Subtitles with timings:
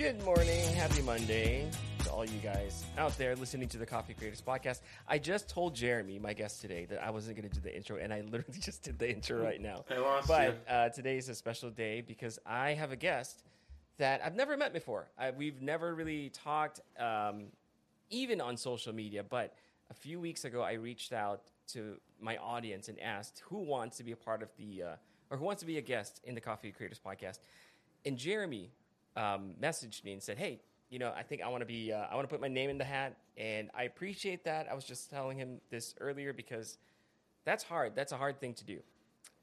[0.00, 0.66] Good morning.
[0.72, 1.68] Happy Monday
[2.04, 4.80] to all you guys out there listening to the Coffee Creators Podcast.
[5.06, 7.98] I just told Jeremy, my guest today, that I wasn't going to do the intro,
[7.98, 9.84] and I literally just did the intro right now.
[9.90, 10.74] I lost but you.
[10.74, 13.44] uh, today is a special day because I have a guest
[13.98, 15.10] that I've never met before.
[15.18, 17.48] I, we've never really talked, um,
[18.08, 19.22] even on social media.
[19.22, 19.52] But
[19.90, 21.42] a few weeks ago, I reached out
[21.74, 24.86] to my audience and asked who wants to be a part of the, uh,
[25.28, 27.40] or who wants to be a guest in the Coffee Creators Podcast.
[28.06, 28.70] And Jeremy
[29.16, 32.06] um, messaged me and said, "Hey, you know, I think I want to be, uh,
[32.10, 34.68] I want to put my name in the hat." And I appreciate that.
[34.70, 36.78] I was just telling him this earlier because
[37.44, 37.94] that's hard.
[37.94, 38.80] That's a hard thing to do.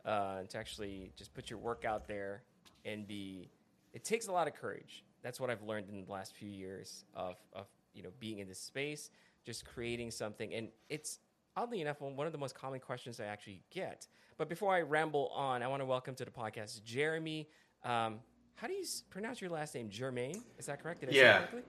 [0.05, 2.43] Uh, to actually just put your work out there
[2.85, 3.49] and be,
[3.91, 5.03] it takes a lot of courage.
[5.21, 8.47] That's what I've learned in the last few years of, of you know being in
[8.47, 9.09] this space,
[9.45, 10.53] just creating something.
[10.53, 11.19] And it's
[11.57, 14.07] oddly enough one of the most common questions I actually get.
[14.37, 17.49] But before I ramble on, I want to welcome to the podcast Jeremy.
[17.83, 18.19] Um,
[18.57, 19.89] how do you s- pronounce your last name?
[19.89, 20.43] Germain?
[20.57, 21.01] Is that correct?
[21.01, 21.37] Did I Yeah.
[21.37, 21.61] correctly?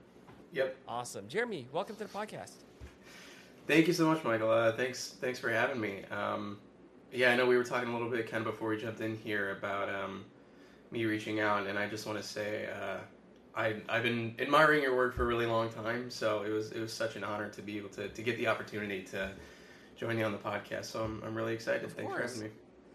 [0.53, 0.75] Yep.
[0.87, 1.27] Awesome.
[1.27, 2.53] Jeremy, welcome to the podcast.
[3.67, 4.49] Thank you so much, Michael.
[4.49, 6.03] Uh, thanks, thanks for having me.
[6.09, 6.59] Um,
[7.11, 9.15] yeah, I know we were talking a little bit kind of before we jumped in
[9.15, 10.25] here about um,
[10.89, 12.97] me reaching out, and I just want to say uh,
[13.55, 16.09] I, I've been admiring your work for a really long time.
[16.09, 18.47] So it was it was such an honor to be able to, to get the
[18.47, 19.31] opportunity to
[19.95, 20.85] join you on the podcast.
[20.85, 21.83] So I'm, I'm really excited.
[21.83, 22.37] Of Thanks course.
[22.41, 22.49] for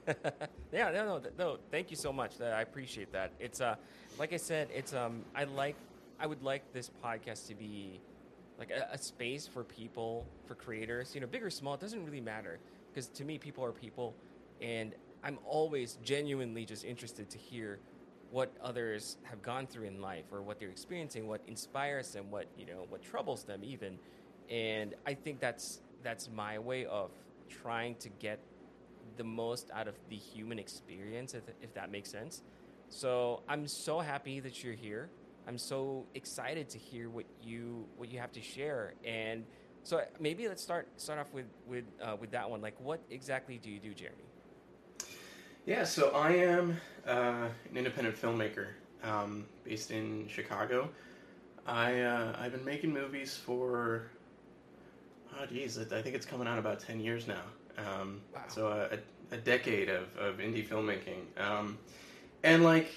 [0.08, 0.46] having me.
[0.74, 1.58] yeah, no, no, no.
[1.70, 2.40] Thank you so much.
[2.40, 3.32] I appreciate that.
[3.38, 3.76] It's uh,
[4.18, 5.76] like I said, it's um, I like,
[6.18, 8.00] I would like this podcast to be
[8.58, 11.14] like a, a space for people, for creators.
[11.14, 12.58] You know, big or small, it doesn't really matter
[12.92, 14.14] because to me, people are people,
[14.60, 17.78] and I'm always genuinely just interested to hear
[18.32, 22.46] what others have gone through in life or what they're experiencing, what inspires them, what
[22.58, 23.96] you know, what troubles them even.
[24.50, 27.12] And I think that's that's my way of
[27.48, 28.40] trying to get
[29.16, 32.42] the most out of the human experience, if, if that makes sense.
[32.88, 35.10] So I'm so happy that you're here.
[35.46, 38.94] I'm so excited to hear what you what you have to share.
[39.04, 39.44] And
[39.82, 42.62] so maybe let's start start off with with uh, with that one.
[42.62, 44.24] Like, what exactly do you do, Jeremy?
[45.66, 46.76] Yeah, so I am
[47.06, 48.68] uh, an independent filmmaker
[49.02, 50.88] um, based in Chicago.
[51.66, 54.10] I uh, I've been making movies for
[55.38, 57.42] oh geez, I think it's coming out about ten years now.
[57.78, 58.40] Um, Wow.
[58.48, 61.78] So a, a decade of, of indie filmmaking, um,
[62.42, 62.90] and like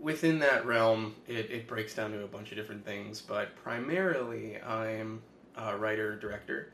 [0.00, 3.20] within that realm, it, it breaks down to a bunch of different things.
[3.20, 5.22] But primarily, I'm
[5.56, 6.72] a writer director.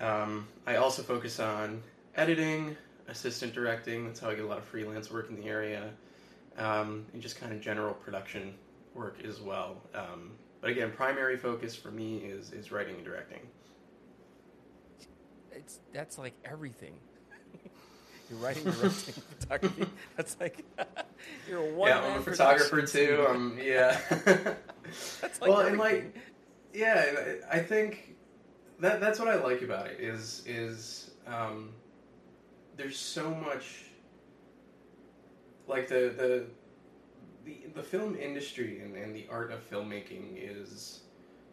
[0.00, 1.82] Um, I also focus on
[2.14, 2.76] editing,
[3.08, 4.06] assistant directing.
[4.06, 5.90] That's how I get a lot of freelance work in the area,
[6.56, 8.54] um, and just kind of general production
[8.94, 9.76] work as well.
[9.94, 13.40] Um, but again, primary focus for me is is writing and directing.
[15.52, 16.94] It's that's like everything.
[18.30, 19.86] you're writing, directing, photography.
[20.16, 20.64] That's like
[21.48, 21.90] you're a one.
[21.90, 23.26] yeah, I'm a photographer too.
[23.28, 23.98] Um, yeah.
[25.20, 26.04] That's like well, and everything.
[26.04, 26.16] like,
[26.72, 28.16] yeah, I I think
[28.80, 31.70] that that's what I like about it is is um,
[32.76, 33.84] there's so much
[35.66, 36.44] like the the
[37.44, 41.00] the, the film industry and, and the art of filmmaking is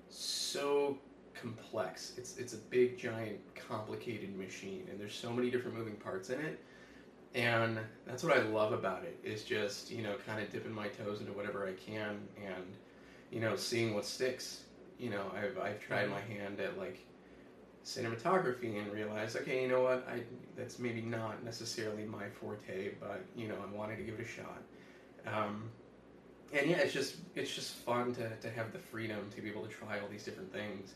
[0.10, 0.98] so
[1.42, 2.14] complex.
[2.18, 6.40] It's it's a big, giant, complicated machine, and there's so many different moving parts in
[6.40, 6.60] it.
[7.34, 10.88] And that's what I love about it is just you know kind of dipping my
[10.88, 12.66] toes into whatever I can and
[13.32, 14.62] you know seeing what sticks.
[14.98, 17.00] You know I've I've tried my hand at like
[17.84, 20.22] cinematography and realized okay you know what I
[20.58, 24.28] that's maybe not necessarily my forte but you know I wanted to give it a
[24.28, 24.62] shot.
[25.28, 25.70] Um,
[26.54, 29.64] and yeah, it's just it's just fun to, to have the freedom to be able
[29.64, 30.94] to try all these different things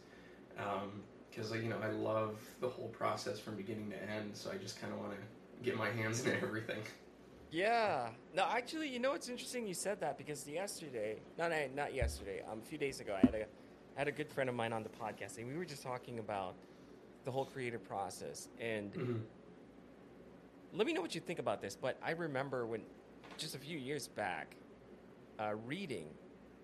[1.30, 4.32] because you know I love the whole process from beginning to end.
[4.34, 5.18] So I just kind of want to
[5.64, 6.82] get my hands in everything.
[7.52, 8.10] Yeah.
[8.36, 9.66] No, actually, you know what's interesting?
[9.68, 13.36] You said that because yesterday, not not yesterday, um, a few days ago, I had
[13.36, 15.84] a I had a good friend of mine on the podcast, and we were just
[15.84, 16.56] talking about
[17.26, 18.48] the whole creative process.
[18.59, 19.24] And
[20.73, 21.76] let me know what you think about this.
[21.76, 22.82] But I remember when
[23.38, 24.56] just a few years back,
[25.40, 26.08] uh, reading,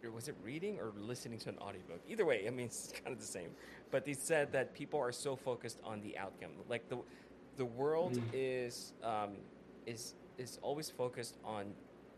[0.06, 2.02] or was it reading or listening to an audiobook?
[2.08, 3.50] Either way, I mean, it's kind of the same.
[3.92, 6.98] But they said that people are so focused on the outcome, like the
[7.58, 8.24] the world Mm.
[8.34, 9.38] is um,
[9.86, 11.74] is is always focused on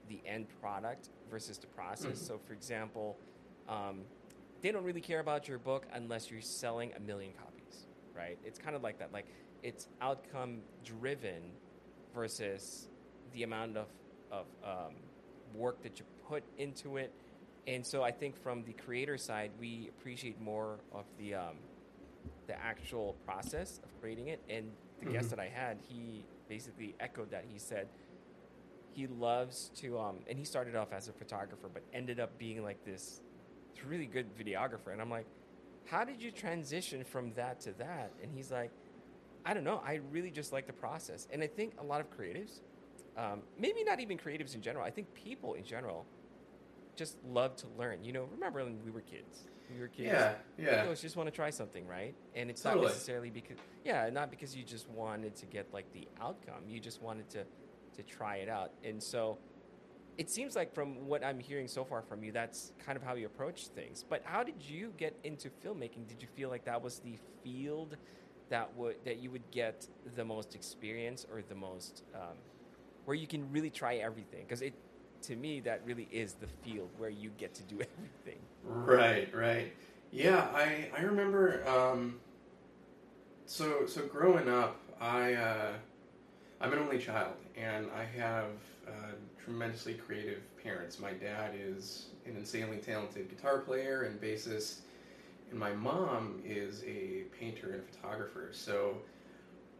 [0.10, 2.19] the end product versus the process.
[2.19, 2.28] Mhm.
[2.28, 3.18] So, for example,
[3.68, 4.06] um,
[4.62, 8.38] they don't really care about your book unless you're selling a million copies, right?
[8.44, 9.12] It's kind of like that.
[9.13, 9.28] Like
[9.63, 11.51] it's outcome driven
[12.13, 12.89] versus
[13.34, 13.88] the amount of
[14.31, 14.95] of um,
[15.54, 17.12] work that you put into it.
[17.67, 21.57] And so, I think from the creator side, we appreciate more of the um,
[22.47, 24.41] the actual process of creating it.
[24.49, 24.71] And
[25.01, 25.29] the guest Mhm.
[25.31, 27.43] that I had, he basically echoed that.
[27.51, 27.87] He said
[28.93, 32.63] he loves to, um, and he started off as a photographer, but ended up being
[32.63, 33.21] like this
[33.85, 34.91] really good videographer.
[34.91, 35.27] And I'm like,
[35.85, 38.11] how did you transition from that to that?
[38.23, 38.71] And he's like,
[39.45, 39.81] I don't know.
[39.85, 41.27] I really just like the process.
[41.31, 42.61] And I think a lot of creatives,
[43.17, 46.05] um, maybe not even creatives in general, I think people in general
[46.97, 48.03] just love to learn.
[48.03, 49.45] You know, remember when we were kids?
[49.73, 50.07] We were kids.
[50.07, 50.75] Yeah, yeah.
[50.75, 52.15] You always just want to try something, right?
[52.35, 52.85] And it's Totally.
[52.85, 56.63] not necessarily because, yeah, not because you just wanted to get like the outcome.
[56.67, 57.45] You just wanted to
[57.95, 58.71] to try it out.
[58.83, 59.38] And so,
[60.17, 63.15] it seems like from what I'm hearing so far from you, that's kind of how
[63.15, 64.03] you approach things.
[64.07, 66.07] But how did you get into filmmaking?
[66.07, 67.97] Did you feel like that was the field
[68.50, 72.38] that would that you would get the most experience or the most um,
[73.05, 74.43] where you can really try everything?
[74.47, 74.73] Because it,
[75.27, 78.41] to me, that really is the field where you get to do everything.
[78.63, 79.74] Right, right.
[80.12, 81.68] Yeah, I I remember.
[81.68, 82.19] Um,
[83.45, 85.71] so so growing up, I uh,
[86.62, 88.45] I'm an only child, and I have
[88.88, 89.12] uh,
[89.44, 91.00] tremendously creative parents.
[91.00, 94.79] My dad is an insanely talented guitar player and bassist,
[95.50, 98.50] and my mom is a painter and photographer.
[98.53, 98.97] So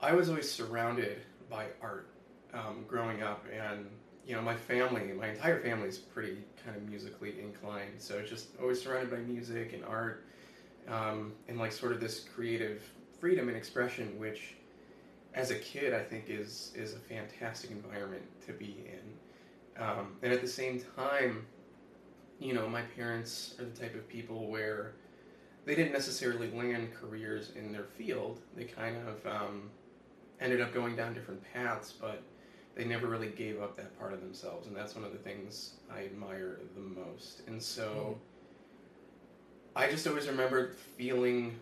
[0.02, 2.10] I was always surrounded by art
[2.54, 3.88] um, growing up, and
[4.28, 7.94] you know, my family, my entire family is pretty kind of musically inclined.
[7.98, 10.26] So just always surrounded by music and art,
[10.90, 12.84] um, and like sort of this creative
[13.20, 14.56] freedom and expression, which,
[15.34, 19.82] as a kid, I think is is a fantastic environment to be in.
[19.82, 21.46] Um, and at the same time,
[22.40, 24.94] you know, my parents are the type of people where
[25.66, 28.42] they didn't necessarily land careers in their field.
[28.58, 29.70] They kind of um,
[30.42, 32.24] ended up going down different paths, but
[32.78, 35.72] they never really gave up that part of themselves, and that's one of the things
[35.92, 37.42] I admire the most.
[37.48, 38.18] And so,
[39.76, 41.60] I just always remember feeling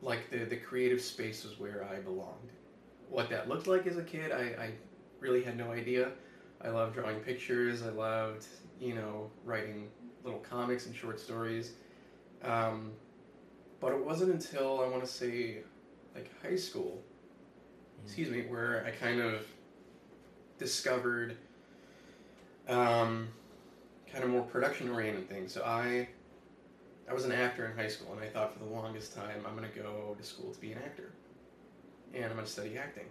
[0.00, 2.50] like the the creative space was where I belonged.
[3.10, 4.70] What that looked like as a kid, I, I
[5.18, 6.12] really had no idea.
[6.62, 7.82] I loved drawing pictures.
[7.82, 8.46] I loved,
[8.80, 9.88] you know, writing
[10.24, 11.72] little comics and short stories.
[12.42, 12.92] Um,
[13.80, 15.58] but it wasn't until I want to say,
[16.14, 17.02] like high school,
[18.04, 19.46] excuse me, where I kind of
[20.58, 21.36] discovered
[22.68, 23.28] um,
[24.10, 25.52] kind of more production oriented things.
[25.52, 26.08] So I
[27.08, 29.56] I was an actor in high school, and I thought for the longest time I'm
[29.56, 31.10] going to go to school to be an actor,
[32.14, 33.06] and I'm going to study acting.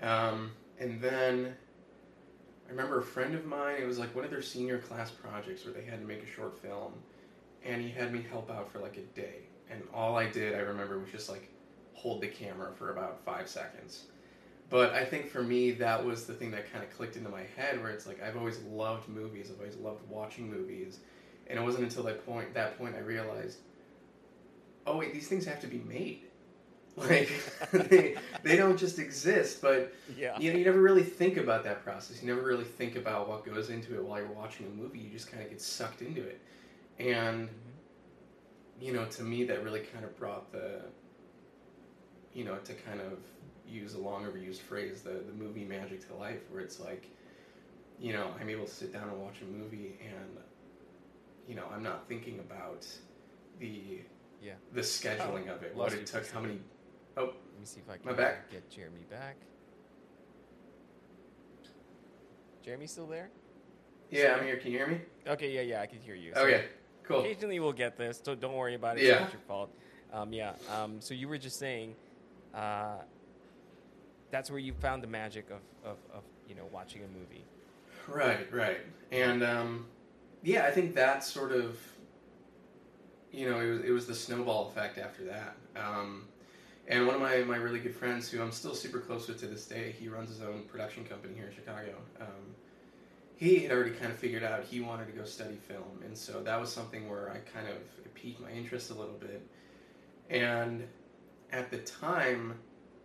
[0.00, 1.54] Um, and then
[2.66, 3.76] I remember a friend of mine.
[3.80, 6.26] It was like one of their senior class projects where they had to make a
[6.26, 6.94] short film,
[7.64, 9.40] and he had me help out for like a day.
[9.70, 11.50] And all I did, I remember, was just like
[12.00, 14.04] hold the camera for about five seconds.
[14.70, 17.42] But I think for me, that was the thing that kind of clicked into my
[17.56, 19.50] head, where it's like I've always loved movies.
[19.52, 21.00] I've always loved watching movies,
[21.48, 23.58] and it wasn't until that point that point I realized,
[24.86, 26.22] oh wait, these things have to be made.
[26.96, 27.30] Like
[27.72, 30.36] they they don't just exist, but Yeah.
[30.38, 32.20] you know, you never really think about that process.
[32.20, 34.98] You never really think about what goes into it while you're watching a movie.
[34.98, 36.40] You just kind of get sucked into it,
[36.98, 37.52] and Mhm.
[38.80, 40.80] you know, to me, that really kind of brought the,
[42.34, 43.18] you know, to kind of
[43.66, 47.06] use a long overused phrase, the the movie magic to life, where it's like,
[47.98, 50.36] you know, I'm able to sit down and watch a movie, and
[51.48, 52.86] you know, I'm not thinking about
[53.58, 54.00] the
[54.42, 54.54] Yeah.
[54.72, 56.60] the scheduling of it, Oh, what it took, how many.
[57.16, 58.50] Oh, let me see if I can back.
[58.50, 59.36] get Jeremy back.
[62.64, 63.30] Jeremy still there?
[64.10, 64.56] Yeah, I'm here.
[64.56, 65.00] Can you hear me?
[65.26, 66.32] Okay, yeah, yeah, I can hear you.
[66.34, 66.64] So Okay,
[67.04, 67.20] cool.
[67.20, 69.04] Occasionally we'll get this, so don't worry about it.
[69.04, 69.12] Yeah.
[69.12, 69.70] It's not your fault.
[70.12, 70.52] Um, yeah.
[70.74, 71.94] Um, so you were just saying,
[72.54, 72.98] uh,
[74.30, 77.44] that's where you found the magic of, of, of you know watching a movie.
[78.08, 78.78] Right, right.
[79.12, 79.86] And um,
[80.42, 81.78] yeah, I think that sort of,
[83.32, 85.56] you know, it was, it was the snowball effect after that.
[85.76, 86.24] Um,
[86.88, 89.46] and one of my, my really good friends, who I'm still super close with to
[89.46, 91.94] this day, he runs his own production company here in Chicago.
[92.20, 92.54] Um,
[93.36, 96.02] he had already kind of figured out he wanted to go study film.
[96.04, 99.42] And so that was something where I kind of piqued my interest a little bit.
[100.30, 100.86] And
[101.52, 102.54] at the time,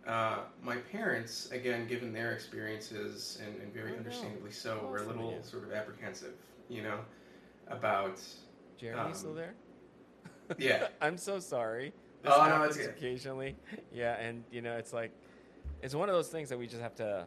[0.06, 3.98] uh, my parents, again, given their experiences, and, and very Oh, no.
[3.98, 5.42] understandably so, Oh, were a little familiar.
[5.42, 6.34] sort of apprehensive,
[6.68, 7.00] you know,
[7.68, 8.20] about.
[8.78, 9.54] Jeremy still Um, there?
[10.58, 10.88] yeah.
[11.00, 11.92] I'm so sorry.
[12.26, 12.90] Oh, no, it's good.
[12.90, 13.56] occasionally.
[13.92, 15.12] Yeah, and you know, it's like
[15.82, 17.26] it's one of those things that we just have to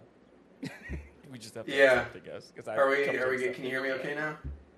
[1.31, 1.85] we just have to Yeah.
[1.85, 2.51] accept, I guess.
[2.55, 3.07] 'cause I've Are we?
[3.07, 3.37] Are we?
[3.37, 3.55] good?
[3.55, 4.37] Can you hear me okay now?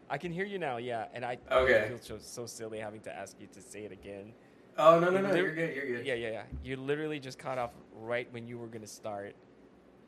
[0.10, 1.86] I can hear you now, yeah, and I Okay.
[1.88, 4.34] feel so, so silly having to ask you to say it again.
[4.78, 5.34] Oh no no no!
[5.36, 5.76] You're good.
[5.76, 6.06] You're good.
[6.06, 6.44] Yeah, yeah, yeah.
[6.64, 9.36] You literally just cut off right when you were gonna start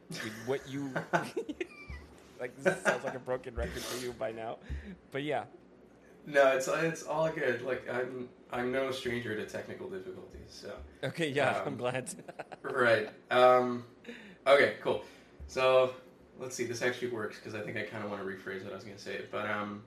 [0.10, 0.94] with what you
[2.40, 2.56] like.
[2.64, 4.58] This sounds like a broken record for you by now,
[5.12, 5.44] but yeah,
[6.26, 7.62] No, it's it's all good.
[7.62, 10.48] Like I'm I'm no stranger to technical difficulties.
[10.48, 11.62] So okay, yeah.
[11.62, 12.14] I'm Um, glad.
[12.62, 13.10] right.
[13.32, 13.84] Um,
[14.48, 14.76] okay.
[14.82, 15.04] Cool.
[15.48, 15.94] So
[16.40, 16.64] let's see.
[16.66, 18.84] This actually works because I think I kind of want to rephrase what I was
[18.86, 19.22] going to say.
[19.32, 19.84] But um,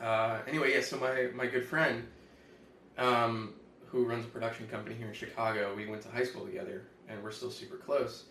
[0.00, 0.80] uh, anyway, yeah.
[0.80, 2.06] So my my good friend,
[3.02, 3.54] um,
[3.86, 7.22] who runs a production company here in Chicago, we went to high school together, and
[7.22, 8.24] we're still super close.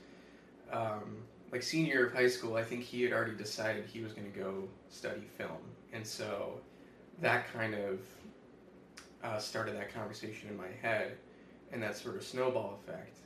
[0.71, 1.17] Um,
[1.51, 4.31] like senior year of high school, I think he had already decided he was going
[4.31, 5.59] to go study film,
[5.91, 6.61] and so
[7.19, 7.99] that kind of
[9.23, 11.17] uh, started that conversation in my head,
[11.73, 13.17] and that sort of snowball effect.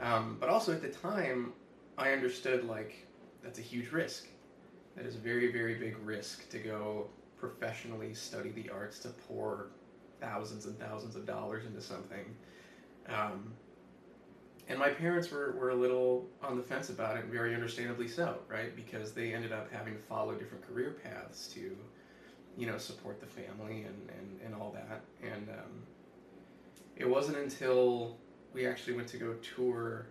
[0.00, 1.54] Um, but also at the time,
[1.96, 3.06] I understood like
[3.42, 4.26] that's a huge risk.
[4.96, 7.06] That is a very very big risk to go
[7.38, 9.68] professionally study the arts to pour
[10.24, 12.24] thousands and thousands of dollars into something.
[13.08, 13.52] Um,
[14.68, 18.38] and my parents were, were a little on the fence about it, very understandably so,
[18.48, 18.74] right?
[18.74, 21.76] Because they ended up having to follow different career paths to,
[22.56, 25.02] you know, support the family and, and, and all that.
[25.22, 25.82] And um,
[26.96, 28.16] it wasn't until
[28.54, 30.06] we actually went to go tour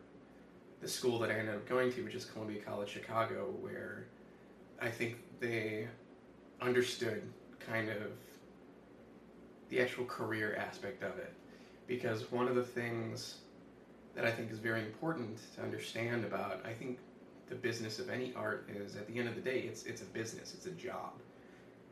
[0.81, 4.05] the school that I ended up going to, which is Columbia College Chicago, where
[4.81, 5.87] I think they
[6.61, 7.23] understood
[7.59, 8.11] kind of
[9.73, 11.33] the actual career aspect of it.
[11.87, 13.37] Because one of the things
[14.15, 16.99] that I think is very important to understand about, I think
[17.49, 20.05] the business of any art is at the end of the day, it's, it's a
[20.05, 21.13] business, it's a job.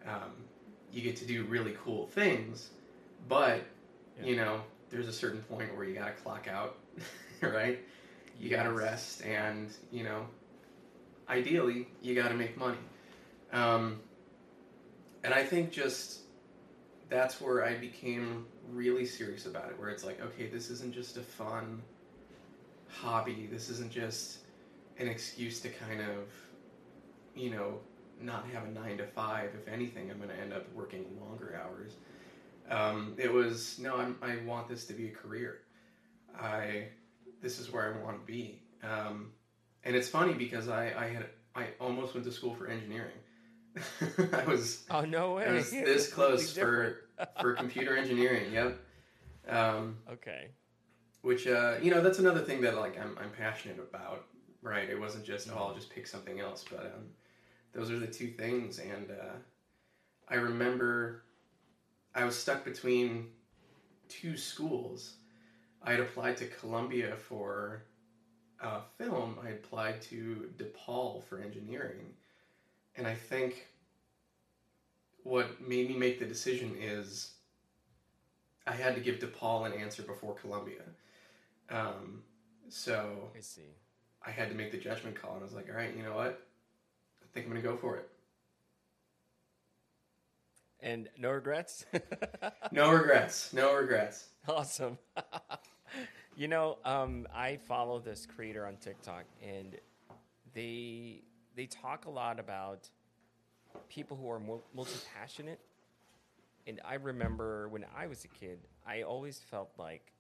[0.07, 0.31] Um,
[0.91, 2.69] you get to do really cool things,
[3.27, 3.61] but,
[4.19, 4.27] yeah.
[4.27, 4.61] you know,
[4.91, 6.77] there's a certain point where you got to clock out,
[7.41, 7.79] right?
[8.39, 8.57] You yes.
[8.57, 10.27] got to rest, and, you know,
[11.27, 12.77] ideally, you got to make money.
[13.51, 13.99] Um,
[15.23, 16.21] and I think just
[17.11, 21.17] that's where I became really serious about it, where it's like, okay, this isn't just
[21.17, 21.81] a fun
[22.87, 23.49] hobby.
[23.51, 24.39] This isn't just
[24.97, 26.29] an excuse to kind of,
[27.35, 27.79] you know,
[28.21, 29.49] not have a nine to five.
[29.53, 31.95] If anything, I'm going to end up working longer hours.
[32.69, 35.59] Um, it was no, I'm, i want this to be a career.
[36.39, 36.87] I
[37.41, 38.61] this is where I want to be.
[38.83, 39.31] Um,
[39.83, 41.25] and it's funny because I, I had
[41.55, 43.17] I almost went to school for engineering.
[44.33, 45.45] I was oh no way!
[45.45, 47.01] I was this close for
[47.39, 48.51] for computer engineering.
[48.51, 48.79] Yep.
[49.47, 50.49] Um, okay.
[51.21, 54.25] Which uh, you know that's another thing that like I'm I'm passionate about.
[54.61, 54.89] Right.
[54.89, 57.09] It wasn't just oh I'll just pick something else, but um,
[57.73, 58.79] those are the two things.
[58.79, 59.35] And uh,
[60.27, 61.23] I remember
[62.13, 63.27] I was stuck between
[64.09, 65.15] two schools.
[65.83, 67.83] I had applied to Columbia for
[68.61, 69.37] uh, film.
[69.41, 72.13] I had applied to DePaul for engineering
[72.95, 73.67] and I think
[75.23, 77.33] what made me make the decision is
[78.67, 80.81] I had to give DePaul an answer before Columbia.
[81.69, 82.23] Um,
[82.69, 83.75] so I see.
[84.25, 86.15] I had to make the judgment call, and I was like, all right, you know
[86.15, 86.47] what?
[87.23, 88.07] I think I'm going to go for it.
[90.79, 91.85] And no regrets?
[92.71, 93.53] no regrets.
[93.53, 94.29] No regrets.
[94.47, 94.97] Awesome.
[96.35, 99.75] you know, um, I follow this creator on TikTok, and
[100.53, 101.21] they
[101.61, 102.89] they talk a lot about
[103.87, 104.39] people who are
[104.73, 105.59] multi passionate.
[106.65, 110.11] And I remember when I was a kid, I always felt like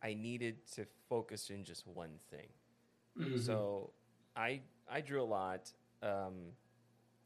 [0.00, 2.46] I needed to focus in just one thing.
[3.18, 3.38] Mm-hmm.
[3.38, 3.90] So
[4.36, 5.72] I I drew a lot.
[6.00, 6.52] Um,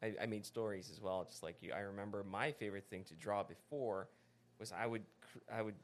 [0.03, 1.73] I, I, made stories as well, just like you.
[1.75, 4.09] I remember my favorite thing to draw before
[4.59, 5.03] was I would
[5.55, 5.75] I would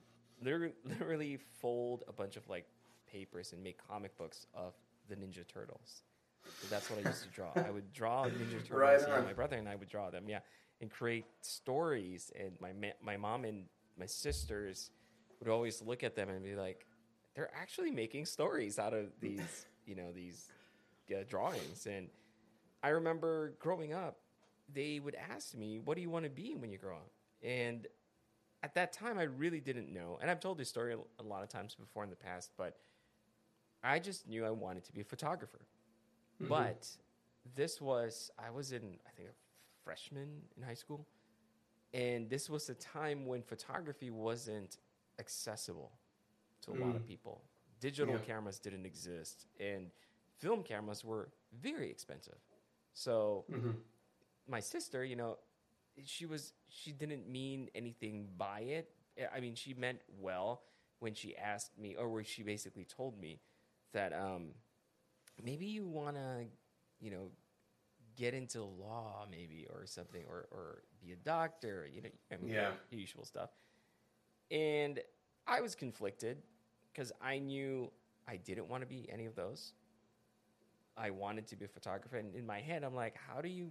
[0.42, 2.64] literally, literally fold a bunch of like
[3.12, 4.72] papers and make comic books of
[5.10, 6.02] the Ninja Turtles.
[6.70, 7.52] That's what I used to draw.
[7.54, 9.06] I would draw Ninja Turtles.
[9.08, 10.24] Right my brother and I would draw them.
[10.28, 10.40] Yeah,
[10.80, 12.32] and create stories.
[12.38, 13.64] And my ma- my mom and
[13.98, 14.90] my sisters
[15.40, 16.86] would always look at them and be like,
[17.34, 20.50] "They're actually making stories out of these, you know, these
[21.10, 22.08] uh, drawings." And
[22.82, 24.18] I remember growing up,
[24.72, 27.10] they would ask me, "What do you want to be when you grow up?"
[27.42, 27.86] And
[28.62, 30.18] at that time, I really didn't know.
[30.20, 32.76] And I've told this story a lot of times before in the past, but
[33.82, 35.60] I just knew I wanted to be a photographer.
[36.42, 36.48] Mm-hmm.
[36.48, 36.88] But
[37.54, 39.32] this was, I was in, I think, a
[39.84, 41.06] freshman in high school.
[41.94, 44.78] And this was a time when photography wasn't
[45.18, 45.92] accessible
[46.62, 46.80] to a mm.
[46.80, 47.08] lot of mm.
[47.08, 47.42] people.
[47.80, 48.20] Digital yeah.
[48.20, 49.86] cameras didn't exist, and
[50.38, 51.28] film cameras were
[51.62, 52.38] very expensive.
[52.92, 53.70] So, mm-hmm.
[54.48, 55.38] my sister, you know,
[56.04, 58.90] she was she didn't mean anything by it.
[59.32, 60.62] I mean, she meant well
[60.98, 63.40] when she asked me, or where she basically told me
[63.92, 64.48] that um,
[65.42, 66.44] maybe you want to,
[67.00, 67.30] you know,
[68.16, 72.52] get into law maybe or something or, or be a doctor, you know, I mean,
[72.52, 72.70] yeah.
[72.90, 73.50] the usual stuff.
[74.50, 75.00] And
[75.46, 76.38] I was conflicted
[76.92, 77.90] because I knew
[78.26, 79.72] I didn't want to be any of those.
[80.96, 82.16] I wanted to be a photographer.
[82.16, 83.70] And in my head, I'm like, how do you,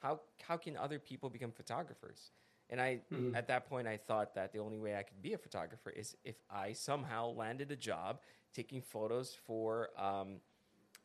[0.00, 2.32] how, how can other people become photographers?
[2.68, 3.36] And I, mm-hmm.
[3.36, 6.16] at that point, I thought that the only way I could be a photographer is
[6.24, 8.18] if I somehow landed a job
[8.52, 10.40] taking photos for um,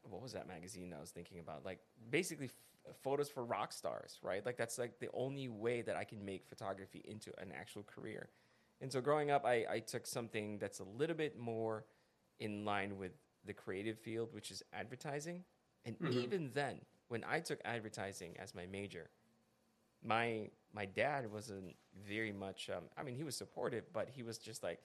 [0.10, 1.66] what was that magazine I was thinking about?
[1.66, 1.80] Like
[2.10, 4.46] basically f- photos for rock stars, right?
[4.46, 8.30] Like that's like the only way that I can make photography into an actual career.
[8.82, 11.86] And so growing up, I, I took something that's a little bit more
[12.40, 13.12] in line with
[13.46, 15.44] the creative field, which is advertising.
[15.86, 19.10] And even then, when I took advertising as my major,
[20.04, 21.76] my my dad wasn't
[22.08, 22.70] very much.
[22.70, 24.80] Um, I mean, he was supportive, but he was just like,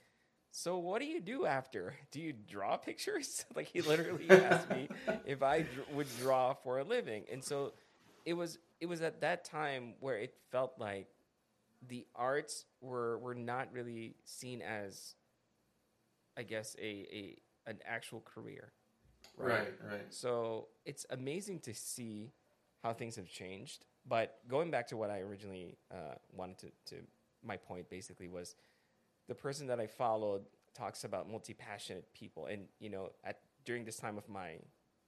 [0.51, 1.95] "So what do you do after?
[2.11, 4.89] Do you draw pictures?" like he literally asked me
[5.25, 7.73] if I dr- would draw for a living, and so
[8.25, 11.07] it was it was at that time where it felt like
[11.87, 15.15] the arts were were not really seen as,
[16.37, 17.37] I guess, a a
[17.69, 18.71] an actual career.
[19.37, 20.05] Right, right.
[20.09, 22.31] So it's amazing to see
[22.83, 23.85] how things have changed.
[24.07, 27.01] But going back to what I originally uh, wanted to, to,
[27.43, 28.55] my point basically was
[29.27, 30.43] the person that I followed
[30.75, 34.57] talks about multi passionate people, and you know, at during this time of my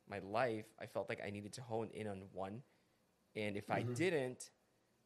[0.10, 2.62] my life, I felt like I needed to hone in on one,
[3.36, 4.50] and if I didn't,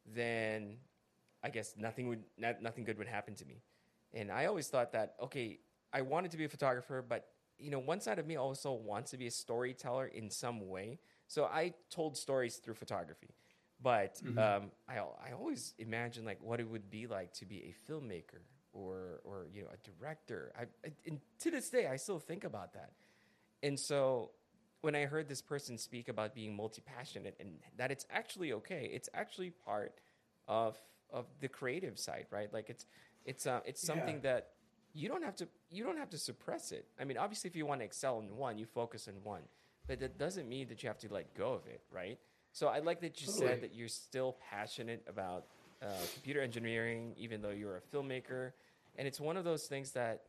[0.06, 0.78] then
[1.42, 3.62] I guess nothing would not, nothing good would happen to me.
[4.12, 5.60] And I always thought that okay,
[5.92, 7.26] I wanted to be a photographer, but
[7.58, 10.98] you know, one side of me also wants to be a storyteller in some way.
[11.28, 13.30] So I told stories through photography,
[13.80, 17.92] but um, I I always imagined like what it would be like to be a
[17.92, 18.40] filmmaker
[18.74, 20.52] or or you know a director.
[20.58, 22.92] I, I and to this day I still think about that.
[23.62, 24.32] And so
[24.82, 28.90] when I heard this person speak about being multi passionate and that it's actually okay,
[28.92, 29.94] it's actually part
[30.48, 30.78] of
[31.10, 32.52] of the creative side, right?
[32.52, 32.86] Like it's
[33.24, 34.20] it's uh, it's something Yeah.
[34.22, 34.48] that
[34.94, 36.86] you don't have to you don't have to suppress it.
[37.00, 39.42] I mean, obviously, if you want to excel in one, you focus on one,
[39.86, 42.18] but that doesn't mean that you have to let go of it, right?
[42.52, 43.46] So I like that you Totally.
[43.48, 45.46] said that you're still passionate about
[45.84, 48.52] uh, computer engineering, even though you're a filmmaker,
[48.96, 50.22] and it's one of those things that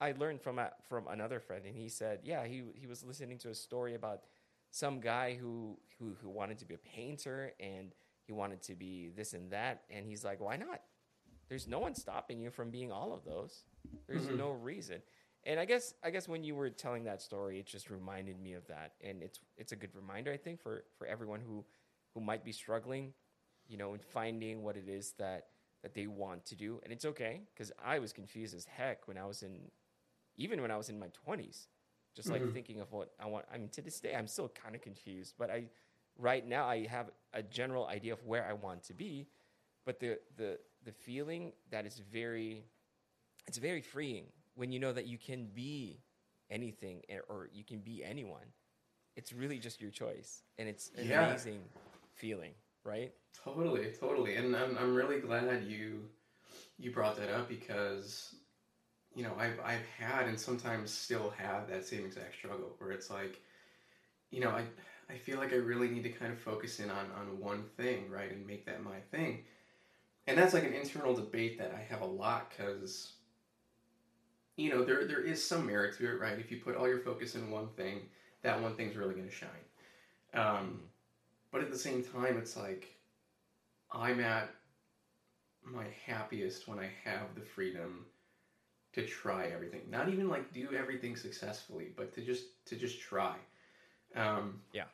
[0.00, 3.38] I learned from a, from another friend, and he said, yeah, he he was listening
[3.38, 4.22] to a story about
[4.70, 7.94] some guy who who who wanted to be a painter and
[8.26, 10.80] he wanted to be this and that, and he's like, why not?
[11.48, 13.64] There's no one stopping you from being all of those.
[14.08, 15.02] There's no reason.
[15.44, 18.54] And I guess I guess when you were telling that story, it just reminded me
[18.54, 21.64] of that, and it's it's a good reminder, I think, for for everyone who
[22.14, 23.12] who might be struggling,
[23.68, 25.46] you know, and finding what it is that
[25.82, 29.18] that they want to do, and it's okay because I was confused as heck when
[29.18, 29.70] I was in,
[30.36, 31.68] even when I was in my twenties,
[32.14, 33.46] just like thinking of what I want.
[33.52, 35.64] I mean, to this day, I'm still kind of confused, but I
[36.18, 39.28] right now I have a general idea of where I want to be,
[39.84, 42.64] but the the the feeling that is very
[43.46, 46.00] it's very freeing when you know that you can be
[46.50, 48.46] anything eh, or you can be anyone.
[49.16, 51.24] It's really just your choice, and it's an Yeah.
[51.24, 51.60] amazing
[52.14, 53.12] feeling, right?
[53.44, 56.02] Totally, totally, and I'm I'm really glad you
[56.78, 58.36] you brought that up because
[59.14, 63.10] you know I've I've had and sometimes still have that same exact struggle where it's
[63.10, 63.40] like
[64.30, 64.64] you know I
[65.10, 68.10] I feel like I really need to kind of focus in on on one thing
[68.10, 69.44] right and make that my thing,
[70.26, 73.12] and that's like an internal debate that I have a lot because
[74.56, 77.00] you know there there is some merit to it right if you put all your
[77.00, 78.02] focus in one thing
[78.42, 79.48] that one thing's really going to shine.
[80.34, 80.80] Um,
[81.54, 82.88] but at the same time, it's like
[83.92, 84.50] I'm at
[85.62, 88.06] my happiest when I have the freedom
[88.92, 89.82] to try everything.
[89.88, 93.36] Not even like do everything successfully, but to just to just try.
[94.16, 94.86] Um, Yeah.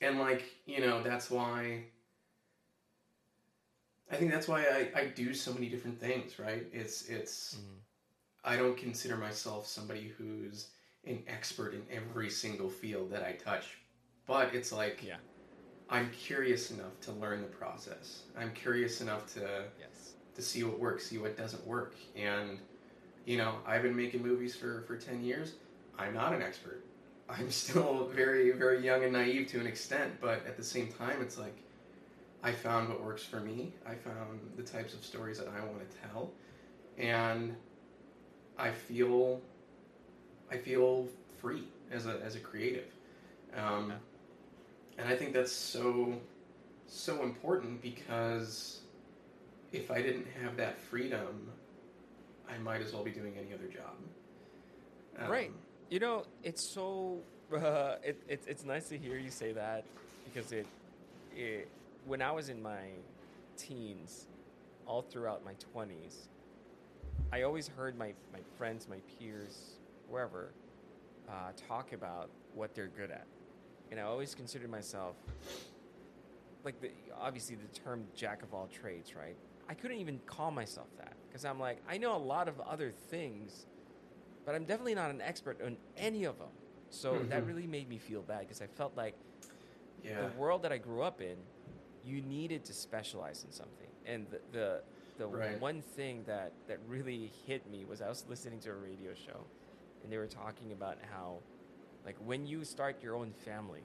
[0.00, 1.84] And like you know, that's why.
[4.10, 6.66] I think that's why I, I do so many different things, right?
[6.72, 7.58] It's it's
[8.42, 10.68] I don't consider myself somebody who's
[11.04, 13.76] an expert in every single field that I touch.
[14.26, 15.16] But it's like Yeah.
[15.90, 18.22] I'm curious enough to learn the process.
[18.36, 20.12] I'm curious enough to Yes.
[20.34, 21.94] to see what works, see what doesn't work.
[22.16, 22.58] And
[23.24, 25.54] you know, I've been making movies for for 10 years.
[25.98, 26.84] I'm not an expert.
[27.28, 31.20] I'm still very very young and naive to an extent, but at the same time
[31.22, 31.56] it's like
[32.42, 33.72] I found what works for me.
[33.86, 36.30] I found the types of stories that I want to tell.
[36.96, 37.54] And
[38.58, 39.40] I feel
[40.50, 41.08] I feel
[41.40, 42.86] free as a as a creative.
[43.56, 43.92] Um,
[44.98, 46.14] and I think that's so
[46.86, 48.80] so important because
[49.72, 51.48] if I didn't have that freedom,
[52.48, 53.94] I might as well be doing any other job.
[55.18, 55.52] Um, Right.
[55.90, 57.18] You know, it's so.
[57.52, 59.84] Uh, it, it, it's nice to hear you say that
[60.24, 60.66] because it,
[61.36, 61.68] it.
[62.06, 62.88] When I was in my
[63.56, 64.26] teens,
[64.86, 66.28] all throughout my 20s,
[67.32, 69.74] I always heard my, my friends, my peers,
[70.08, 70.52] wherever,
[71.28, 73.26] uh, talk about what they're good at.
[73.90, 75.16] And I always considered myself,
[76.64, 79.38] like, the, obviously, the term jack of all trades, right?
[79.68, 82.90] I couldn't even call myself that because I'm like, I know a lot of other
[82.90, 83.66] things
[84.44, 86.48] but I'm definitely not an expert on any of them.
[86.90, 87.46] So that Mhm.
[87.46, 89.16] really made me feel bad because I felt like
[90.02, 90.18] Yeah.
[90.20, 91.36] the world that I grew up in,
[92.02, 93.88] you needed to specialize in something.
[94.06, 94.82] And the the,
[95.18, 95.58] the Right.
[95.60, 99.46] one thing that that really hit me was I was listening to a radio show,
[100.02, 101.42] and they were talking about how,
[102.08, 103.82] like, when you start your own family,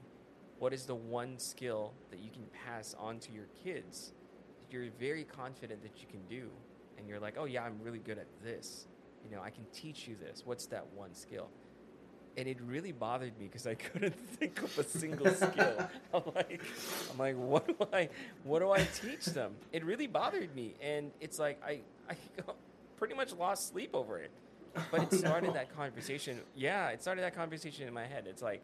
[0.58, 4.14] what is the one skill that you can pass on to your kids
[4.60, 6.48] that you're very confident that you can do,
[6.96, 8.86] and you're like, oh yeah, I'm really good at this.
[9.22, 10.40] You know, I can teach you this.
[10.42, 11.50] What's that one skill?
[12.36, 15.88] and it really bothered me because I couldn't think of a single skill.
[16.14, 16.60] I'm like,
[17.12, 18.08] I'm like, what do I,
[18.42, 19.52] what do I teach them?
[19.70, 22.16] It really bothered me, and it's like I, I
[22.96, 24.32] pretty much lost sleep over it.
[24.90, 25.52] But it started no.
[25.54, 26.40] that conversation.
[26.54, 28.26] Yeah, it started that conversation in my head.
[28.26, 28.62] It's like,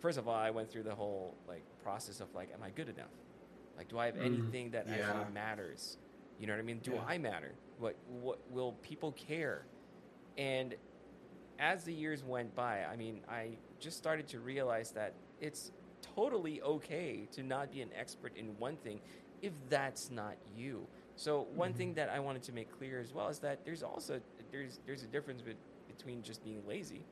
[0.00, 2.88] first of all, I went through the whole like process of like, am I good
[2.88, 3.10] enough?
[3.76, 4.94] Like, do I have Mm, anything that yeah.
[4.94, 5.98] actually matters?
[6.38, 6.78] You know what I mean?
[6.80, 7.04] Do Yeah.
[7.06, 7.54] I matter?
[7.78, 9.66] What, what will people care?
[10.36, 10.74] And
[11.58, 15.70] as the years went by, I mean, I just started to realize that it's
[16.02, 19.00] totally okay to not be an expert in one thing
[19.40, 20.88] if that's not you.
[21.16, 24.20] So one thing that I wanted to make clear as well is that there's also
[24.52, 25.56] there's there's a difference bet-
[25.88, 27.02] between just being lazy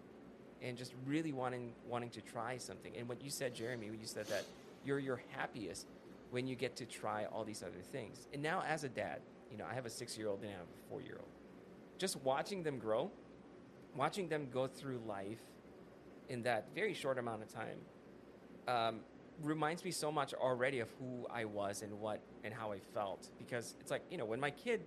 [0.62, 2.92] and just really wanting wanting to try something.
[2.96, 4.44] And what you said, Jeremy, when you said that
[4.84, 5.86] you're your happiest
[6.30, 8.28] when you get to try all these other things.
[8.32, 10.94] And now as a dad, you know, I have a 6-year-old and I have a
[10.94, 11.28] 4-year-old.
[11.98, 13.10] Just watching them grow
[13.96, 15.40] watching them go through life
[16.28, 17.78] in that very short amount of time
[18.68, 19.00] um,
[19.42, 23.28] reminds me so much already of who I was and what and how I felt
[23.38, 24.82] because it's like you know when my kid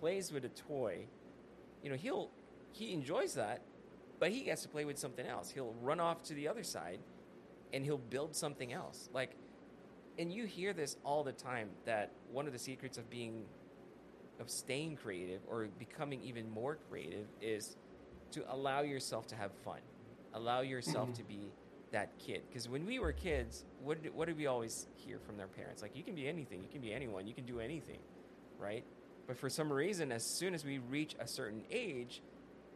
[0.00, 1.06] plays with a toy,
[1.84, 2.30] you know he'll
[2.72, 3.60] he enjoys that,
[4.18, 5.50] but he gets to play with something else.
[5.50, 6.98] He'll run off to the other side,
[7.72, 9.08] and he'll build something else.
[9.12, 9.36] Like,
[10.18, 13.44] and you hear this all the time that one of the secrets of being
[14.40, 17.76] of staying creative or becoming even more creative is
[18.32, 19.78] to allow yourself to have fun,
[20.32, 21.14] allow yourself Mhm.
[21.16, 21.52] to be
[21.92, 22.42] that kid.
[22.48, 25.82] Because when we were kids, what did, what did we always hear from their parents?
[25.82, 28.00] Like, you can be anything, you can be anyone, you can do anything,
[28.58, 28.84] right?
[29.26, 32.22] But for some reason, as soon as we reach a certain age,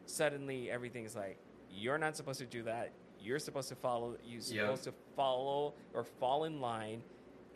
[0.06, 1.38] suddenly everything's like,
[1.70, 2.92] you're not supposed to do that.
[3.20, 4.16] You're supposed to follow.
[4.24, 4.62] You're Yeah.
[4.62, 7.02] supposed to follow or fall in line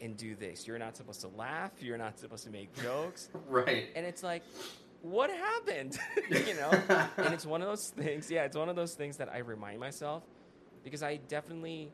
[0.00, 0.66] and do this.
[0.66, 1.70] You're not supposed to laugh.
[1.80, 3.88] You're not supposed to make jokes Right.
[3.94, 4.42] and it's like
[5.00, 5.98] what happened
[6.30, 6.70] you know
[7.16, 9.80] and it's one of those things yeah it's one of those things that i remind
[9.80, 10.22] myself
[10.84, 11.90] because i definitely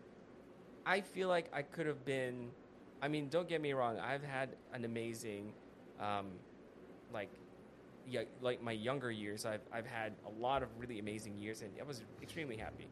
[0.85, 2.51] i feel like i could have been
[3.01, 5.55] i mean don't get me wrong i've had an amazing
[5.99, 6.27] um
[7.13, 7.31] like
[8.07, 11.71] yeah like my younger years i've i've had a lot of really amazing years and
[11.81, 12.89] i was extremely happy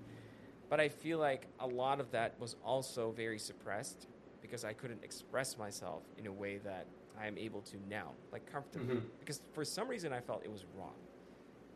[0.69, 4.07] but i feel like a lot of that was also very suppressed
[4.43, 6.87] because i couldn't express myself in a way that
[7.19, 9.03] i am able to now like comfortably Mhm.
[9.21, 10.95] because for some reason I felt it was wrong.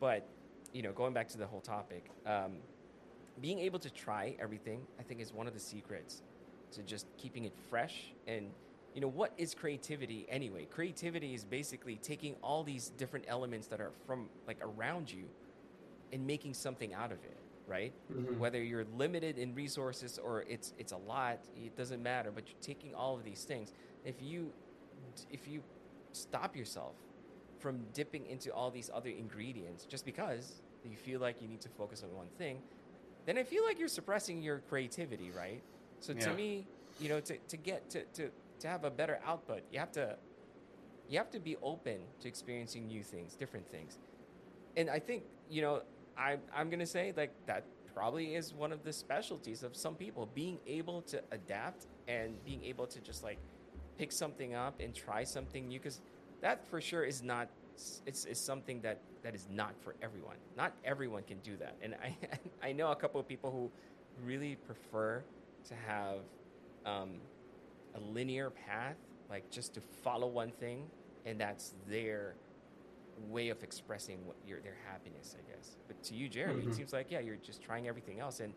[0.01, 0.27] But
[0.73, 2.59] you know, going back to the whole topic, um,
[3.41, 6.23] being able to try everything, I think, is one of the secrets
[6.73, 8.13] to just keeping it fresh.
[8.29, 8.53] And
[8.95, 10.67] you know, what is creativity anyway?
[10.71, 15.25] Creativity is basically taking all these different elements that are from like around you
[16.13, 17.37] and making something out of it,
[17.69, 17.93] right?
[18.13, 18.39] Mhm.
[18.39, 22.31] Whether you're limited in resources or it's it's a lot, it doesn't matter.
[22.33, 23.73] But you're taking all of these things.
[24.05, 24.53] If you
[25.31, 25.63] if you
[26.13, 26.95] stop yourself
[27.61, 31.69] from dipping into all these other ingredients just because you feel like you need to
[31.69, 32.61] focus on one thing,
[33.27, 35.63] then I feel like you're suppressing your creativity, right?
[36.01, 36.67] So to me,
[36.99, 40.17] you know, to, to get to, to, to have a better output, you have to
[41.09, 43.99] you have to be open to experiencing new things, different things.
[44.77, 45.83] And I think, you know,
[46.17, 50.29] I I'm gonna say like that probably is one of the specialties of some people,
[50.35, 53.39] being able to adapt and being able to just like
[53.99, 56.01] pick something up and try something new because
[56.41, 57.49] that for sure is not
[58.07, 61.95] it's, it's something that that is not for everyone not everyone can do that and
[62.03, 62.17] i
[62.67, 63.71] i know a couple of people who
[64.25, 65.23] really prefer
[65.69, 66.19] to have
[66.87, 67.21] um,
[67.95, 68.97] a linear path
[69.29, 70.85] like just to follow one thing
[71.27, 72.35] and that's their
[73.29, 76.75] way of expressing what your their happiness i guess but to you jeremy it Mhm.
[76.77, 78.55] seems like yeah you're just trying everything else and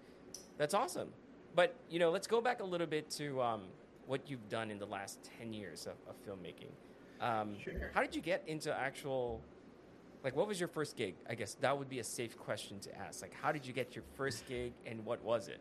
[0.58, 1.10] that's awesome
[1.56, 3.64] but you know let's go back a little bit to um,
[4.08, 6.72] what you've done in the last 10 years of, of filmmaking
[7.22, 7.92] um, Sure.
[7.94, 9.42] how did you get into actual
[10.24, 12.98] like what was your first gig i guess that would be a safe question to
[12.98, 15.60] ask like how did you get your first gig and what was it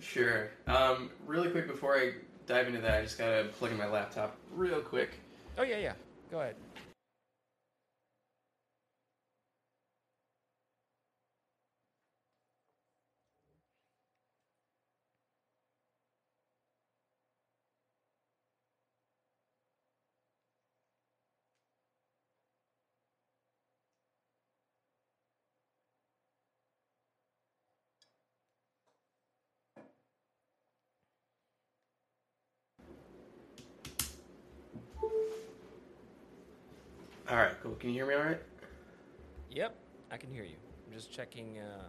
[0.00, 0.50] Sure.
[0.68, 2.12] Um, really quick before I
[2.48, 5.10] dive into that, I just gotta plug in my laptop real quick.
[5.58, 5.92] oh yeah yeah
[6.30, 6.56] go ahead
[37.78, 38.40] Can you hear me all right?
[39.50, 39.74] Yep,
[40.10, 40.56] I can hear you.
[40.86, 41.84] I'm just checking uh,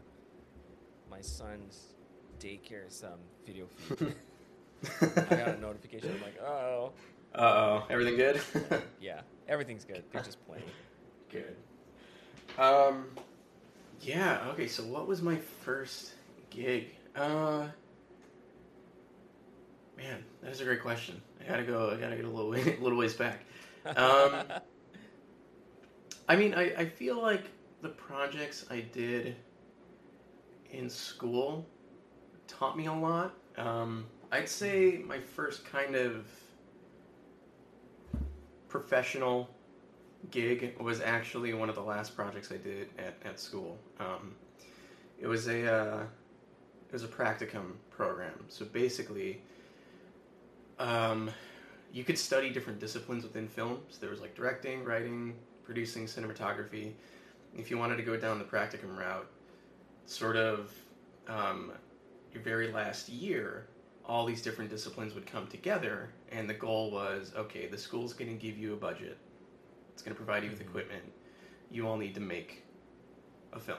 [1.10, 1.94] my son's
[2.40, 4.14] daycare some video feed.
[5.02, 6.12] I got a notification.
[6.16, 6.92] I'm like, oh,
[7.34, 7.84] Uh oh.
[7.90, 8.42] Everything good?
[9.02, 10.04] yeah, everything's good.
[10.12, 10.64] They're just playing.
[11.32, 11.56] good.
[12.58, 13.06] Um,
[14.02, 14.42] yeah.
[14.54, 14.68] Okay.
[14.68, 16.12] So, what was my first
[16.50, 16.96] gig?
[17.16, 17.68] Uh,
[19.98, 21.20] man, that is a great question.
[21.44, 21.90] I gotta go.
[21.92, 23.44] I gotta get a little way, little ways back.
[23.86, 24.44] Um,
[26.30, 27.46] I mean, I, I feel like
[27.82, 29.36] the projects I did
[30.70, 31.66] in school
[32.48, 33.34] taught me a lot.
[33.58, 36.28] Um, I'd say my first kind of
[38.68, 39.50] professional
[40.30, 43.80] gig was actually one of the last projects I did at, at school.
[44.00, 44.36] Um,
[45.20, 46.04] it was a uh,
[46.90, 48.46] it was a practicum program.
[48.50, 49.42] So basically,
[50.78, 51.32] um,
[51.92, 53.80] you could study different disciplines within film.
[53.90, 55.34] So there was like directing, writing,
[55.70, 56.94] producing, cinematography.
[57.56, 59.28] If you wanted to go down the practicum route,
[60.08, 60.74] sort of
[61.28, 61.72] um,
[62.34, 63.68] your very last year,
[64.04, 68.32] all these different disciplines would come together, and the goal was okay, the school's going
[68.32, 69.16] to give you a budget,
[69.94, 70.70] it's going to provide you with Mhm.
[70.70, 71.04] equipment.
[71.70, 72.64] You all need to make
[73.54, 73.78] a film.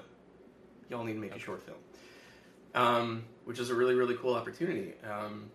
[0.89, 1.79] You all need to make a short film,
[2.77, 4.95] um, which is a really really cool opportunity.
[5.03, 5.51] Um,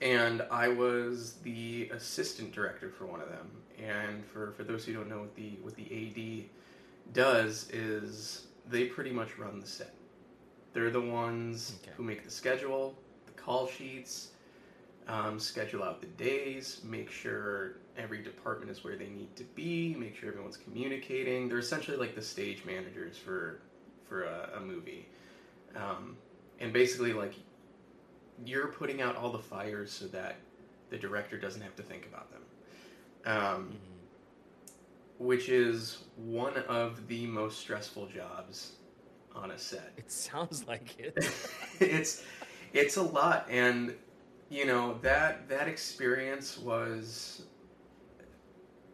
[0.00, 3.50] and I was the assistant director for one of them.
[3.82, 8.86] And for, for those who don't know what the what the AD does is they
[8.86, 9.94] pretty much run the set.
[10.72, 11.92] They're the ones Okay.
[11.96, 12.94] who make the schedule,
[13.26, 14.28] the call sheets,
[15.08, 19.94] um, schedule out the days, make sure every department is where they need to be,
[19.94, 21.48] make sure everyone's communicating.
[21.48, 23.60] They're essentially like the stage managers for
[24.04, 25.08] for a, a movie,
[25.76, 26.16] um,
[26.60, 27.34] and basically like
[28.44, 30.36] you're putting out all the fires so that
[30.90, 32.42] the director doesn't have to think about them.
[33.24, 33.76] Um, Mhm.
[35.18, 38.72] which is one of the most stressful jobs
[39.34, 39.92] on a set.
[39.96, 41.14] It sounds like it.
[41.80, 42.22] it's
[42.72, 43.94] it's a lot and
[44.50, 47.42] you know that that experience was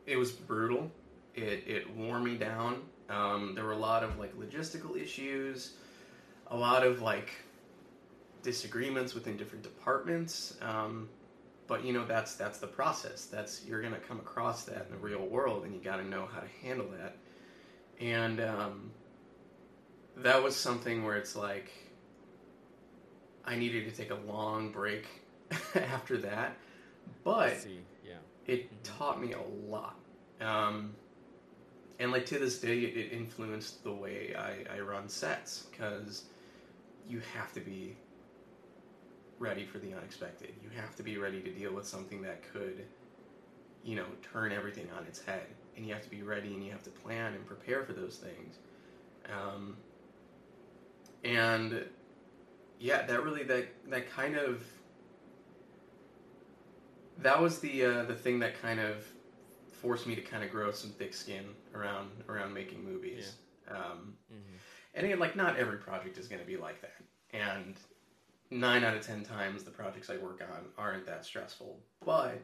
[0.07, 0.91] it was brutal
[1.35, 5.75] it it wore me down um, there were a lot of like logistical issues
[6.49, 7.31] a lot of like
[8.43, 11.09] disagreements within different departments um,
[11.67, 14.99] but you know that's that's the process that's you're gonna come across that in the
[14.99, 17.17] real world and you got to know how to handle that
[18.01, 18.91] and um,
[20.17, 21.71] that was something where it's like
[23.45, 25.07] I needed to take a long break
[25.75, 26.57] after that,
[27.25, 28.19] but See, yeah.
[28.47, 28.77] it Mhm.
[28.85, 29.97] taught me a lot.
[30.41, 30.95] Um,
[31.99, 36.25] and like to this day, it influenced the way I, I run sets because
[37.07, 37.97] you have to be
[39.43, 40.55] ready for the unexpected.
[40.63, 42.85] You have to be ready to deal with something that could,
[43.83, 45.47] you know, turn everything on its head.
[45.77, 48.17] And you have to be ready and you have to plan and prepare for those
[48.17, 48.59] things.
[49.27, 49.77] Um,
[51.25, 51.85] and
[52.79, 54.63] yeah, that really that that kind of
[57.19, 59.05] that was the uh, the thing that kind of
[59.73, 63.35] forced me to kind of grow some thick skin around around making movies.
[63.69, 64.57] Um, hmm
[64.95, 67.01] and again, like not every project is going to be like that,
[67.33, 67.77] and
[68.53, 71.81] nine out of ten times the projects I work on aren't that stressful.
[72.05, 72.41] But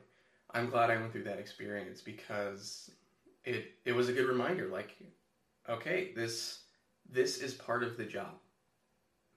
[0.53, 2.91] I'm glad I went through that experience because
[3.45, 4.69] it it was a good reminder.
[4.69, 4.97] Like,
[5.69, 6.61] okay, this
[7.11, 8.35] this is part of the job.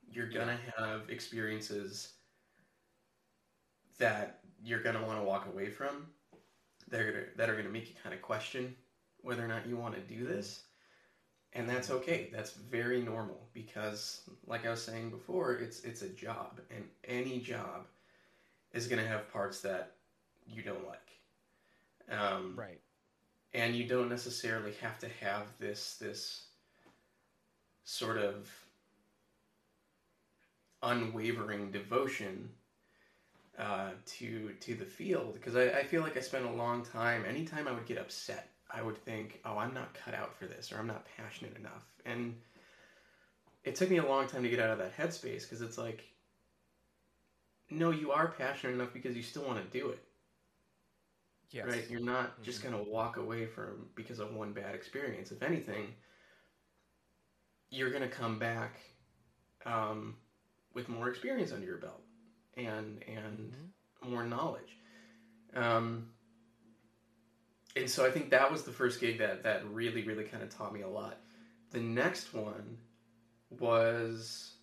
[0.10, 2.14] You're gonna have experiences
[3.98, 6.08] that you're gonna want to walk away from.
[6.90, 8.76] They're gonna, that are gonna make you kind of question
[9.22, 10.64] whether or not you want to do this
[11.54, 16.10] and that's okay that's very normal because like i was saying before it's it's a
[16.10, 17.88] job and any job
[18.74, 19.94] is going to have parts that
[20.48, 20.98] you don't like
[22.12, 22.80] um, Right.
[23.54, 26.48] and you don't necessarily have to have this this
[27.84, 28.50] sort of
[30.84, 32.50] unwavering devotion
[33.60, 37.26] uh, to to the field because I, I feel like I spent a long time.
[37.28, 40.72] Anytime I would get upset, I would think, "Oh, I'm not cut out for this,"
[40.72, 42.36] or "I'm not passionate enough." And
[43.64, 46.04] it took me a long time to get out of that headspace because it's like,
[47.70, 50.04] no, you are passionate enough because you still want to do it,
[51.52, 51.68] Yes.
[51.68, 51.90] right?
[51.90, 52.64] You're not just Mhm.
[52.64, 55.32] gonna walk away from because of one bad experience.
[55.32, 55.96] If anything,
[57.70, 58.80] you're gonna come back
[59.66, 60.16] um,
[60.74, 62.04] with more experience under your belt
[62.58, 63.72] and and Mhm.
[64.10, 64.78] more knowledge.
[65.54, 66.08] Um,
[67.76, 70.56] and so I think that was the first gig that that really really kind of
[70.56, 71.18] taught me a lot.
[71.72, 72.78] The next one
[73.60, 74.54] was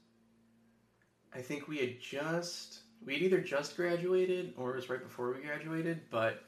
[1.34, 5.32] I think we had just we had either just graduated or it was right before
[5.32, 6.42] we graduated, but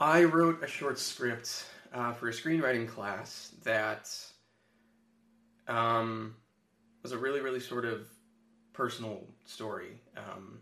[0.00, 4.10] I wrote a short script uh, for a screenwriting class that
[5.68, 6.34] um,
[7.02, 8.08] was a really, really sort of
[8.72, 10.00] personal story.
[10.16, 10.58] Um,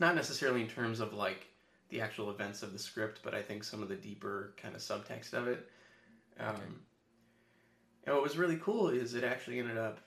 [0.00, 1.46] not necessarily in terms of like
[1.94, 4.80] the actual events of the script, but I think some of the deeper kind of
[4.80, 5.68] subtext of it.
[6.40, 6.62] Um, Okay.
[8.06, 9.98] And what was really cool is it actually ended up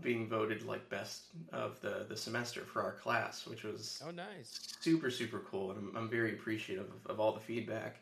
[0.00, 4.50] being voted like best of the the semester for our class, which was Oh, nice.
[4.80, 8.00] super super cool and I'm, I'm very appreciative of, of all the feedback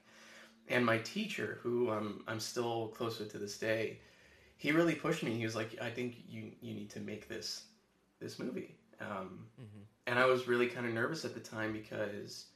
[0.69, 4.01] and my teacher who um, i'm still close with to this day
[4.57, 7.65] he really pushed me he was like i think you you need to make this
[8.21, 12.47] this movie um, hmm and i was really kind of nervous at the time because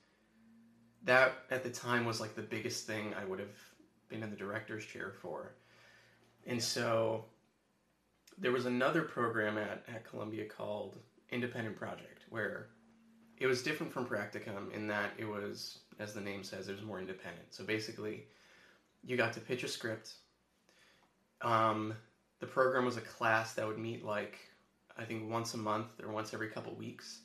[1.04, 3.56] that at the time was like the biggest thing i would have
[4.08, 5.54] been in the director's chair for.
[6.46, 7.24] And so
[8.38, 10.96] there was another program at, at columbia called
[11.30, 12.68] independent project where
[13.36, 16.82] it was different from practicum in that it was as the name says it was
[16.82, 17.46] more independent.
[17.50, 18.26] So basically
[19.04, 20.14] you got to pitch a script.
[21.42, 21.94] Um,
[22.40, 24.38] the program was a class that would meet like
[24.96, 27.20] i think once a month or once every couple weeks.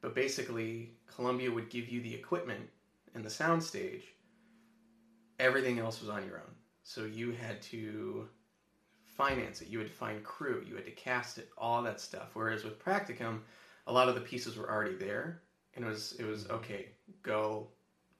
[0.00, 2.68] But basically columbia would give you the equipment
[3.16, 4.04] and the sound stage
[5.38, 6.54] everything else was on your own.
[6.82, 8.28] So you had to
[9.04, 9.68] finance it.
[9.68, 10.64] You had to find crew.
[10.66, 12.30] You had to cast it all that stuff.
[12.34, 13.40] Whereas with practicum
[13.88, 15.42] a lot of the pieces were already there
[15.74, 16.54] and it was it was mm-hmm.
[16.54, 16.86] okay
[17.22, 17.68] go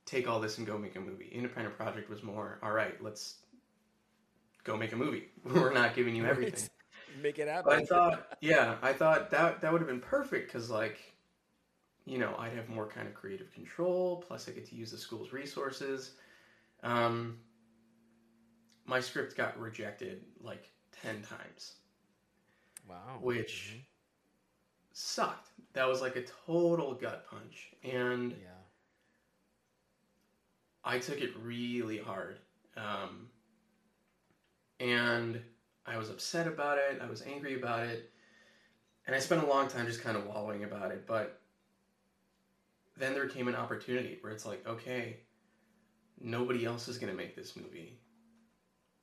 [0.05, 1.29] take all this and go make a movie.
[1.33, 3.37] Independent project was more all right let's
[4.65, 5.29] go make a movie.
[5.45, 6.55] We're not giving you everything.
[6.55, 7.23] Right.
[7.23, 7.65] Make it happen.
[7.67, 10.99] but I thought, yeah, I thought that that would have been perfect because, like,
[12.07, 14.25] you know, I'd have more kind of creative control.
[14.27, 16.13] Plus, I get to use the school's resources.
[16.83, 17.39] Um,
[18.87, 21.75] my script got rejected like ten times,
[22.89, 23.19] wow.
[23.21, 23.85] which Mhm.
[24.93, 25.51] sucked.
[25.73, 28.63] That was like a total gut punch, and Yeah.
[30.85, 32.39] I took it really hard.
[32.77, 33.29] Um,
[34.79, 35.43] and
[35.85, 37.01] I was upset about it.
[37.01, 38.13] I was angry about it.
[39.07, 41.07] And I spent a long time just kind of wallowing about it.
[41.07, 41.41] But
[42.97, 45.19] then there came an opportunity where it's like, okay,
[46.21, 48.01] nobody else is going to make this movie.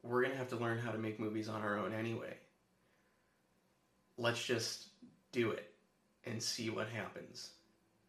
[0.02, 2.36] We're going to have to learn how to make movies on our own anyway.
[4.18, 4.90] Let's just
[5.32, 5.74] do it
[6.26, 7.54] and see what happens.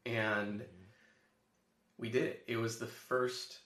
[0.06, 0.66] And Mhm.
[1.98, 2.44] we did it.
[2.46, 3.60] It was the first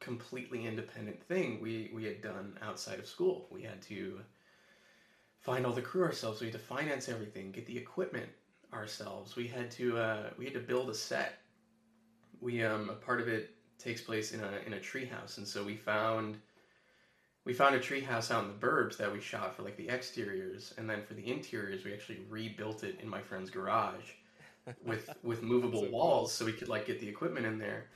[0.00, 3.48] completely independent thing we, we had done outside of school.
[3.50, 4.24] We had to
[5.40, 6.40] find all the crew ourselves.
[6.40, 8.30] We had to finance everything, get the equipment
[8.72, 9.36] ourselves.
[9.36, 11.40] We had to uh, we had to build a set.
[12.40, 15.64] We um, a part of it takes place in a in a treehouse, and so
[15.64, 16.38] we found
[17.44, 20.74] we found a treehouse out in the burbs that we shot for like the exteriors,
[20.78, 24.12] and then for the interiors, we actually rebuilt it in my friend's garage
[24.84, 25.90] with with movable So cool.
[25.90, 27.86] walls so we could like get the equipment in there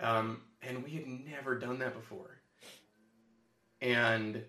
[0.00, 2.40] um, and we had never done that before
[3.80, 4.42] and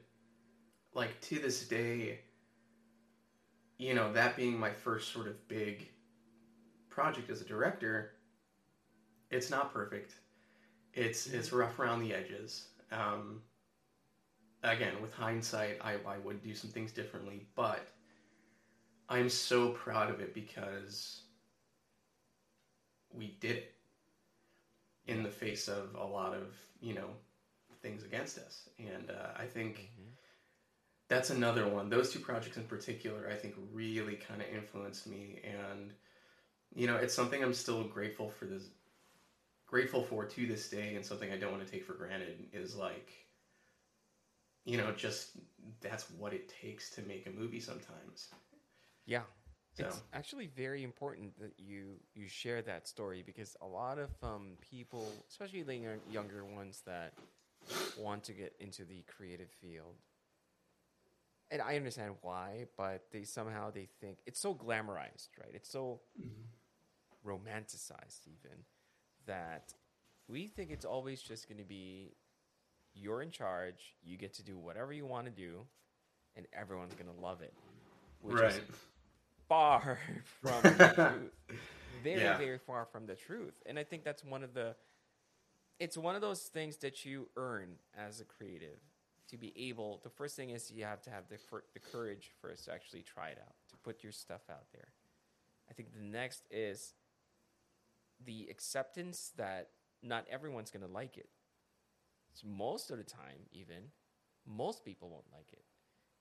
[0.94, 2.20] like to this day
[3.78, 5.90] you know that being my first sort of big
[6.90, 8.12] project as a director
[9.30, 10.14] it's not perfect.
[10.94, 12.68] It's it's rough around the edges.
[12.92, 13.42] Um,
[14.64, 17.88] again with hindsight I, I would do some things differently but
[19.10, 21.22] i'm so proud of it because
[23.14, 23.74] we did it
[25.08, 27.10] in the face of a lot of you know
[27.82, 28.70] things against us.
[28.80, 30.12] And uh, i think Mhm.
[31.10, 31.90] That's another one.
[31.90, 35.94] Those two projects in particular i think really kind of influenced me and
[36.76, 38.64] you know it's something i'm still grateful for this
[39.66, 42.76] grateful for to this day and something i don't want to take for granted is
[42.76, 43.12] like
[44.66, 45.38] you know just
[45.82, 48.30] that's what it takes to make a movie sometimes.
[49.06, 49.22] Yeah.
[49.74, 49.86] so.
[49.86, 54.58] It's actually very important that you you share that story because a lot of um,
[54.62, 57.14] people, especially the young- younger ones that
[57.98, 59.96] want to get into the creative field,
[61.52, 65.54] and I understand why, but they somehow they think it's so glamorized, right?
[65.54, 67.30] It's so mm-hmm.
[67.30, 68.58] romanticized even
[69.26, 69.74] that
[70.28, 72.14] we think it's always just going to be
[72.94, 75.62] you're in charge, you get to do whatever you want to do,
[76.36, 77.54] and everyone's going to love it.
[78.22, 78.62] Which is right
[79.48, 80.00] far
[80.42, 81.60] from the truth.
[82.04, 82.38] Very, Yeah.
[82.38, 83.62] very far from the truth.
[83.66, 84.76] And I think that's one of the
[85.80, 88.80] it's one of those things that you earn as a creative
[89.30, 91.38] to be able the first thing is you have to have the
[91.74, 94.88] the courage first to actually try it out, to put your stuff out there.
[95.70, 96.94] I think the next is
[98.26, 99.70] the acceptance that
[100.02, 101.30] not everyone's going to like it.
[102.34, 103.92] So most of the time even
[104.46, 105.64] most people won't like it.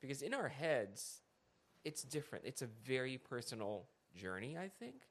[0.01, 1.21] Because in our heads
[1.85, 2.45] it's different.
[2.45, 3.87] It's a very personal
[4.17, 5.03] journey, I think.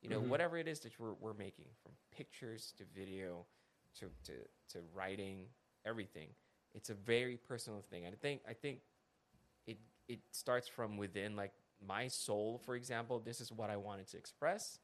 [0.00, 0.28] You know, Mhm.
[0.28, 3.46] whatever it is that we're, we're making, from pictures to video
[3.98, 4.32] to, to,
[4.70, 5.46] to writing,
[5.84, 6.28] everything.
[6.74, 8.04] It's a very personal thing.
[8.04, 8.80] And I think, I think
[9.66, 11.52] it, it starts from within, like
[11.86, 14.78] my soul, for example, this is what I wanted to express.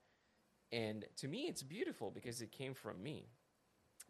[0.72, 3.26] And to me, it's beautiful because it came from me.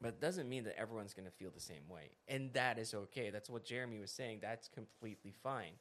[0.03, 2.11] But it doesn't mean that everyone's going to feel the same way.
[2.29, 3.31] And that is okay.
[3.31, 4.39] That's what Jeremy was saying.
[4.41, 5.73] That's completely fine.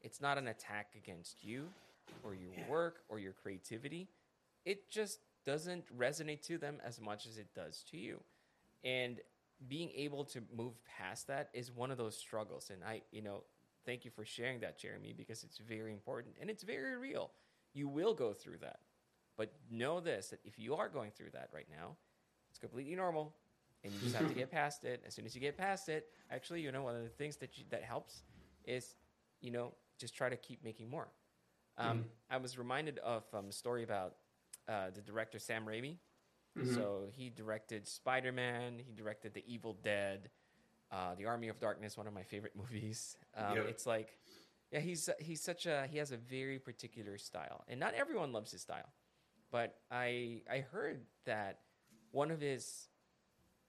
[0.00, 1.68] It's not an attack against you
[2.22, 2.68] or your Yeah.
[2.68, 4.08] work or your creativity.
[4.64, 8.22] It just doesn't resonate to them as much as it does to you.
[8.84, 9.20] And
[9.68, 12.70] being able to move past that is one of those struggles.
[12.70, 13.44] And I, you know,
[13.84, 17.30] thank you for sharing that, Jeremy, because it's very important and it's very real.
[17.72, 18.80] You will go through that.
[19.36, 21.96] But know this that if you are going through that right now,
[22.50, 23.34] it's completely normal
[23.84, 25.02] and you just have to get past it.
[25.06, 27.58] As soon as you get past it, actually, you know, one of the things that
[27.58, 28.22] you, that helps
[28.64, 28.96] is,
[29.40, 31.08] you know, just try to keep making more.
[31.78, 32.04] Um, Mhm.
[32.30, 34.16] I was reminded of um, a story about
[34.68, 35.98] uh, the director Sam Raimi.
[36.56, 36.74] Mhm.
[36.74, 38.78] So he directed Spider Man.
[38.78, 40.30] He directed The Evil Dead,
[40.90, 43.16] uh, The Army of Darkness, one of my favorite movies.
[43.34, 43.66] Um, Yep.
[43.68, 44.18] It's like,
[44.70, 48.50] yeah, he's he's such a he has a very particular style, and not everyone loves
[48.52, 48.92] his style.
[49.50, 51.60] But I I heard that
[52.10, 52.88] one of his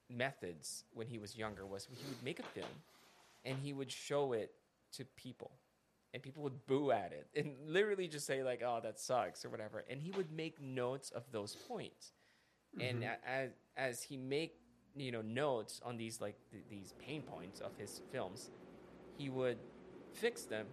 [0.10, 2.84] methods when he was younger was he would make a film,
[3.44, 4.52] and he would show it
[4.94, 5.52] to people,
[6.14, 9.50] and people would boo at it and literally just say like, "Oh, that sucks" or
[9.50, 12.14] whatever, and he would make notes of those points
[12.80, 13.18] and Mhm.
[13.26, 14.60] as as he make
[14.96, 18.50] you know notes on these like th- these pain points of his films
[19.18, 19.58] he would
[20.14, 20.68] fix them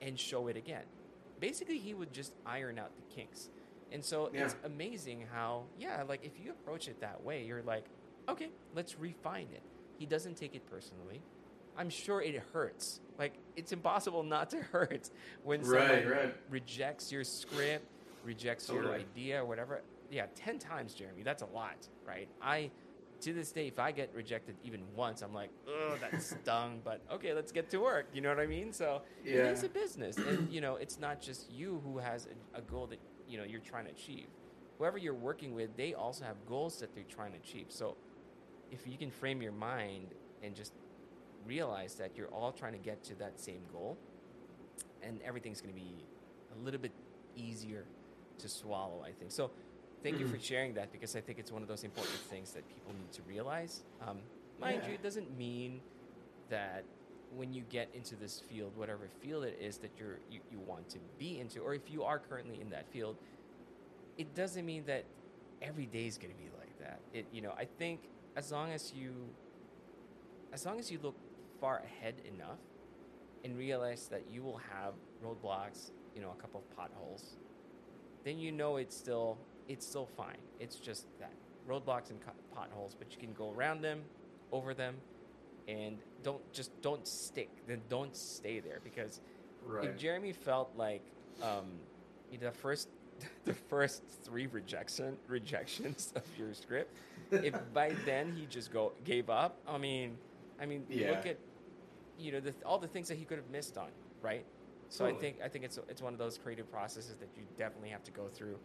[0.00, 0.84] and show it again.
[1.38, 3.50] Basically he would just iron out the kinks.
[3.92, 7.86] And so it's amazing how yeah like if you approach it that way you're like
[8.28, 9.62] okay let's refine it.
[9.98, 11.22] He doesn't take it personally.
[11.76, 13.00] I'm sure it hurts.
[13.18, 15.10] Like it's impossible not to hurt
[15.42, 16.36] when Right, someone right.
[16.50, 17.86] rejects your script,
[18.22, 19.82] rejects your idea or whatever.
[20.10, 21.22] Yeah, 10 times, Jeremy.
[21.22, 22.28] That's a lot, right?
[22.42, 22.70] I,
[23.22, 27.02] to this day, if I get rejected even once, I'm like, oh, that stung, but
[27.12, 28.06] okay, let's get to work.
[28.12, 28.72] You know what I mean?
[28.72, 29.50] So it Yeah.
[29.52, 30.16] is a business.
[30.16, 33.44] And, you know, it's not just you who has a, a goal that, you know,
[33.44, 34.28] you're trying to achieve.
[34.78, 37.66] Whoever you're working with, they also have goals that they're trying to achieve.
[37.68, 37.96] So
[38.70, 40.72] if you can frame your mind and just
[41.46, 43.98] realize that you're all trying to get to that same goal,
[45.02, 46.04] and everything's going to be
[46.52, 46.92] a little bit
[47.36, 47.84] easier
[48.38, 49.30] to swallow, I think.
[49.32, 49.50] So,
[50.02, 52.66] thank you for sharing that because I think it's one of those important things that
[52.68, 53.82] people need to realize.
[54.06, 54.18] Um,
[54.60, 55.80] mind you, it doesn't mean
[56.48, 56.84] that
[57.36, 60.88] when you get into this field, whatever field it is that you're you, you want
[60.90, 63.16] to be into, or if you are currently in that field,
[64.18, 65.04] it doesn't mean that
[65.62, 67.00] every day is going to be like that.
[67.12, 68.00] It you know I think
[68.36, 69.12] as long as you
[70.52, 71.16] as long as you look
[71.60, 72.58] far ahead enough
[73.44, 74.94] and realize that you will have
[75.24, 77.36] roadblocks, you know, a couple of potholes,
[78.24, 79.38] then you know it's still
[79.70, 80.42] it's still fine.
[80.58, 81.32] It's just that
[81.66, 82.20] roadblocks and
[82.52, 84.02] potholes, but you can go around them,
[84.50, 84.96] over them,
[85.68, 87.48] and don't just don't stick.
[87.68, 89.20] Then don't stay there because
[89.62, 89.84] Right.
[89.90, 91.02] if Jeremy felt like
[91.40, 91.66] um,
[92.40, 92.88] the first
[93.44, 96.96] the first three rejection rejections of your script,
[97.30, 100.18] if by then he just go gave up, I mean,
[100.58, 101.10] I mean, Yeah.
[101.10, 101.38] look at
[102.16, 103.90] you know the, all the things that he could have missed on,
[104.20, 104.44] right?
[104.88, 107.90] So I think I think it's it's one of those creative processes that you definitely
[107.90, 108.58] have to go through,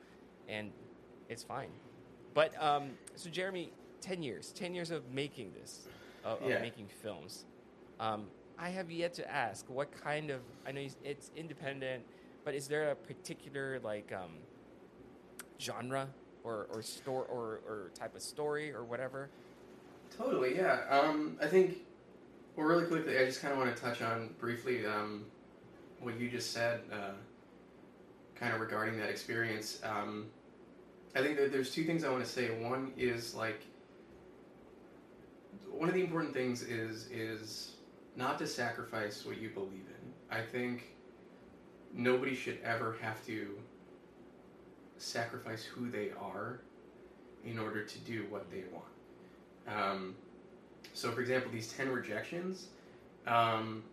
[0.47, 0.71] and
[1.29, 1.69] it's fine.
[2.33, 3.71] But um, so Jeremy,
[4.01, 5.87] ten years, ten years of making this,
[6.23, 7.45] of, of making films.
[7.99, 8.25] Um,
[8.57, 10.41] I have yet to ask what kind of.
[10.67, 12.03] I know it's independent,
[12.43, 14.31] but is there a particular like um,
[15.59, 16.07] genre
[16.43, 19.29] or or store or, or type of story or whatever?
[20.17, 20.81] Totally, yeah.
[20.89, 21.79] Um, I think,
[22.55, 25.25] well, really quickly, I just kind of want to touch on briefly um,
[25.99, 27.11] what you just said, uh,
[28.35, 29.81] kind of regarding that experience.
[29.83, 30.27] Um,
[31.15, 32.47] I think that there's two things I want to say.
[32.47, 33.61] One is like,
[35.71, 37.75] one of the important things is is
[38.15, 40.13] not to sacrifice what you believe in.
[40.29, 40.95] I think
[41.93, 43.57] nobody should ever have to
[44.97, 46.59] sacrifice who they are
[47.45, 48.85] in order to do what they want.
[49.67, 50.15] Um,
[50.93, 52.67] so, for example, these 10 rejections,
[53.27, 53.83] um,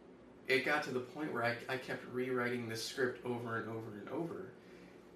[0.49, 3.99] it got to the point where I, I kept rewriting the script over and over
[3.99, 4.47] and over.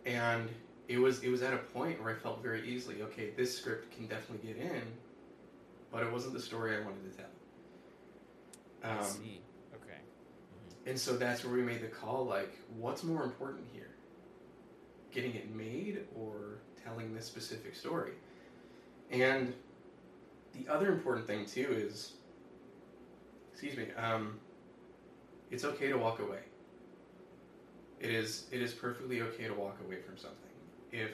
[0.04, 0.48] And
[0.88, 3.94] it was, it was at a point where I felt very easily, okay, this script
[3.94, 4.82] can definitely get in,
[5.90, 7.26] but it wasn't the story I wanted to tell.
[8.84, 9.40] I Um, see.
[9.74, 9.98] Okay.
[9.98, 10.90] Mhm.
[10.90, 13.90] and so that's where we made the call like, what's more important here?
[15.10, 18.12] Getting it made or telling this specific story?
[19.10, 19.54] And
[20.52, 22.12] the other important thing too is,
[23.52, 24.38] excuse me, um,
[25.50, 26.40] it's okay to walk away.
[27.98, 30.45] It is it is perfectly okay to walk away from something
[30.96, 31.10] if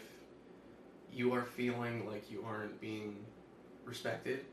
[1.13, 3.17] you are feeling like you aren't being
[3.85, 4.45] respected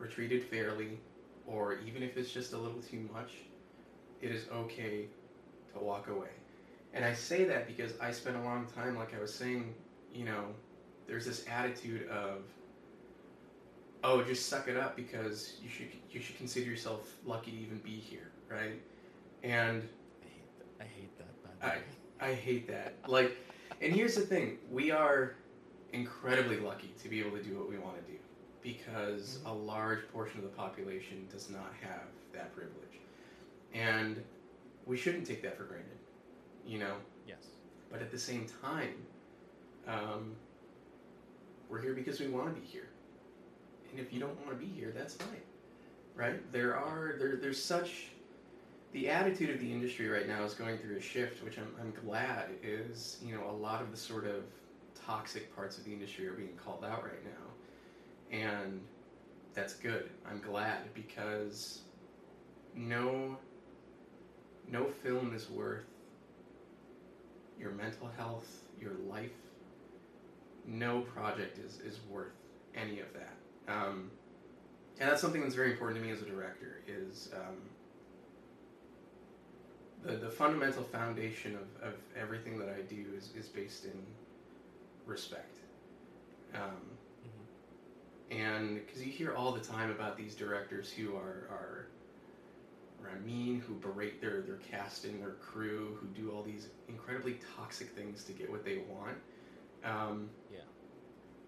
[0.00, 0.98] or treated fairly,
[1.46, 3.32] or even if it's just a little too much,
[4.22, 5.06] it is okay
[5.72, 6.30] to walk away.
[6.94, 9.74] And I say that because I spent a long time, like I was saying,
[10.14, 10.46] you know,
[11.06, 12.38] there's this attitude of,
[14.02, 17.78] oh, just suck it up because you should you should consider yourself lucky to even
[17.78, 18.80] be here, right?
[19.42, 19.86] And
[20.22, 21.66] I hate, th- I hate that.
[21.66, 21.76] I.
[22.20, 22.94] I hate that.
[23.06, 23.36] Like,
[23.80, 25.34] and here's the thing: we are
[25.92, 28.18] incredibly lucky to be able to do what we want to do
[28.62, 32.02] because a large portion of the population does not have
[32.32, 32.98] that privilege,
[33.72, 34.22] and
[34.86, 35.88] we shouldn't take that for granted.
[36.66, 36.94] You know,
[37.28, 37.38] Yes.
[37.90, 38.94] but at the same time,
[39.86, 40.34] um,
[41.68, 42.88] we're here because we want to be here.
[43.90, 45.42] And if you don't want to be here, that's fine,
[46.16, 46.52] right?
[46.52, 48.08] There are there there's such
[48.94, 51.92] the attitude of the industry right now is going through a shift, which I'm I'm
[52.06, 54.44] glad is you know a lot of the sort of
[55.06, 58.80] toxic parts of the industry are being called out right now, and
[59.52, 60.10] that's good.
[60.30, 61.80] I'm glad because
[62.74, 63.36] no
[64.70, 65.84] no film is worth
[67.58, 69.30] your mental health, your life.
[70.66, 72.32] No project is, is worth
[72.74, 73.34] any of that.
[73.68, 74.10] Um,
[74.98, 77.56] and that's something that's very important to me as a director is um,
[80.04, 83.98] the, the fundamental foundation of, of everything that I do is, is based in
[85.06, 85.58] respect.
[86.54, 86.70] Um,
[88.30, 91.86] and because you hear all the time about these directors who are, are
[93.04, 97.90] are mean, who berate their, their casting, their crew, who do all these incredibly toxic
[97.90, 99.16] things to get what they want.
[99.84, 100.60] Um, Yeah.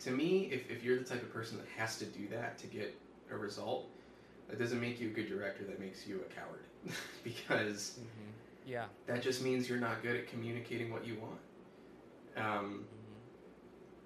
[0.00, 2.66] To me, if, if you're the type of person that has to do that to
[2.66, 2.94] get
[3.30, 3.88] a result,
[4.48, 5.64] that doesn't make you a good director.
[5.64, 6.64] That makes you a coward,
[7.24, 8.30] because Mm-hmm.
[8.67, 8.87] Yeah.
[9.07, 11.41] that just means you're not good at communicating what you want.
[12.37, 12.83] Um, hmm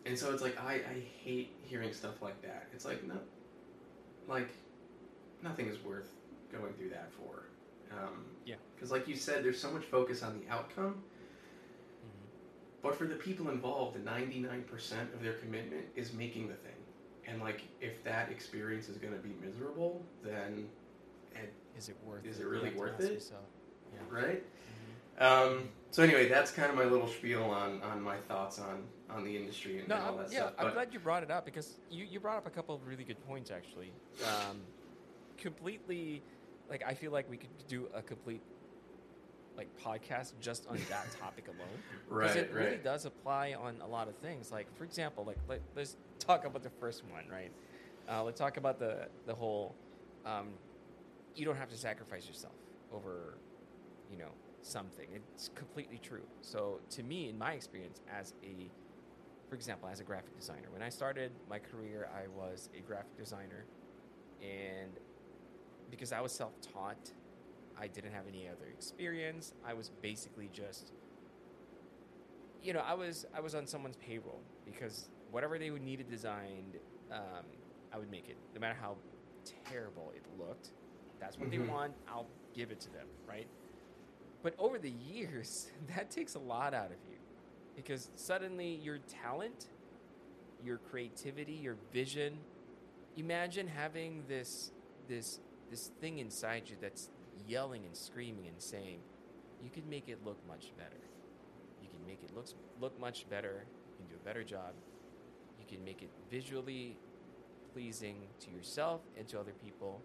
[0.06, 2.68] and so it's like I, I hate hearing stuff like that.
[2.72, 3.18] It's like no,
[4.28, 4.48] like
[5.42, 6.08] nothing is worth
[6.50, 7.44] going through that for.
[7.92, 8.54] Um, Yeah.
[8.74, 11.02] Because like you said, there's so much focus on the outcome,
[12.02, 12.26] hmm
[12.82, 14.64] but for the people involved, the 99%
[15.14, 16.72] of their commitment is making the thing.
[17.28, 20.66] And like if that experience is going to be miserable, then
[21.76, 22.42] Is it worth Is it?
[22.42, 23.12] it really worth it?
[23.12, 23.44] yourself.
[23.94, 24.00] Yeah.
[24.10, 24.42] right.
[25.18, 25.22] Mhm.
[25.22, 29.24] Um, so anyway, that's kind of my little spiel on, on my thoughts on, on
[29.24, 30.54] the industry and, No, and all I'm, that yeah, stuff.
[30.58, 33.04] I'm glad you brought it up because you, you brought up a couple of really
[33.04, 33.92] good points actually.
[34.24, 34.60] Um,
[35.36, 36.22] completely,
[36.68, 38.42] like I feel like we could do a complete
[39.56, 41.68] like podcast just on that topic alone
[42.08, 44.50] because right, it really does apply on a lot of things.
[44.52, 47.50] Like for example, like let, let's talk about the first one, right?
[48.08, 49.74] Uh, let's talk about the the whole.
[50.24, 50.48] Um,
[51.34, 52.54] you don't have to sacrifice yourself
[52.92, 53.38] over,
[54.10, 54.30] you know,
[54.62, 55.06] something.
[55.14, 56.26] It's completely true.
[56.42, 58.70] So to me, in my experience, as a,
[59.48, 63.16] for example, as a graphic designer, when I started my career, I was a graphic
[63.16, 63.64] designer,
[64.42, 64.98] and
[65.90, 67.12] because I was self-taught,
[67.80, 69.52] I didn't have any other experience.
[69.64, 70.92] I was basically just,
[72.62, 76.76] you know, I was I was on someone's payroll because whatever they would needed designed,
[77.10, 77.46] um,
[77.92, 78.96] I would make it, no matter how
[79.64, 80.68] terrible it looked.
[81.20, 81.52] That's what Mhm.
[81.52, 81.94] they want.
[82.08, 83.46] I'll give it to them, right?
[84.42, 87.16] But over the years, that takes a lot out of you
[87.76, 89.66] because suddenly your talent,
[90.64, 92.38] your creativity, your vision.
[93.16, 94.72] Imagine having this
[95.08, 97.08] this this thing inside you that's
[97.46, 99.00] yelling and screaming and saying,
[99.62, 101.00] "You can make it look much better.
[101.82, 102.46] You can make it look
[102.80, 103.64] look much better.
[103.90, 104.74] You can do a better job.
[105.58, 106.96] You can make it visually
[107.72, 110.02] pleasing to yourself and to other people."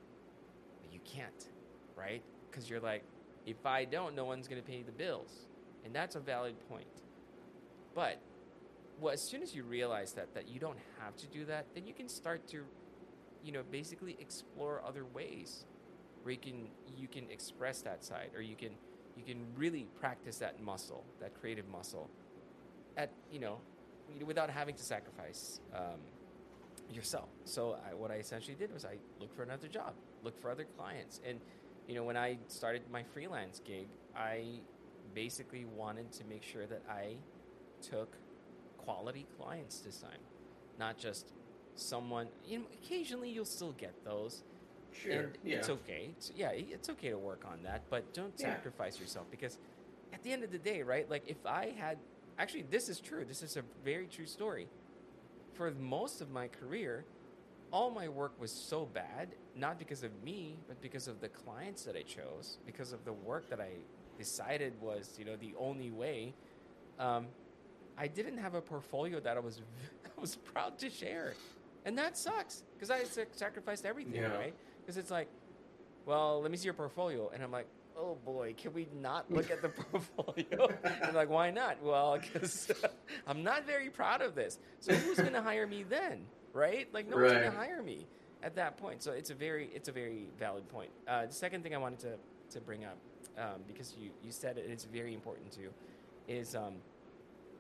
[0.82, 1.50] But you can't,
[1.96, 2.22] right?
[2.50, 3.04] Because you're like,
[3.46, 5.48] if I don't, no one's going to pay the bills,
[5.84, 6.88] and that's a valid point.
[7.94, 8.20] But
[9.00, 11.86] well, as soon as you realize that that you don't have to do that, then
[11.86, 12.64] you can start to,
[13.44, 15.66] you know, basically explore other ways
[16.24, 16.68] where you can
[16.98, 18.72] you can express that side, or you can
[19.16, 22.10] you can really practice that muscle, that creative muscle,
[22.98, 23.60] at you know,
[24.26, 26.00] without having to sacrifice um,
[26.92, 27.30] yourself.
[27.46, 29.94] So I, what I essentially did was I looked for another job,
[30.24, 31.40] looked for other clients, and
[31.88, 34.60] you know, when I started my freelance gig, I
[35.14, 37.16] basically wanted to make sure that I
[37.82, 38.16] took
[38.78, 40.20] quality clients this time,
[40.80, 41.32] not just
[41.76, 42.28] someone.
[42.48, 44.44] You know, occasionally you'll still get those,
[44.92, 45.12] Sure.
[45.12, 45.58] and yeah.
[45.58, 46.10] it's okay.
[46.18, 48.54] It's, yeah, it's okay to work on that, but don't Yeah.
[48.56, 49.58] sacrifice yourself because
[50.14, 51.10] at the end of the day, right?
[51.10, 51.98] Like if I had
[52.38, 53.26] actually, this is true.
[53.26, 54.68] This is a very true story.
[55.54, 57.06] For most of my career,
[57.76, 61.84] all my work was so bad, not because of me, but because of the clients
[61.84, 63.72] that I chose, because of the work that I
[64.18, 66.34] decided was, you know, the only way.
[66.98, 67.28] Um,
[67.98, 69.62] I didn't have a portfolio that I was
[70.06, 71.34] I was proud to share.
[71.86, 73.04] and that sucks because I
[73.34, 74.38] sacrificed everything, Yeah.
[74.38, 74.54] right?
[74.82, 75.28] Because it's like,
[76.06, 77.68] well, let me see your portfolio, and I'm like,
[77.98, 80.70] oh boy, can we not look at the portfolio?
[81.04, 81.84] and like, why not?
[81.84, 82.72] Well, because
[83.28, 84.60] I'm not very proud of this.
[84.80, 86.26] So who's gonna hire me then,
[86.56, 86.92] right?
[86.94, 87.44] Like no one's Right.
[87.44, 88.08] gonna hire me
[88.42, 89.04] at that point.
[89.04, 90.90] So it's a very it's a very valid point.
[91.08, 92.18] Uh, the second thing I wanted to
[92.52, 92.98] to bring up
[93.38, 95.70] um, because you you said it, it's very important too,
[96.28, 96.76] is um,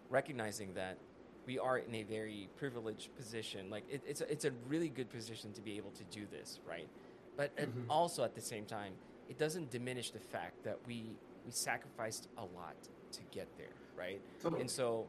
[0.10, 0.98] recognizing that
[1.46, 3.70] we are in a very privileged position.
[3.70, 6.60] Like it, it's a, it's a really good position to be able to do this,
[6.66, 6.90] right?
[7.38, 7.86] But Mhm.
[7.90, 8.94] also at the same time,
[9.28, 12.76] it doesn't diminish the fact that we we sacrificed a lot
[13.12, 14.20] to get there, right?
[14.42, 14.62] Totally.
[14.62, 15.08] And so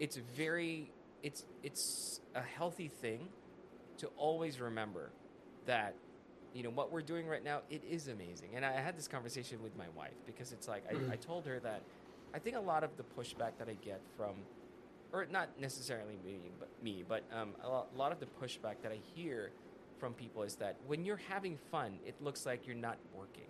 [0.00, 0.90] it's very
[1.22, 3.28] it's it's a healthy thing
[3.98, 5.10] to always remember
[5.66, 5.94] that
[6.54, 9.62] you know what we're doing right now it is amazing and i had this conversation
[9.62, 11.12] with my wife because it's like I.
[11.12, 11.82] I told her that
[12.34, 14.34] i think a lot of the pushback that i get from
[15.12, 18.92] or not necessarily me but me but um, a a lot of the pushback that
[18.92, 19.50] i hear
[19.98, 23.44] from people is that when you're having fun it looks like you're not working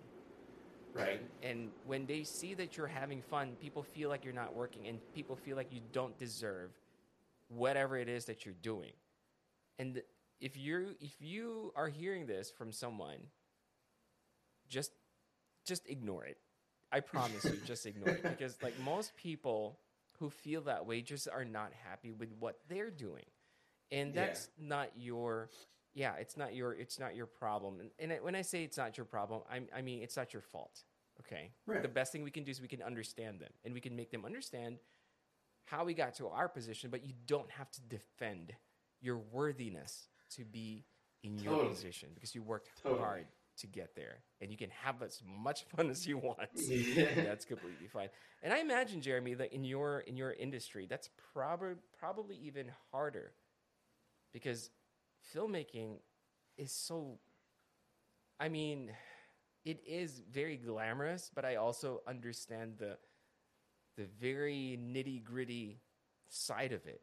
[0.95, 1.21] right.
[1.43, 4.99] and when they see that you're having fun, people feel like you're not working and
[5.15, 6.71] people feel like you don't deserve
[7.57, 8.93] whatever it is that you're doing.
[9.79, 10.03] And
[10.41, 13.29] if you if you are hearing this from someone,
[14.69, 14.93] just
[15.67, 16.39] just ignore it.
[16.91, 19.79] I promise you, just ignore it because like most people
[20.19, 23.25] who feel that way just are not happy with what they're doing.
[23.91, 24.27] And Yeah.
[24.27, 25.51] that's not your
[25.95, 27.81] yeah, it's not your it's not your problem.
[27.81, 30.33] And, and I- when I say it's not your problem, I, I mean it's not
[30.33, 30.85] your fault.
[31.21, 31.83] Okay, Right.
[31.83, 34.11] the best thing we can do is we can understand them and we can make
[34.11, 34.79] them understand
[35.65, 36.91] how we got to our position.
[36.91, 38.53] But you don't have to defend
[39.01, 40.85] your worthiness to be
[41.23, 41.71] in your Totally.
[41.75, 43.01] position because you worked Totally.
[43.01, 43.27] hard
[43.59, 46.39] to get there, and you can have as much fun as you want.
[46.57, 47.23] Yeah.
[47.25, 48.09] that's completely fine.
[48.43, 53.33] And I imagine, Jeremy, that in your in your industry, that's probably probably even harder
[54.33, 54.71] because
[55.35, 55.99] filmmaking
[56.57, 57.19] is so.
[58.41, 58.91] I mean,
[59.65, 62.99] it is very glamorous, but I also understand the
[63.97, 65.81] the very nitty gritty
[66.29, 67.01] side of it.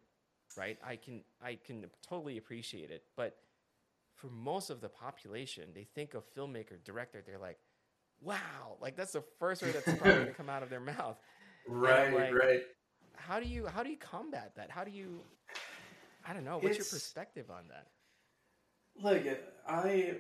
[0.58, 0.78] Right?
[0.86, 3.38] I can I can totally appreciate it, but
[4.16, 7.58] for most of the population, they think of filmmaker, director, they're like,
[8.22, 11.18] wow, like that's the first word that's probably going to come out of their mouth.
[11.68, 12.62] Right, like- right.
[13.16, 14.72] How do you how do you combat that?
[14.72, 15.20] How do you
[16.28, 17.88] I don't know, what's your perspective on that?
[19.02, 20.16] Like I,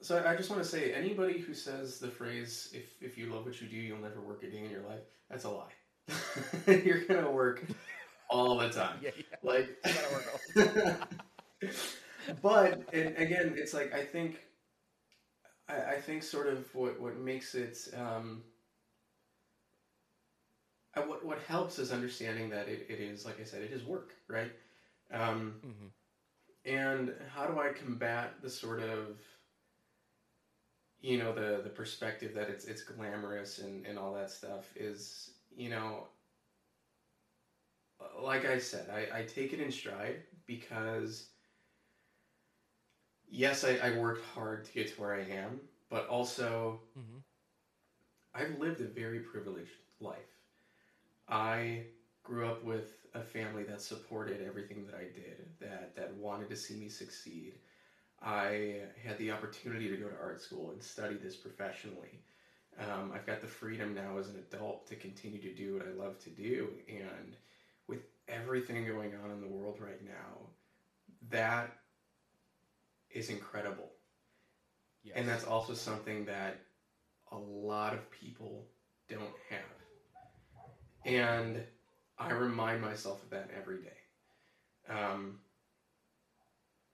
[0.00, 3.44] so I just want to say, anybody who says the phrase "if if you love
[3.46, 5.00] what you do, you'll never work a day in your life,"
[5.30, 5.72] that's a lie.
[6.66, 7.64] You're gonna work
[8.30, 8.98] all the time.
[9.02, 9.36] Yeah, yeah.
[9.42, 11.08] Like, You gotta work
[12.42, 14.40] but and again, it's like I think,
[15.68, 17.78] I, I think sort of what what makes it.
[17.96, 18.42] Um,
[20.94, 23.84] uh, what what helps is understanding that it, it is like I said, it is
[23.84, 24.52] work, right?
[25.12, 25.92] Um, Mhm.
[26.64, 29.18] and how do I combat the sort of
[31.00, 35.30] you know the the perspective that it's it's glamorous and and all that stuff is
[35.58, 36.08] you know
[38.20, 41.28] like I said I, I take it in stride because
[43.28, 47.22] yes I, I worked hard to get to where I am but also Mhm.
[48.34, 50.40] I've lived a very privileged life
[51.28, 51.84] I
[52.24, 56.56] grew up with a family that supported everything that I did, that that wanted to
[56.56, 57.58] see me succeed.
[58.22, 62.22] I had the opportunity to go to art school and study this professionally.
[62.78, 65.90] Um, I've got the freedom now as an adult to continue to do what I
[66.00, 67.36] love to do, and
[67.88, 70.46] with everything going on in the world right now,
[71.30, 71.70] that
[73.10, 73.90] is incredible.
[75.02, 75.14] Yes.
[75.16, 76.60] And that's also something that
[77.32, 78.66] a lot of people
[79.08, 79.60] don't have.
[81.04, 81.62] And
[82.18, 83.88] I remind myself of that every day.
[84.88, 85.40] Um,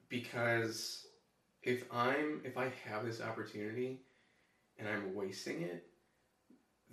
[0.09, 1.07] because
[1.63, 4.04] if I'm if I have this opportunity
[4.79, 5.85] and I'm wasting it,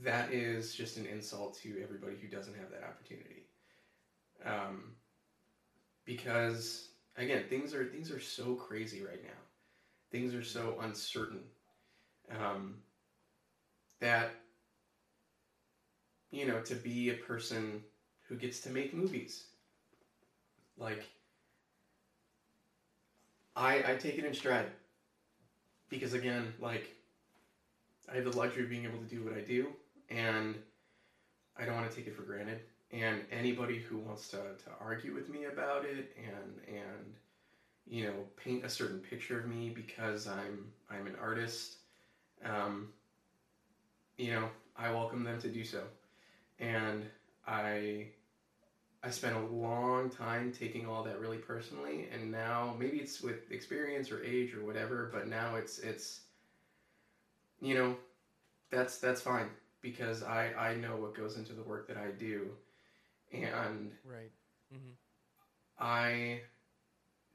[0.04, 3.46] that is just an insult to everybody who doesn't have that opportunity.
[4.46, 4.96] Um,
[6.06, 9.40] because again, things are things are so crazy right now.
[10.12, 11.42] Things are so uncertain
[12.32, 12.76] um,
[14.00, 14.32] that
[16.32, 17.84] you know to be a person
[18.28, 19.46] who gets to make movies
[20.78, 21.06] like
[23.56, 24.72] I I take it in stride
[25.90, 26.90] because again like
[28.12, 29.68] I have the luxury of being able to do what I do
[30.10, 30.56] and
[31.58, 32.60] I don't want to take it for granted.
[32.92, 37.16] And anybody who wants to, to argue with me about it and and
[37.88, 41.78] you know paint a certain picture of me because I'm I'm an artist
[42.44, 42.90] um,
[44.18, 45.84] you know I welcome them to do so.
[46.60, 47.06] And
[47.48, 48.08] I
[49.04, 53.52] I spent a long time taking all that really personally, and now maybe it's with
[53.52, 56.22] experience or age or whatever, but now it's it's
[57.62, 57.98] you know
[58.72, 59.50] that's that's fine
[59.82, 62.52] because I I know what goes into the work that I do,
[63.32, 64.32] and Right.
[64.74, 64.94] mm-hmm.
[65.80, 66.42] I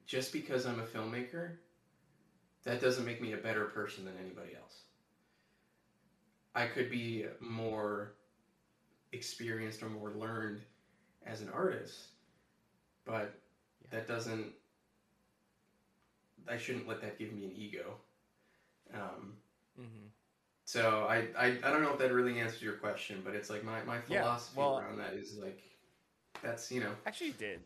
[0.07, 1.59] just because I'm a filmmaker,
[2.65, 4.85] that doesn't make me a better person than anybody else.
[6.55, 8.15] I could be more
[9.13, 10.63] experienced or more learned
[11.27, 12.09] as an artist,
[13.05, 13.35] but
[13.83, 13.91] Yeah.
[13.91, 14.55] that doesn't.
[16.49, 18.01] I shouldn't let that give me an ego.
[18.95, 19.37] Um,
[19.77, 20.07] hmm
[20.67, 23.65] so I, I I don't know if that really answers your question, but it's like
[23.65, 25.63] my, my Yeah, philosophy well- around that is like
[26.43, 27.61] that's you know Actually, you did.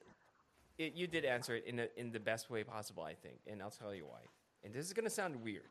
[0.79, 3.61] It, you did answer it in a, in the best way possible, I think, and
[3.61, 4.21] I'll tell you why.
[4.65, 5.69] And this is gonna sound weird.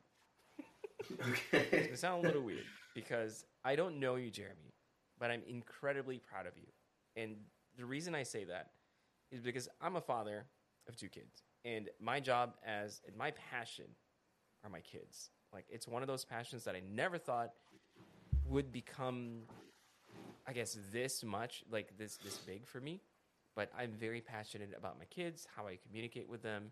[1.22, 1.66] okay.
[1.72, 4.74] It's gonna sound a little weird because I don't know you, Jeremy,
[5.20, 6.68] but I'm incredibly proud of you.
[7.16, 7.38] And
[7.78, 8.72] the reason I say that
[9.32, 10.46] is because I'm a father
[10.88, 13.86] of two kids, and my job as and my passion
[14.64, 15.30] are my kids.
[15.54, 17.52] Like it's one of those passions that I never thought
[18.46, 19.42] would become,
[20.48, 23.02] I guess, this much like this this big for me.
[23.56, 26.72] But I'm very passionate about my kids, how I communicate with them,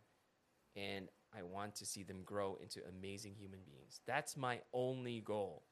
[0.75, 3.99] and I want to see them grow into amazing human beings.
[4.05, 5.63] That's my only goal.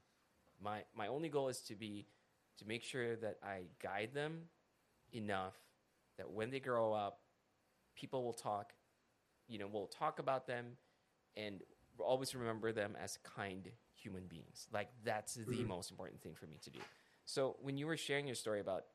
[0.61, 2.07] My my only goal is to be
[2.59, 4.43] to make sure that I guide them
[5.13, 5.55] enough
[6.17, 7.19] that when they grow up,
[7.95, 8.73] people will talk,
[9.47, 10.77] you know, will talk about them
[11.35, 11.61] and
[11.99, 14.67] always remember them as kind human beings.
[14.71, 15.67] Like that's the Mhm.
[15.67, 16.79] most important thing for me to do.
[17.25, 18.85] So when you were sharing your story about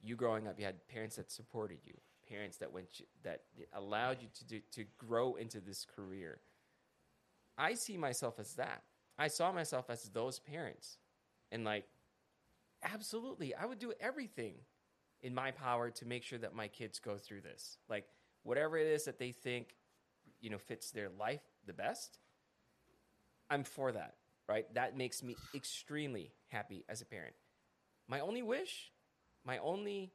[0.00, 4.28] you growing up, you had parents that supported you, parents that went that allowed you
[4.34, 6.40] to do, to grow into this career.
[7.56, 8.84] I see myself as that.
[9.18, 10.98] I saw myself as those parents,
[11.50, 11.88] and like,
[12.82, 14.54] absolutely, I would do everything
[15.22, 17.78] in my power to make sure that my kids go through this.
[17.88, 18.06] Like,
[18.44, 19.76] whatever it is that they think,
[20.40, 22.20] you know, fits their life the best,
[23.50, 24.14] I'm for that.
[24.48, 24.72] Right?
[24.74, 27.34] That makes me extremely happy as a parent.
[28.08, 28.90] My only wish,
[29.44, 30.12] my only,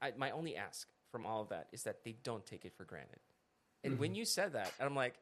[0.00, 2.84] I, my only ask from all of that is that they don't take it for
[2.84, 3.20] granted.
[3.84, 5.14] And when you said that, I'm like,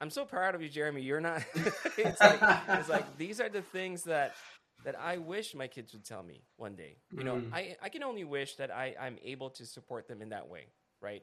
[0.00, 1.02] I'm so proud of you, Jeremy.
[1.02, 1.42] You're not.
[1.96, 4.34] it's like it's like these are the things that
[4.84, 6.98] that I wish my kids would tell me one day.
[7.16, 7.52] You know, Mhm.
[7.52, 10.66] I I can only wish that I I'm able to support them in that way,
[11.00, 11.22] right?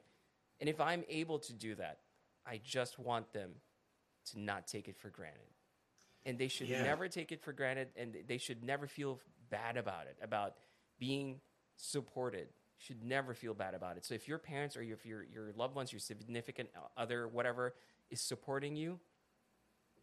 [0.59, 1.99] And if I'm able to do that,
[2.45, 3.51] I just want them
[4.31, 5.47] to not take it for granted.
[6.25, 6.83] And they should Yeah.
[6.83, 10.57] never take it for granted and they should never feel bad about it, about
[10.97, 11.41] being
[11.75, 12.49] supported.
[12.77, 14.05] Should never feel bad about it.
[14.05, 17.73] So if your parents or if your your loved ones, your significant other, whatever,
[18.09, 18.99] is supporting you,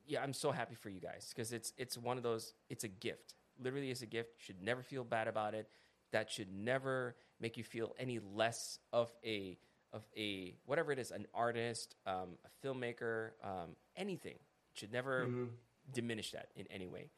[0.06, 2.54] yeah, I'm so happy for you guys because it's it's one of those.
[2.70, 3.34] It's a gift.
[3.58, 4.40] Literally, it's a gift.
[4.40, 5.68] Should never feel bad about it.
[6.12, 9.58] That should never make you feel any less of a
[9.92, 14.34] of a whatever it is, an artist, um, a filmmaker, um, anything.
[14.36, 15.48] It should never Mhm.
[15.92, 17.10] diminish that in any way.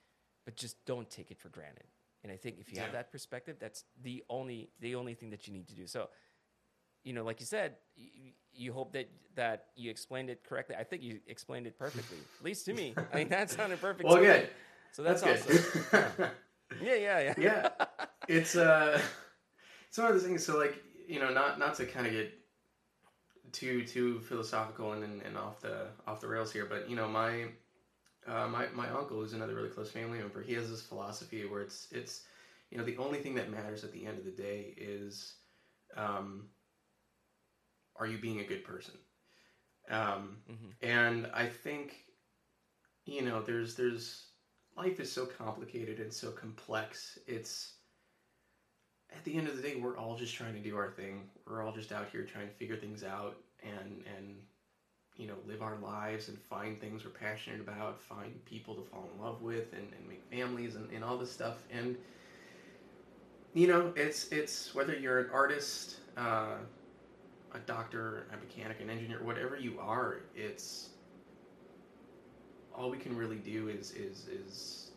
[0.44, 1.86] But just don't take it for granted.
[2.22, 5.46] And I think if you have that perspective, that's the only the only thing that
[5.46, 5.86] you need to do.
[5.86, 6.10] So,
[7.02, 10.74] you know, like you said, you, you hope that that you explained it correctly.
[10.76, 12.94] I think you explained it perfectly, at least to me.
[13.12, 14.04] I mean, that sounded perfect.
[14.08, 14.22] Well, me.
[14.26, 14.50] good.
[14.92, 15.64] So that's, That's awesome.
[15.90, 16.30] good.
[16.80, 17.34] Yeah, yeah, yeah.
[17.38, 17.68] yeah,
[18.26, 19.00] it's uh,
[19.88, 20.44] it's one of those things.
[20.44, 22.32] So like you know, not not to kind of get
[23.54, 27.08] too too philosophical and, and, and off the off the rails here, but you know,
[27.08, 27.48] my
[28.26, 30.42] uh, my my uncle is another really close family member.
[30.42, 32.26] He has this philosophy where it's it's
[32.70, 35.36] you know the only thing that matters at the end of the day is
[35.96, 36.48] um,
[37.96, 38.94] are you being a good person?
[39.88, 40.74] Um, Mhm.
[40.82, 42.06] and I think
[43.06, 44.30] you know there's there's
[44.76, 47.18] life is so complicated and so complex.
[47.26, 47.74] It's
[49.16, 51.22] at the end of the day, we're all just trying to do our thing.
[51.48, 54.36] We're all just out here trying to figure things out and and
[55.16, 59.08] you know live our lives and find things we're passionate about, find people to fall
[59.14, 61.56] in love with, and, and make families and, and all this stuff.
[61.72, 61.96] And
[63.54, 66.56] you know, it's it's whether you're an artist, uh,
[67.52, 70.90] a doctor, a mechanic, an engineer, whatever you are, it's
[72.74, 74.90] all we can really do is is is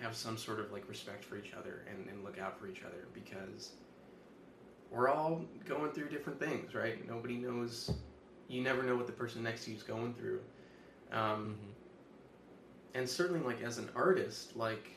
[0.00, 2.82] have some sort of like respect for each other and, and look out for each
[2.82, 3.72] other because
[4.90, 7.06] we're all going through different things, right?
[7.08, 7.90] Nobody knows.
[8.48, 10.40] You never know what the person next to you is going through.
[11.12, 11.72] Um, Mhm.
[12.94, 14.90] and certainly like as an artist like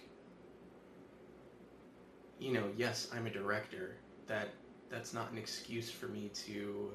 [2.40, 3.96] you know yes i'm a director
[4.28, 4.50] that
[4.90, 6.92] that's not an excuse for me to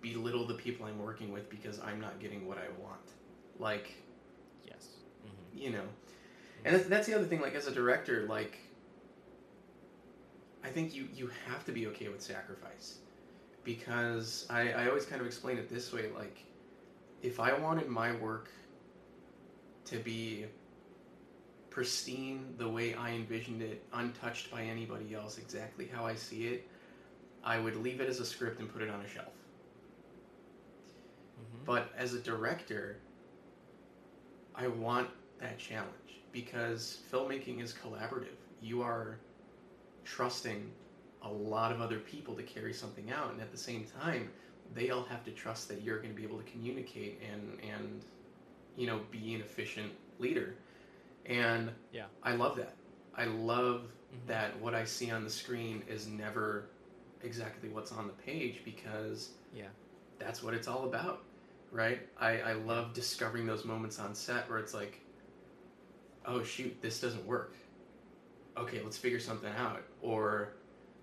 [0.00, 3.00] belittle the people i'm working with because i'm not getting what i want
[3.58, 3.94] like
[4.66, 4.88] Yes.
[5.22, 5.84] hmm you know
[6.64, 8.58] and that's, that's the other thing like as a director like
[10.64, 12.98] I think you you have to be okay with sacrifice
[13.64, 16.42] because I, I always kind of explain it this way like
[17.22, 18.50] if I wanted my work
[19.86, 20.46] to be
[21.70, 26.68] pristine the way I envisioned it, untouched by anybody else, exactly how I see it,
[27.42, 29.32] I would leave it as a script and put it on a shelf.
[31.38, 31.64] Mhm.
[31.64, 32.98] But as a director,
[34.54, 35.10] I want
[35.40, 36.03] that challenge
[36.34, 38.38] because filmmaking is collaborative.
[38.62, 39.20] You are
[40.04, 40.72] trusting
[41.22, 44.30] a lot of other people to carry something out, and at the same time,
[44.74, 48.04] they all have to trust that you're going to be able to communicate and and
[48.76, 50.56] you know be an efficient leader.
[51.26, 52.06] And Yeah.
[52.22, 52.76] I love that.
[53.14, 54.26] I love Mhm.
[54.28, 56.70] that what I see on the screen is never
[57.22, 59.70] exactly what's on the page because Yeah.
[60.18, 61.24] that's what it's all about,
[61.72, 62.00] right?
[62.18, 65.03] I, I love discovering those moments on set where it's like,
[66.26, 67.54] oh shoot, this doesn't work.
[68.56, 69.82] Okay, let's figure something out.
[70.00, 70.50] Or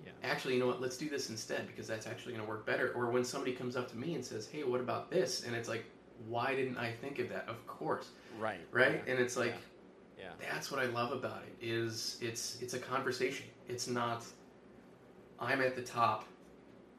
[0.05, 0.11] Yeah.
[0.24, 0.82] actually, you know what?
[0.82, 2.91] Let's do this instead because that's actually going to work better.
[2.93, 5.43] Or when somebody comes up to me and says, hey, what about this?
[5.45, 5.86] And it's like,
[6.28, 7.45] why didn't I think of that?
[7.47, 8.09] Of course,
[8.39, 8.59] Right.
[8.72, 9.01] right?
[9.05, 9.11] Yeah.
[9.11, 9.55] And it's like,
[10.17, 10.32] Yeah.
[10.39, 13.47] that's what I love about it is it's it's a conversation.
[13.67, 14.24] It's not
[15.39, 16.26] I'm at the top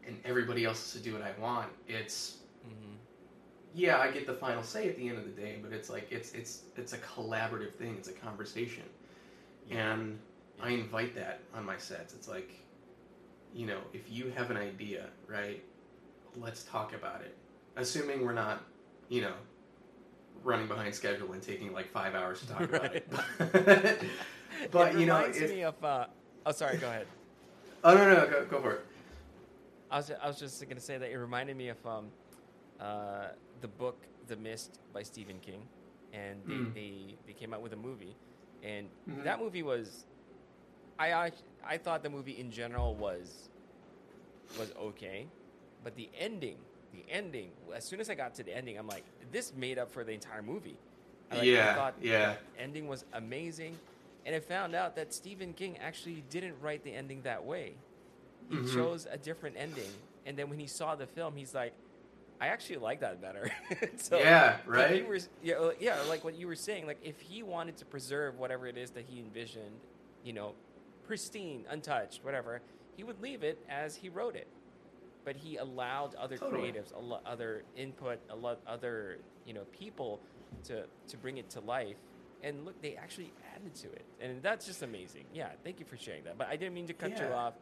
[0.06, 1.70] and everybody else has to do what I want.
[1.86, 2.94] It's hmm
[3.74, 6.10] yeah, I get the final say at the end of the day, but it's like
[6.10, 7.96] it's it's it's a collaborative thing.
[7.96, 8.84] It's a conversation,
[9.70, 10.18] and
[10.62, 12.14] I invite that on my sets.
[12.14, 12.52] It's like,
[13.54, 15.62] you know, if you have an idea, right,
[16.36, 17.36] let's talk about it.
[17.76, 18.62] Assuming we're not,
[19.08, 19.32] you know,
[20.44, 23.10] running behind schedule and taking like five hours to talk about it.
[24.70, 25.82] but it you know, it reminds me of.
[25.82, 26.06] Uh,
[26.44, 26.76] oh, sorry.
[26.76, 27.06] Go ahead.
[27.84, 28.86] oh no, no, go, go for it.
[29.90, 32.06] I was, I was just going to say that it reminded me of um,
[32.80, 33.28] uh,
[33.62, 35.68] the book The Mist by Stephen King,
[36.12, 36.74] and they, Mm.
[36.74, 38.16] they, they came out with a movie,
[38.62, 39.24] and Mhm.
[39.24, 40.06] that movie was,
[40.98, 41.32] I
[41.64, 43.50] I thought the movie in general was
[44.56, 45.26] was okay,
[45.82, 46.58] but the ending,
[46.92, 49.90] the ending, as soon as I got to the ending, I'm like, this made up
[49.90, 50.78] for the entire movie.
[51.30, 52.36] I, like, I Yeah, thought yeah.
[52.54, 53.80] the ending was amazing,
[54.24, 57.76] and I found out that Stephen King actually didn't write the ending that way
[58.48, 58.64] he Mhm.
[58.74, 61.74] chose a different ending and then when he saw the film he's like
[62.42, 63.44] i actually like that better.
[63.96, 65.08] So Yeah, you right?
[65.08, 68.38] were, yeah, uh, yeah like what you were saying like if he wanted to preserve
[68.42, 69.76] whatever it is that he envisioned
[70.24, 70.48] you know
[71.06, 72.52] pristine untouched whatever
[72.96, 74.48] he would leave it as he wrote it.
[75.24, 76.72] But he allowed other Totally.
[76.72, 80.20] creatives a lot other input a lot other you know people
[80.68, 80.76] to
[81.08, 81.96] to bring it to life.
[82.42, 84.04] And look they actually added to it.
[84.20, 85.24] And that's just amazing.
[85.32, 86.36] Yeah thank you for sharing that.
[86.38, 87.54] But i didn't mean to cut you off.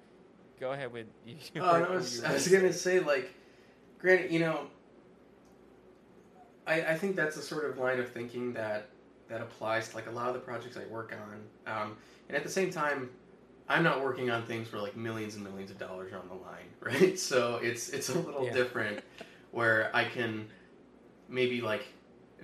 [0.58, 3.30] Go ahead with you Oh, no, I was, I was gonna say like,
[4.00, 4.66] granted, you know,
[6.66, 8.88] I, I think that's a sort of line of thinking that
[9.28, 11.14] that applies to like a lot of the projects I work
[11.66, 11.96] on, um,
[12.28, 13.10] and at the same time,
[13.68, 16.34] I'm not working on things where like millions and millions of dollars are on the
[16.34, 17.18] line, right?
[17.18, 18.52] So it's it's a little Yeah.
[18.52, 19.00] different
[19.52, 20.46] where I can
[21.28, 21.86] maybe like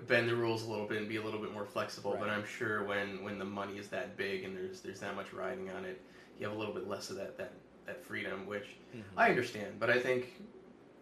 [0.06, 2.16] bend the rules a little bit and be a little bit more flexible.
[2.18, 5.32] But I'm sure when when the money is that big and there's there's that much
[5.32, 6.00] riding on it,
[6.38, 7.52] you have a little bit less of that that
[7.86, 9.02] that freedom, which Mhm.
[9.16, 10.32] I understand, but I think,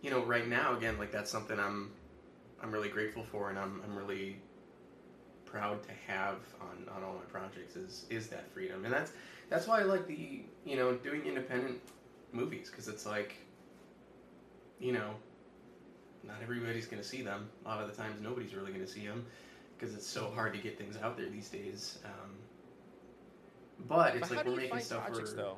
[0.04, 1.90] you know, right now again, like that's something I'm,
[2.62, 4.36] I'm really grateful for, and I'm, I'm really
[5.46, 9.12] proud to have on, on all my projects is is that freedom, and that's
[9.48, 11.80] that's why I like the you know doing independent
[12.32, 13.36] movies because it's like,
[14.78, 15.14] you know,
[16.22, 17.48] not everybody's gonna see them.
[17.64, 19.24] A lot of the times, nobody's really gonna see them
[19.78, 21.98] because it's so hard to get things out there these days.
[22.04, 22.30] Um,
[23.88, 25.36] but it's But like we're making stuff projects for.
[25.36, 25.56] though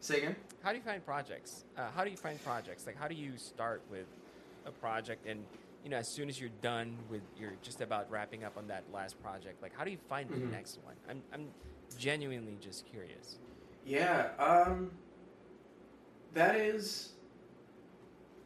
[0.00, 0.36] Say again.
[0.62, 3.36] how do you find projects uh, how do you find projects like how do you
[3.36, 4.06] start with
[4.64, 5.44] a project and
[5.82, 8.84] you know as soon as you're done with you're just about wrapping up on that
[8.92, 10.40] last project like how do you find Mhm.
[10.40, 11.48] the next one i'm, I'm
[11.98, 13.38] genuinely just curious
[13.84, 14.90] Yeah, um,
[16.34, 17.12] that is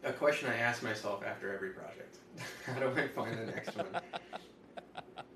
[0.05, 2.17] a question I ask myself after every project.
[2.67, 3.87] How do I find the next one?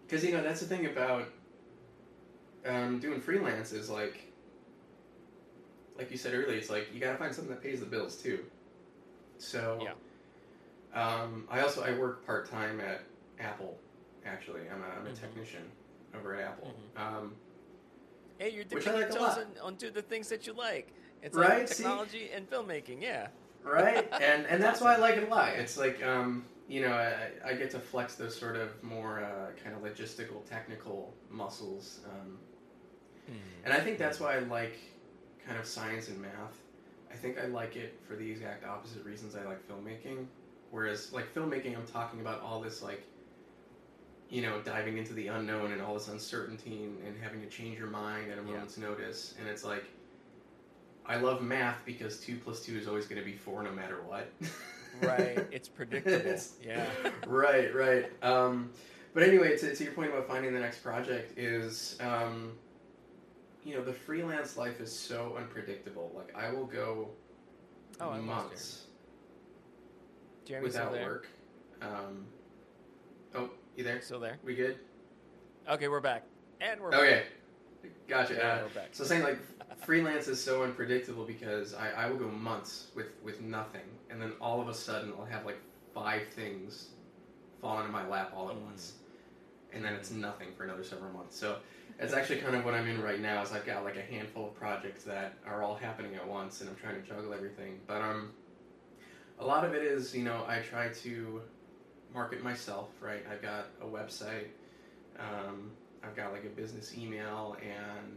[0.06, 1.24] Because you know that's the thing about
[2.66, 4.32] um, doing freelance is like,
[5.96, 8.40] like you said earlier, it's like you gotta find something that pays the bills too.
[9.38, 9.92] So, Yeah.
[10.94, 13.02] Um, I also I work part time at
[13.40, 13.76] Apple.
[14.24, 15.20] Actually, I'm a, I'm a Mhm.
[15.20, 15.62] technician
[16.16, 16.68] over at Apple.
[16.96, 17.16] Mm-hmm.
[17.16, 17.32] Um,
[18.38, 20.88] hey you're dipping your toes onto the things that you like
[21.22, 21.82] it's Right, like see?
[21.84, 23.28] technology and filmmaking yeah
[23.62, 26.92] right and and that's why i like it a lot it's like um you know
[26.92, 32.00] i, I get to flex those sort of more uh, kind of logistical technical muscles
[32.06, 32.36] um,
[33.64, 34.76] and i think that's why i like
[35.46, 36.58] kind of science and math
[37.10, 40.24] i think i like it for the exact opposite reasons i like filmmaking
[40.70, 43.02] whereas like filmmaking i'm talking about all this like
[44.30, 47.78] you know diving into the unknown and all this uncertainty and, and having to change
[47.78, 48.46] your mind at a Yeah.
[48.52, 49.84] moment's notice and it's like
[51.06, 53.98] I love math because two plus two is always going to be four no matter
[54.06, 54.26] what.
[55.02, 55.46] right.
[55.52, 56.16] It's predictable.
[56.16, 56.86] It's- yeah.
[57.26, 58.06] right, right.
[58.22, 58.70] Um,
[59.12, 62.52] but anyway, to, to your point about finding the next project is, um,
[63.64, 66.12] you know, the freelance life is so unpredictable.
[66.14, 67.08] Like I will go
[68.00, 68.86] Oh, months
[70.60, 71.28] without work.
[71.80, 72.26] Um,
[73.34, 74.00] oh, you there?
[74.00, 74.38] Still there.
[74.44, 74.78] We good?
[75.68, 76.24] Okay, we're back.
[76.60, 77.00] And we're back.
[77.00, 77.22] Okay,
[78.08, 78.34] gotcha.
[78.34, 78.88] Yeah, Uh, we're back.
[78.92, 79.38] So saying like
[79.80, 84.32] freelance is so unpredictable because I, I will go months with, with nothing, and then
[84.40, 85.58] all of a sudden I'll have like
[85.94, 86.88] five things
[87.60, 88.64] fall into my lap all at Mm.
[88.66, 88.94] once,
[89.72, 91.38] and then it's nothing for another several months.
[91.38, 91.58] So
[91.98, 93.42] it's actually kind of what I'm in right now.
[93.42, 96.70] Is I've got like a handful of projects that are all happening at once, and
[96.70, 97.80] I'm trying to juggle everything.
[97.86, 98.30] But um,
[99.38, 101.40] a lot of it is you know I try to
[102.12, 102.88] market myself.
[103.00, 104.46] Right, I've got a website.
[105.18, 105.70] Um,
[106.02, 108.16] I've got like a business email and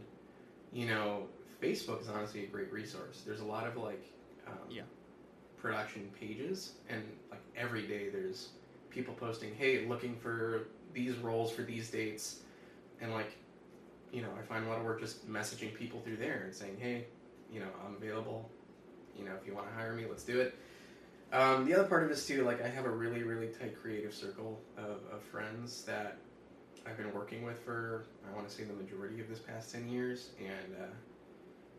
[0.72, 1.26] you know
[1.62, 3.22] Facebook is honestly a great resource.
[3.24, 4.04] There's a lot of like
[4.46, 4.82] um, Yeah.
[5.56, 8.48] production pages and like every day there's
[8.90, 12.40] people posting, hey, looking for these roles for these dates,
[13.00, 13.36] and like
[14.12, 16.76] you know I find a lot of work just messaging people through there and saying,
[16.80, 17.06] hey,
[17.52, 18.50] you know I'm available.
[19.16, 20.54] You know if you want to hire me, let's do it.
[21.32, 24.14] Um, the other part of this too, like I have a really really tight creative
[24.14, 26.18] circle of, of friends that
[26.86, 29.88] I've been working with for I want to say the majority of this past ten
[29.88, 30.86] years, and uh,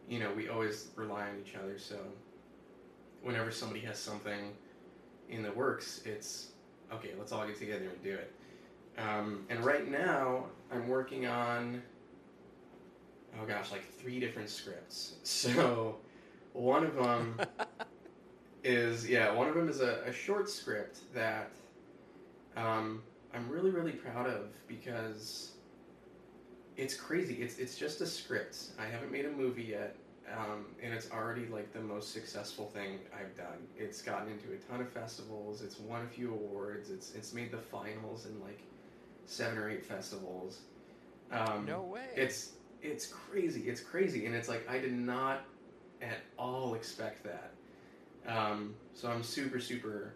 [0.08, 1.80] you know we always rely on each other.
[1.80, 1.98] So
[3.22, 4.54] whenever somebody has something
[5.30, 6.52] in the works, it's
[6.94, 7.12] okay.
[7.18, 8.34] Let's all get together and do it.
[8.98, 11.82] Um, and right now, I'm working on
[13.42, 15.16] oh gosh, like three different scripts.
[15.24, 15.98] So
[16.54, 17.40] one of them
[18.64, 21.52] is yeah, one of them is a, a short script that
[22.58, 23.02] um,
[23.34, 25.52] I'm really really proud of because
[26.78, 27.36] it's crazy.
[27.36, 28.58] It's it's just a script.
[28.80, 29.96] I haven't made a movie yet,
[30.38, 33.68] um, and it's already like the most successful thing I've done.
[33.78, 35.62] It's gotten into a ton of festivals.
[35.62, 36.90] It's won a few awards.
[36.90, 38.62] It's it's made the finals in like
[39.26, 40.62] seven or eight festivals.
[41.32, 42.08] Um, no way.
[42.16, 43.70] it's it's crazy.
[43.70, 45.46] It's crazy, and it's like I did not
[46.02, 47.52] at all expect that.
[48.28, 50.14] Um, so I'm super super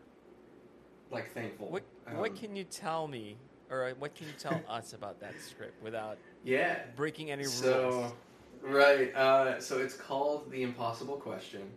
[1.11, 1.69] like thankful.
[1.69, 3.37] What Um, what can you tell me,
[3.69, 7.89] or uh, what can you tell us about that script without yeah breaking any so
[7.89, 8.13] rules?
[8.61, 11.69] right uh, so it's called the impossible question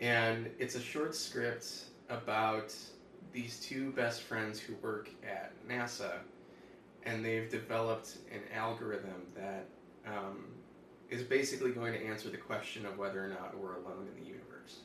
[0.00, 1.66] and it's a short script
[2.08, 2.74] about
[3.32, 6.12] these two best friends who work at nasa
[7.04, 9.66] and they've developed an algorithm that
[10.06, 10.44] um,
[11.10, 14.26] is basically going to answer the question of whether or not we're alone in the
[14.28, 14.80] universe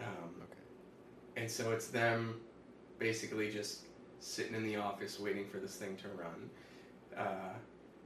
[0.00, 1.40] um, Okay.
[1.42, 2.40] and so it's them
[2.98, 3.82] basically just
[4.20, 6.50] sitting in the office waiting for this thing to run.
[7.16, 7.54] Uh,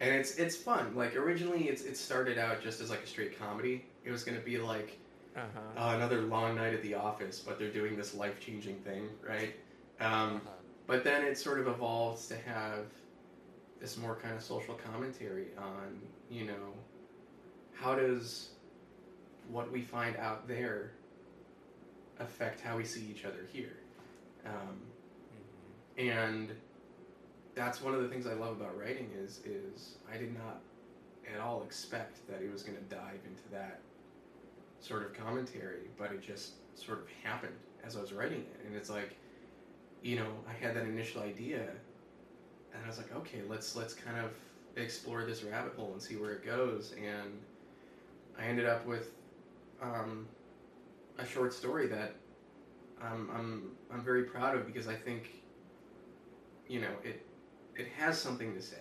[0.00, 0.94] and it's it's fun.
[0.96, 3.84] Like originally, it's it started out just as like a straight comedy.
[4.04, 4.98] It was gonna be like
[5.36, 5.60] Uh-huh.
[5.80, 9.54] uh, another long night at the office, but they're doing this life changing thing, right?
[10.00, 10.50] Um, uh-huh.
[10.86, 12.86] but then it sort of evolves to have
[13.80, 16.00] this more kind of social commentary on,
[16.30, 16.74] you know,
[17.74, 18.50] how does
[19.50, 20.92] what we find out there
[22.18, 23.78] affect how we see each other here?
[24.44, 24.80] Um,
[25.98, 25.98] Mhm.
[26.10, 26.56] and
[27.54, 30.60] that's one of the things I love about writing is is I did not
[31.32, 33.80] at all expect that it was going to dive into that
[34.80, 38.74] sort of commentary, but it just sort of happened as I was writing it, and
[38.76, 39.16] it's like,
[40.02, 41.74] you know, I had that initial idea,
[42.74, 44.30] and I was like, okay, let's let's kind of
[44.76, 47.30] explore this rabbit hole and see where it goes, and
[48.38, 49.10] I ended up with
[49.82, 50.26] um,
[51.18, 52.14] a short story that
[53.02, 55.42] I'm, I'm I'm very proud of because I think
[56.68, 57.24] you know it
[57.76, 58.76] it has something to say.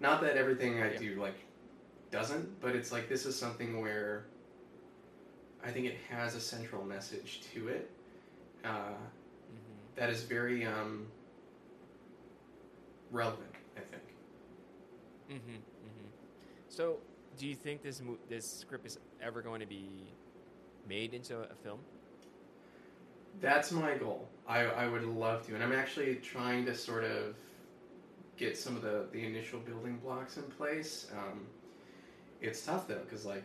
[0.00, 0.98] Not that everything I Yeah.
[0.98, 1.36] do like
[2.10, 4.24] doesn't, but it's like this is something where
[5.64, 7.88] I think it has a central message to it
[8.64, 8.68] uh,
[9.48, 9.96] Mhm.
[9.96, 11.06] that is very um,
[13.12, 13.54] relevant.
[13.76, 14.02] I think.
[15.30, 15.56] Mhm.
[15.56, 16.08] Mhm.
[16.68, 16.98] So,
[17.38, 19.88] do you think this mo- this script is ever going to be
[20.88, 21.80] made into a film?
[23.40, 24.28] That's my goal.
[24.46, 27.34] I, I would love to, and I'm actually trying to sort of
[28.36, 31.06] get some of the, the initial building blocks in place.
[31.16, 31.46] Um,
[32.40, 33.44] it's tough though, because like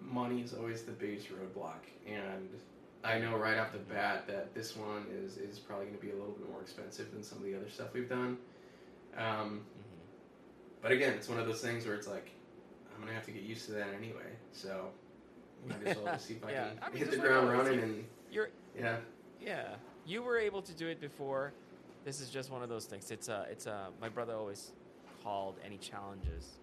[0.00, 2.48] money is always the biggest roadblock, and
[3.04, 6.10] I know right off the bat that this one is is probably going to be
[6.12, 8.38] a little bit more expensive than some of the other stuff we've done.
[9.16, 10.06] Um, Mhm.
[10.80, 12.30] but again, it's one of those things where it's like
[12.94, 14.36] I'm gonna have to get used to that anyway.
[14.52, 14.92] So
[15.64, 17.80] might as well just see if I Yeah, can I mean, hit the ground running
[17.80, 18.98] and You're yeah.
[19.38, 19.76] yeah.
[20.04, 21.54] You were able to do it before.
[22.04, 23.10] This is just one of those things.
[23.10, 24.72] It's uh it's uh my brother always
[25.22, 26.60] called any challenges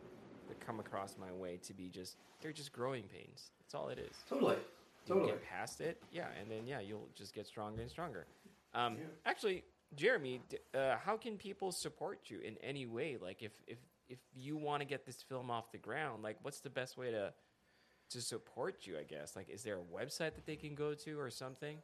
[0.48, 3.52] that come across my way to be just they're just growing pains.
[3.60, 4.16] That's all it is.
[4.30, 4.56] Totally.
[5.06, 5.32] You Totally.
[5.34, 8.26] get past it, yeah, and then yeah, you'll just get stronger and stronger.
[8.74, 9.04] Um, Yeah.
[9.26, 9.64] Actually,
[9.96, 10.42] Jeremy,
[10.74, 13.18] uh, how can people support you in any way?
[13.22, 13.78] Like, if if
[14.08, 17.12] if you want to get this film off the ground, like, what's the best way
[17.12, 17.34] to
[18.12, 18.98] to support you?
[18.98, 21.78] I guess, like, is there a website that they can go to or something?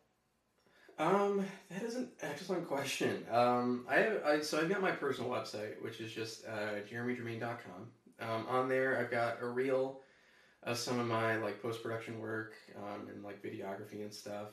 [0.99, 3.25] Um, that is an excellent question.
[3.31, 7.89] Um, I have, I, so I've got my personal website, which is just uh, jeremygermain.com.
[8.19, 10.01] Um, on there, I've got a reel
[10.63, 14.49] of some of my like post production work um, and like videography and stuff.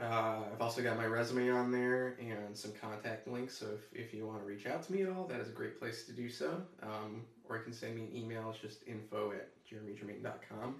[0.00, 3.58] Uh, I've also got my resume on there and some contact links.
[3.58, 5.52] So if, if you want to reach out to me at all, that is a
[5.52, 6.62] great place to do so.
[6.82, 8.48] Um, or you can send me an email.
[8.50, 10.76] It's just info at jeremygermain.com.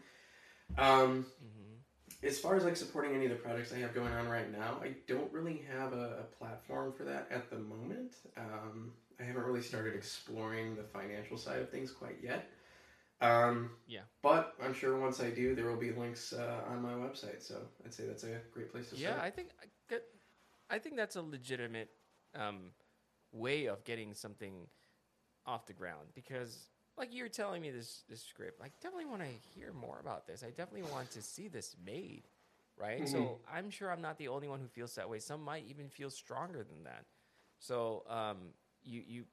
[0.78, 2.26] Um, Mm-hmm.
[2.26, 4.78] as far as like supporting any of the projects I have going on right now,
[4.82, 8.14] I don't really have a, a platform for that at the moment.
[8.36, 12.48] Um, I haven't really started exploring the financial side of things quite yet.
[13.20, 14.02] Um, Yeah.
[14.22, 17.42] But I'm sure once I do, there will be links uh, on my website.
[17.42, 19.18] So I'd say that's a great place to Yeah, start.
[19.18, 19.48] Yeah, I think
[20.70, 21.90] I think that's a legitimate
[22.34, 22.72] um,
[23.32, 24.66] way of getting something
[25.46, 29.28] off the ground because, like you're telling me this this script, I definitely want to
[29.28, 30.42] hear more about this.
[30.42, 32.24] I definitely want to see this made,
[32.76, 33.08] right?
[33.08, 35.18] So I'm sure I'm not the only one who feels that way.
[35.18, 37.06] Some might even feel stronger than that.
[37.58, 38.52] So um,
[38.82, 39.24] you you,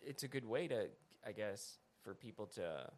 [0.00, 0.88] it's a good way to,
[1.26, 2.90] I guess, for people to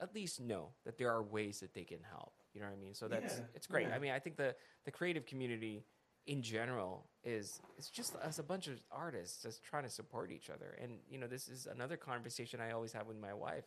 [0.00, 2.32] at least know that there are ways that they can help.
[2.52, 2.94] You know what I mean?
[2.94, 3.88] So that's Yeah, it's great.
[3.88, 3.94] yeah.
[3.94, 5.84] I mean, I think the the creative community
[6.26, 10.50] in general is it's just as a bunch of artists just trying to support each
[10.50, 10.76] other.
[10.82, 13.64] And you know, this is another conversation I always have with my wife.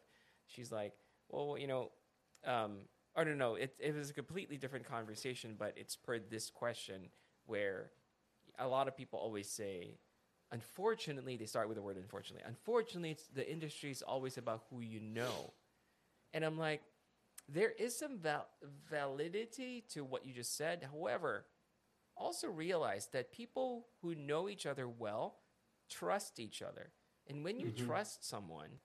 [0.48, 0.94] She's like,
[1.30, 1.92] "Well, you know,
[2.46, 2.80] um,
[3.16, 3.56] I don't know.
[3.56, 7.10] It it was a completely different conversation, but it's per this question
[7.46, 7.92] where
[8.60, 10.00] a lot of people always say."
[10.54, 12.44] Unfortunately, they start with the word unfortunately.
[12.46, 15.54] Unfortunately, it's, the industry is always about who you know.
[16.34, 16.82] And I'm like,
[17.50, 18.48] there is some val-
[18.90, 20.88] validity to what you just said.
[20.92, 21.46] However,
[22.16, 25.40] also realize that people who know each other well
[25.90, 26.92] trust each other.
[27.28, 27.76] And when you Mhm.
[27.78, 28.80] trust someone,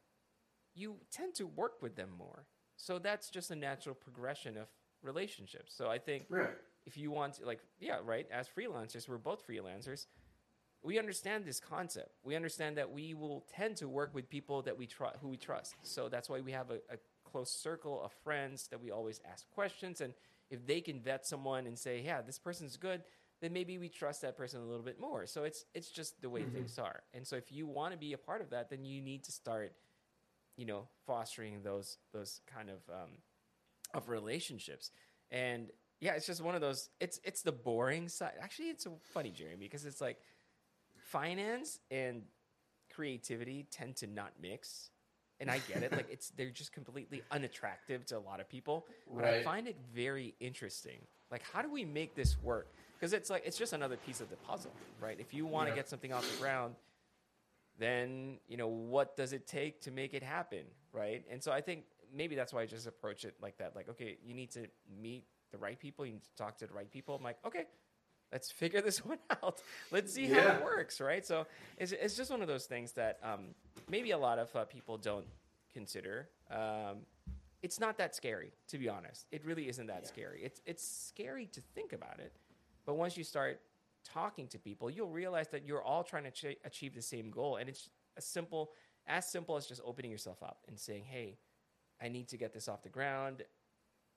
[0.74, 2.47] you tend to work with them more.
[2.76, 4.68] So that's just a natural progression of
[5.03, 5.74] relationships.
[5.74, 6.57] So I think Right.
[6.84, 10.07] if you want to like yeah right as freelancers we're both freelancers
[10.82, 14.76] we understand this concept we understand that we will tend to work with people that
[14.76, 16.99] we tr- who we trust so that's why we have a, a
[17.31, 20.01] close circle of friends that we always ask questions.
[20.01, 20.14] And
[20.51, 23.03] if they can vet someone and say yeah this person's good
[23.43, 25.27] then maybe we trust that person a little bit more.
[25.27, 26.53] So it's it's just the way Mhm.
[26.53, 27.03] things are.
[27.14, 29.33] And so if you want to be a part of that then you need to
[29.33, 29.72] start
[30.57, 33.11] you know fostering those those kind of um,
[33.95, 34.91] of relationships.
[35.31, 35.70] And
[36.01, 39.31] yeah it's just one of those it's it's the boring side actually it's so funny
[39.33, 40.18] jeremy because it's like
[40.99, 42.22] finance and
[42.95, 44.91] creativity tend to not mix
[45.41, 48.87] and i get it like it's they're just completely unattractive to a lot of people
[49.14, 50.99] but i find it very interesting.
[51.30, 52.68] Like how do we make this work?
[52.97, 55.18] Because it's like it's just another piece of the puzzle right?
[55.18, 55.76] If you want to Yeah.
[55.76, 56.76] get something off the ground
[57.78, 61.24] then you know what does it take to make it happen right?
[61.30, 61.84] And so i think
[62.14, 64.66] maybe that's why i just approach it like that like okay you need to
[65.03, 67.15] meet the right people you need to talk to the right people.
[67.16, 67.65] I'm like okay
[68.32, 69.60] let's figure this one out.
[69.90, 71.24] Let's see how it works right?
[71.27, 71.47] So
[71.77, 73.55] it's, it's just one of those things that um,
[73.88, 75.26] maybe a lot of uh, people don't
[75.72, 76.98] consider um,
[77.62, 80.08] it's not that scary to be honest it really isn't that Yeah.
[80.08, 82.32] scary it's, it's scary to think about it
[82.84, 83.60] but once you start
[84.04, 87.56] talking to people, you'll realize that you're all trying to ch- achieve the same goal.
[87.56, 88.70] And it's as simple,
[89.08, 91.38] as simple as just opening yourself up and saying, Hey,
[92.00, 93.42] I need to get this off the ground.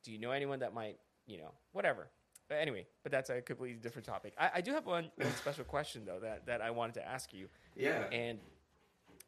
[0.04, 2.10] Do you know anyone that might, you know, whatever.
[2.48, 4.34] But anyway, but that's a completely different topic.
[4.38, 7.34] I, I do have one, one special question though that, that I wanted to ask
[7.34, 7.48] you.
[7.76, 8.04] Yeah.
[8.12, 8.38] And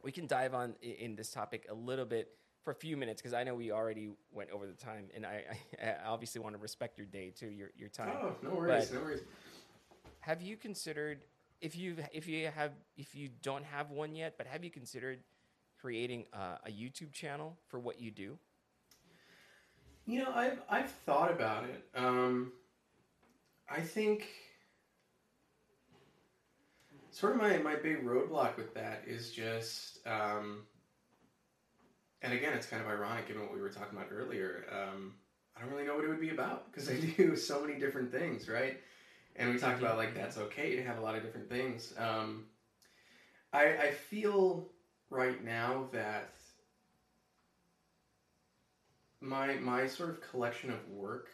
[0.04, 2.30] we can dive on in this topic a little bit
[2.64, 5.44] for a few minutes because I know we already went over the time, and I,
[5.82, 8.88] I, obviously want to respect your day too, your your time Oh, no worries.
[8.90, 9.22] But- no worries.
[10.20, 11.20] have you considered
[11.62, 15.20] if you if you have if you don't have one yet but have you considered
[15.80, 18.38] creating uh, a youtube channel for what you do
[20.08, 21.84] You know, I've I've thought about it.
[21.96, 22.52] Um,
[23.70, 24.28] I think
[27.12, 30.64] sort of my, my big roadblock with that is just, um,
[32.22, 34.66] and again, it's kind of ironic given what we were talking about earlier.
[34.72, 35.14] Um,
[35.56, 38.12] I don't really know what it would be about because I do so many different
[38.12, 38.80] things, right?
[39.36, 41.94] And we talked about like that's okay to have a lot of different things.
[41.98, 42.46] Um,
[43.54, 44.68] I I feel
[45.10, 46.34] right now that
[49.22, 51.30] my my sort of collection of work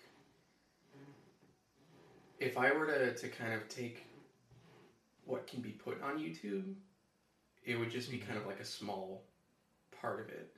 [2.40, 4.07] if i were to, to kind of take
[5.28, 6.74] what can be put on youtube
[7.64, 9.24] it would just be kind of like a small
[10.02, 10.54] part of it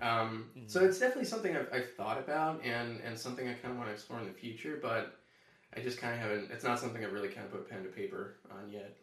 [0.00, 0.70] Um, Mhm.
[0.70, 3.88] So it's definitely something I've, I've thought about and, and something I kind of want
[3.90, 5.18] to explore in the future, but
[5.76, 6.50] I just kind of haven't.
[6.50, 8.96] It's not something I've really kind of put pen to paper on yet.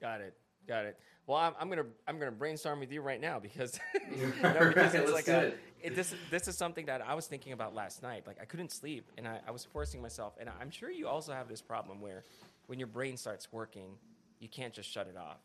[0.00, 0.34] Got it.
[0.66, 0.98] Got it.
[1.26, 3.78] Well, I'm, I'm gonna I'm gonna brainstorm with you right now because,
[4.16, 5.58] you know, Right, it's like a, it.
[5.82, 8.26] it, this this is something that I was thinking about last night.
[8.26, 10.34] Like I couldn't sleep, and I, I was forcing myself.
[10.40, 12.24] And I'm sure you also have this problem where
[12.66, 13.98] when your brain starts working,
[14.42, 15.38] you can't just shut it off.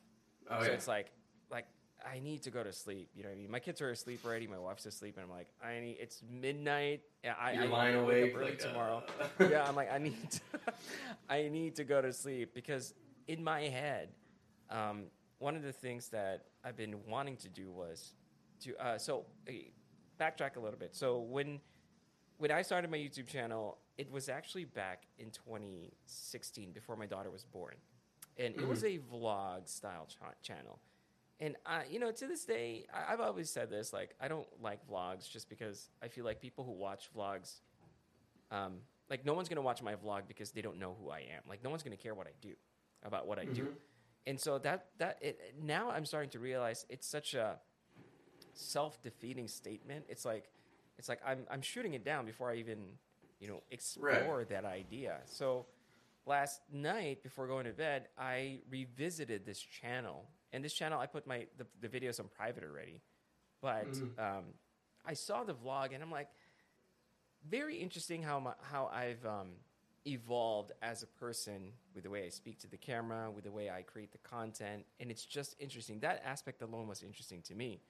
[0.50, 0.74] Oh, so yeah.
[0.74, 1.12] it's like
[1.52, 1.68] like
[2.04, 3.10] I need to go to sleep.
[3.16, 3.52] You know what I mean?
[3.52, 4.48] My kids are asleep already.
[4.48, 5.98] My wife's asleep, and I'm like, I need.
[6.00, 7.02] It's midnight.
[7.24, 9.04] I, You're I lying awake up early like, tomorrow.
[9.40, 9.48] uh.
[9.52, 10.40] yeah, I'm like, I need to,
[11.30, 12.96] I need to go to sleep because
[13.28, 14.10] in my head,
[14.70, 15.04] um,
[15.38, 18.14] one of the things that I've been wanting to do was
[18.62, 19.52] to uh, so uh,
[20.20, 20.96] backtrack a little bit.
[20.96, 21.60] So when
[22.40, 27.32] when I started my YouTube channel, it was actually back in 2016 before my daughter
[27.32, 27.76] was born,
[28.40, 30.80] and it was a vlog style ch- channel.
[31.40, 34.48] And I, you know, to this day, I, I've always said this: like, I don't
[34.62, 37.60] like vlogs just because I feel like people who watch vlogs
[38.52, 38.76] um,
[39.10, 41.44] like no one's gonna watch my vlog because they don't know who I am.
[41.50, 42.54] Like no one's gonna care what I do
[43.04, 43.64] about what I do.
[43.64, 43.74] Mhm.
[44.28, 47.60] And so that that it, now I'm starting to realize it's such a
[48.54, 50.06] self defeating statement.
[50.10, 50.50] It's like
[50.98, 52.80] it's like I'm I'm shooting it down before I even
[53.40, 55.20] you know explore that idea.
[55.26, 55.66] So
[56.28, 61.26] last night before going to bed, I revisited this channel, and this channel I put
[61.26, 63.02] my the, the videos on private already,
[63.62, 64.20] but Mhm.
[64.20, 64.46] um,
[65.06, 66.30] I saw the vlog and I'm like,
[67.50, 69.52] very interesting how my, how I've um,
[70.06, 73.70] evolved as a person with the way I speak to the camera, with the way
[73.70, 76.00] I create the content, and it's just interesting.
[76.00, 77.82] That aspect alone was interesting to me.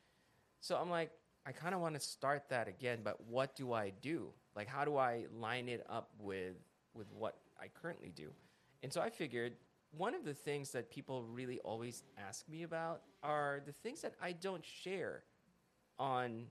[0.59, 1.11] So I'm like,
[1.45, 4.29] I kind of want to start that again, but what do I do?
[4.55, 6.55] Like, how do I line it up with
[6.93, 8.31] with what I currently do?
[8.83, 9.53] And so I figured
[9.91, 14.13] one of the things that people really always ask me about are the things that
[14.21, 15.23] I don't share
[15.99, 16.47] on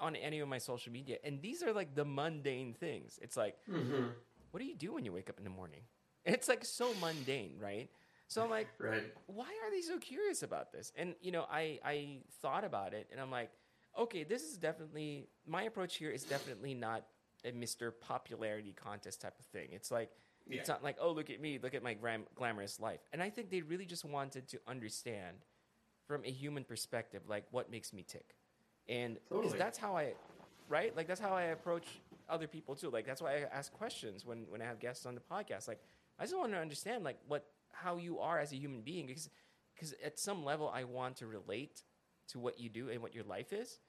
[0.00, 1.18] on any of my social media.
[1.22, 3.18] And these are like the mundane things.
[3.22, 4.12] It's like, Mhm.
[4.50, 5.82] what do you do when you wake up in the morning?
[6.24, 7.90] It's like so mundane, right?
[8.28, 9.12] So I'm like, Right.
[9.26, 10.92] why are they so curious about this?
[10.96, 13.50] And you know, I I thought about it, and I'm like,
[13.98, 17.06] okay, this is definitely my approach here is definitely not
[17.44, 17.90] a Mr.
[17.90, 19.68] Popularity contest type of thing.
[19.72, 20.10] It's like
[20.48, 20.60] Yeah.
[20.60, 23.00] it's not like, oh, look at me, look at my gram- glamorous life.
[23.12, 25.38] And I think they really just wanted to understand
[26.06, 28.34] from a human perspective, like what makes me tick,
[28.88, 29.58] and Totally.
[29.58, 30.12] that's how I,
[30.68, 30.94] right?
[30.94, 31.86] Like that's how I approach
[32.28, 32.90] other people too.
[32.90, 35.66] Like that's why I ask questions when when I have guests on the podcast.
[35.66, 35.80] Like
[36.18, 39.30] I just want to understand like what how you are as a human being because
[39.74, 41.82] because at some level I want to relate
[42.28, 43.80] to what you do and what your life is.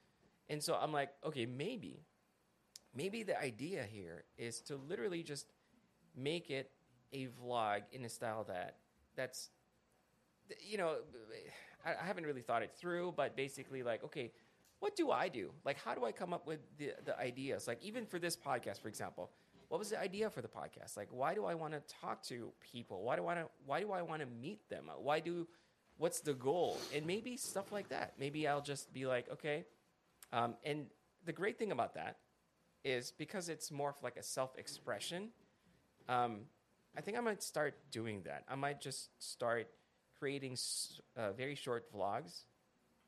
[0.48, 2.00] And so I'm like, okay, maybe
[2.94, 5.46] maybe the idea here is to literally just
[6.16, 6.70] make it
[7.12, 8.76] a vlog in a style that
[9.14, 9.50] that's
[10.60, 10.96] you know
[11.84, 14.32] I, I haven't really thought it through but basically like okay
[14.78, 15.52] what do i do?
[15.64, 17.66] Like how do i come up with the, the ideas?
[17.66, 19.30] Like even for this podcast for example
[19.68, 20.96] what was the idea for the podcast?
[20.96, 23.02] Like why do i want to talk to people?
[23.02, 24.90] Why do i want to why do i want to meet them?
[24.98, 25.46] Why do
[25.98, 26.78] what's the goal?
[26.94, 28.14] And maybe stuff like that.
[28.18, 29.64] Maybe i'll just be like okay
[30.32, 30.86] um, and
[31.24, 32.16] the great thing about that
[32.84, 35.30] is because it's more of like a self-expression
[36.08, 36.40] um,
[36.96, 38.44] i think i might start doing that.
[38.48, 39.68] I might just start
[40.18, 40.56] creating
[41.16, 42.44] uh, very short vlogs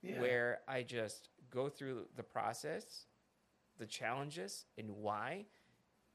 [0.02, 0.20] Yeah.
[0.20, 3.06] where i just go through the process
[3.78, 5.46] the challenges and why.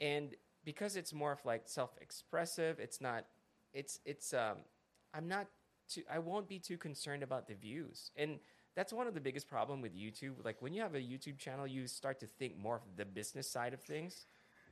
[0.01, 0.35] And
[0.65, 3.25] because it's more of like self-expressive it's not
[3.73, 4.57] it's it's um
[5.13, 5.47] i'm not
[5.89, 8.11] too i won't be too concerned about the views.
[8.15, 8.39] And
[8.75, 10.43] that's one of the biggest problem with youtube.
[10.43, 13.49] Like when you have a youtube channel you start to think more of the business
[13.49, 14.25] side of things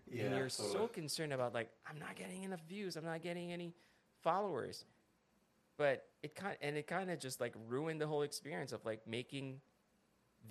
[0.10, 0.26] Yeah.
[0.26, 3.73] and you're so concerned about like i'm not getting enough views i'm not getting any
[4.22, 4.86] followers.
[5.78, 9.07] But it kind and it kind of just like ruined the whole experience of like
[9.07, 9.61] making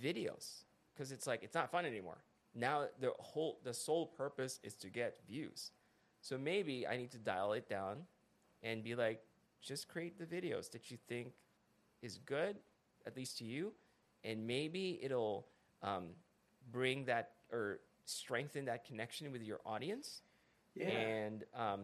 [0.03, 0.65] videos.
[0.95, 2.19] Because it's like it's not fun anymore.
[2.55, 5.71] Now the whole the sole purpose is to get views.
[6.21, 7.99] So maybe i need to dial it down
[8.63, 9.23] and be like
[9.63, 11.33] just create the videos that you think
[12.03, 12.57] is good
[13.07, 13.73] at least to you
[14.25, 15.47] and maybe it'll
[15.83, 16.09] um,
[16.71, 20.23] bring that or strengthen that connection with your audience.
[20.77, 20.87] Yeah.
[20.89, 21.81] and um,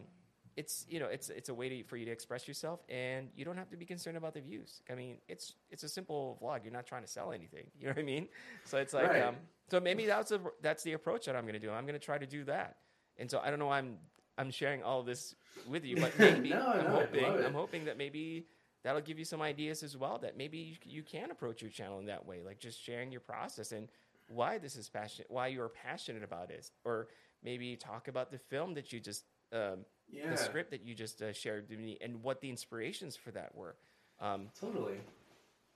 [0.55, 3.43] it's you know it's it's a way to, for you to express yourself and you
[3.45, 4.81] don't have to be concerned about the views.
[4.89, 6.63] I mean it's it's a simple vlog.
[6.63, 7.65] You're not trying to sell anything.
[7.79, 8.27] You know what i mean?
[8.65, 9.21] So it's like Right.
[9.23, 9.35] um,
[9.69, 11.69] so maybe that's a, that's the approach that i'm going to do.
[11.69, 12.77] I'm going to try to do that.
[13.17, 13.97] And so i don't know why i'm
[14.37, 15.35] i'm sharing all this
[15.67, 18.47] with you but maybe No, i'm no, hoping i'm hoping that maybe
[18.83, 21.99] that'll give you some ideas as well that maybe you, you can approach your channel
[21.99, 23.89] in that way like just sharing your process and
[24.27, 27.07] why this is passionate why you're passionate about it or
[27.43, 29.23] maybe talk about the film that you just
[29.53, 30.29] um, yeah.
[30.29, 33.55] the script that you just uh, shared with me and what the inspirations for that
[33.55, 33.75] were
[34.19, 34.99] um, Totally.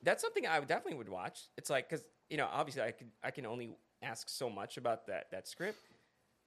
[0.03, 3.07] that's something i would definitely would watch it's like because you know obviously i can
[3.23, 5.79] i can only ask so much about that that script.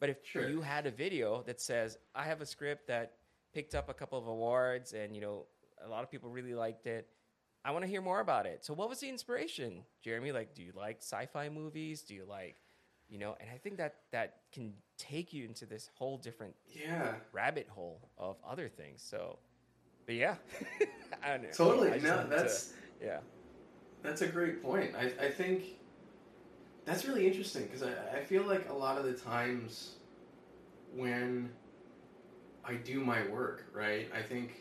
[0.01, 0.49] But if Sure.
[0.49, 3.17] you had a video that says, "I have a script that
[3.53, 5.47] picked up a couple of awards, and you know,
[5.81, 7.09] a lot of people really liked it,"
[7.65, 8.65] I want to hear more about it.
[8.65, 10.33] So, what was the inspiration, Jeremy?
[10.33, 12.03] Like, do you like sci-fi movies?
[12.03, 12.57] Do you like,
[13.09, 13.37] you know?
[13.41, 17.15] And I think that that can take you into this whole different Yeah.
[17.33, 19.03] rabbit hole of other things.
[19.03, 19.39] So,
[20.07, 20.37] but yeah,
[21.23, 21.49] I don't know.
[21.57, 21.93] Totally.
[21.93, 23.21] I No, wanted to- that's yeah.
[24.03, 24.95] That's a great point.
[24.95, 25.65] I, I think
[26.85, 29.95] that's really interesting because I, I feel like a lot of the times
[30.95, 31.49] when
[32.63, 34.53] I do my work, right, I think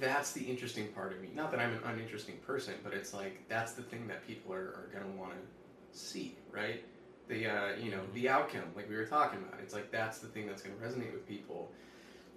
[0.00, 1.28] that's the interesting part of me.
[1.34, 4.58] Not that I'm an uninteresting person, but it's like that's the thing that people are,
[4.58, 6.82] are going to want to see, right?
[7.28, 9.60] The, uh, you know, the outcome, like we were talking about.
[9.60, 11.70] It's like that's the thing that's going to resonate with people.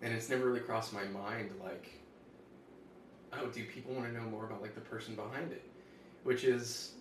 [0.02, 1.90] And it's never really crossed my mind, like,
[3.34, 5.64] oh, do people want to know more about like the person behind it?
[6.23, 6.94] Which is,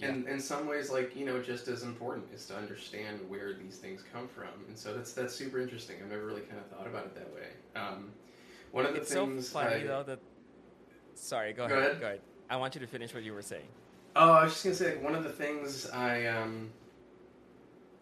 [0.00, 3.78] in, in some ways, like you know, just as important is to understand where these
[3.78, 4.48] things come from.
[4.68, 5.96] And so that's that's super interesting.
[6.02, 7.48] I've never really kind of thought about it that way.
[7.74, 8.12] Um,
[8.76, 10.18] one of the It's so things funny I- though that.
[11.14, 11.86] Sorry, go, Go ahead.
[11.92, 12.00] ahead.
[12.00, 12.20] Go ahead.
[12.50, 13.66] I want you to finish what you were saying.
[14.14, 16.70] Oh, I was just gonna say like, one of the things I um,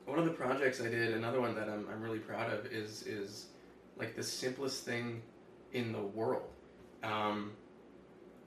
[0.04, 3.04] one of the projects I did, another one that I'm, I'm really proud of is
[3.06, 3.46] is
[3.96, 5.22] like the simplest thing
[5.72, 6.42] in the world,
[7.04, 7.52] um,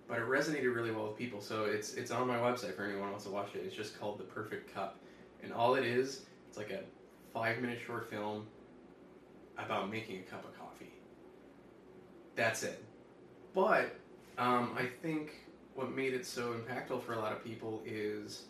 [0.09, 1.39] but it resonated really well with people.
[1.39, 3.61] So it's it's on my website for anyone who wants to watch it.
[3.65, 4.97] It's just called The Perfect Cup,
[5.43, 6.81] and all it is, it's like a
[7.33, 8.45] five minute short film
[9.57, 10.66] about making a cup of coffee.
[12.37, 12.81] That's it.
[13.53, 13.95] But
[14.37, 15.31] um, I think
[15.73, 18.43] what made it so impactful for a lot of people is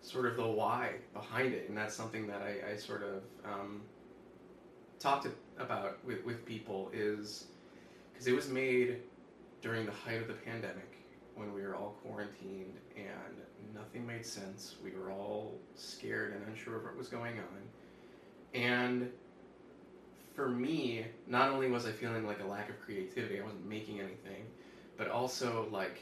[0.00, 3.82] sort of the why behind it, and that's something that I, I sort of um,
[4.98, 7.48] talked about with, with people is
[8.12, 9.02] because it was made
[9.60, 10.96] during the height of the pandemic
[11.34, 14.76] when we were all quarantined and nothing made sense.
[14.82, 18.60] We were all scared and unsure of what was going on.
[18.60, 19.10] And
[20.36, 24.00] for me, not only was I feeling like a lack of creativity, I wasn't making
[24.00, 24.44] anything,
[24.98, 25.98] but also like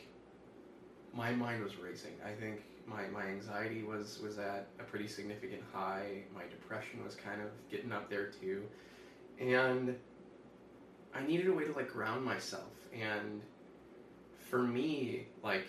[1.15, 2.15] my mind was racing.
[2.27, 6.25] I think my, my anxiety was, was at a pretty significant high.
[6.35, 8.65] My depression was kind of getting up there too.
[9.41, 9.97] And
[11.15, 12.73] I needed a way to like ground myself.
[12.93, 13.41] And
[14.51, 15.69] for me, like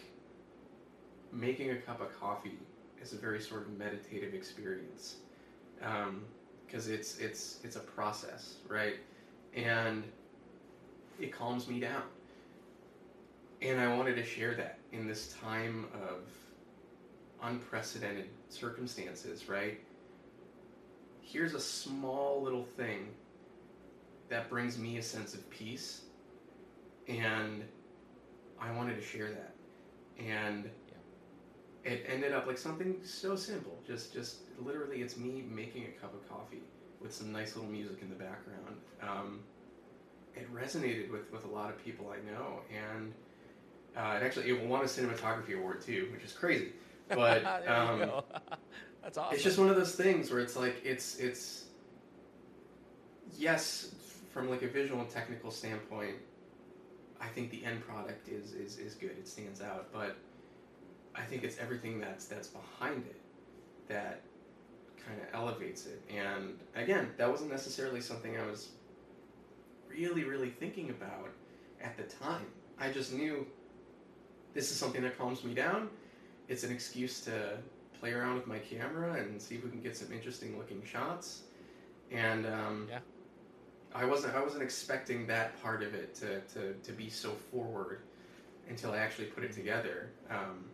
[1.31, 2.57] making a cup of coffee
[2.99, 5.17] is a very sort of meditative experience.
[5.83, 6.23] Um,
[6.65, 8.95] because it's it's it's a process, right?
[9.55, 10.03] And
[11.19, 12.03] it calms me down.
[13.61, 16.19] And I wanted to share that in this time of
[17.41, 19.79] unprecedented circumstances, right?
[21.21, 23.07] Here's a small little thing
[24.29, 26.01] that brings me a sense of peace,
[27.07, 27.63] and
[28.59, 29.53] I wanted to share that.
[30.23, 30.69] And
[31.85, 33.77] it ended up like something so simple.
[33.85, 36.63] Just, just literally, it's me making a cup of coffee
[36.99, 38.77] with some nice little music in the background.
[39.01, 39.39] Um,
[40.35, 43.13] it resonated with, with a lot of people I know, and
[43.95, 46.73] uh, it actually it won a cinematography award too, which is crazy.
[47.07, 48.11] But um.
[49.05, 49.35] That's awesome.
[49.35, 51.65] it's just one of those things where it's like it's it's
[53.37, 53.93] yes,
[54.33, 56.15] from like a visual and technical standpoint,
[57.21, 59.11] I think the end product is is, is good.
[59.11, 60.17] It stands out, but
[61.17, 63.21] I think it's everything that's that's behind it
[63.87, 64.21] that
[65.05, 66.01] kind of elevates it.
[66.13, 68.69] And again, that wasn't necessarily something I was
[69.89, 71.29] really really thinking about
[71.81, 72.45] at the time.
[72.79, 73.45] I just knew
[74.53, 75.89] this is something that calms me down.
[76.47, 77.57] It's an excuse to
[77.99, 81.43] play around with my camera and see if we can get some interesting looking shots.
[82.11, 82.99] And um, Yeah.
[83.93, 88.01] I wasn't I wasn't expecting that part of it to, to, to be so forward
[88.67, 90.09] until I actually put it together.
[90.29, 90.65] Um,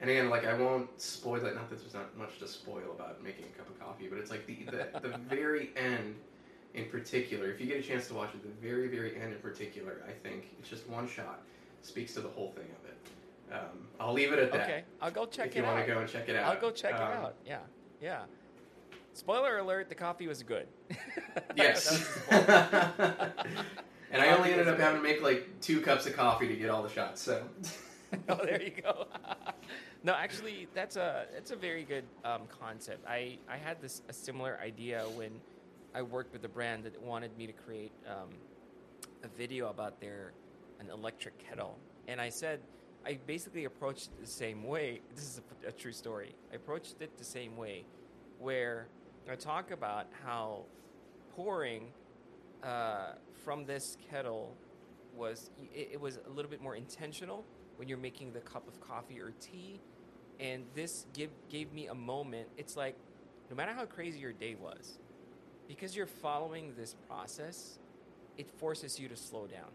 [0.00, 1.54] and again, like I won't spoil it.
[1.54, 4.30] Not that there's not much to spoil about making a cup of coffee, but it's
[4.30, 6.16] like the the, the very end
[6.74, 7.50] in particular.
[7.50, 10.12] If you get a chance to watch it, the very very end in particular, I
[10.12, 11.42] think it's just one shot
[11.82, 13.54] speaks to the whole thing of it.
[13.54, 14.62] Um, I'll leave it at that.
[14.62, 15.64] Okay, I'll go check if it out.
[15.64, 17.34] If you want to go and check it out, I'll go check Um, it out.
[17.46, 17.58] Yeah,
[18.02, 18.22] yeah.
[19.14, 20.66] Spoiler alert: the coffee was good.
[21.54, 21.90] Yes.
[21.90, 22.30] Was
[24.10, 26.70] and I only ended up having to make like two cups of coffee to get
[26.70, 27.22] all the shots.
[27.22, 27.42] So
[28.28, 29.06] oh, there you go.
[30.02, 33.06] no, actually, that's a it's a very good um, concept.
[33.06, 35.30] I I had this a similar idea when
[35.94, 38.28] I worked with a brand that wanted me to create um,
[39.24, 40.32] a video about their
[40.80, 42.60] an electric kettle, and I said
[43.04, 45.00] I basically approached it the same way.
[45.14, 46.34] This is a, a true story.
[46.52, 47.84] I approached it the same way,
[48.38, 48.86] where
[49.30, 50.64] I talk about how
[51.34, 51.88] pouring
[52.62, 53.12] uh,
[53.44, 54.54] from this kettle
[55.16, 57.44] was it, it was a little bit more intentional
[57.76, 59.82] when you're making the cup of coffee or tea
[60.38, 62.50] And this give, gave me a moment.
[62.56, 62.98] It's like,
[63.50, 65.00] no matter how crazy your day was,
[65.66, 67.80] because you're following this process,
[68.36, 69.72] it forces you to slow down.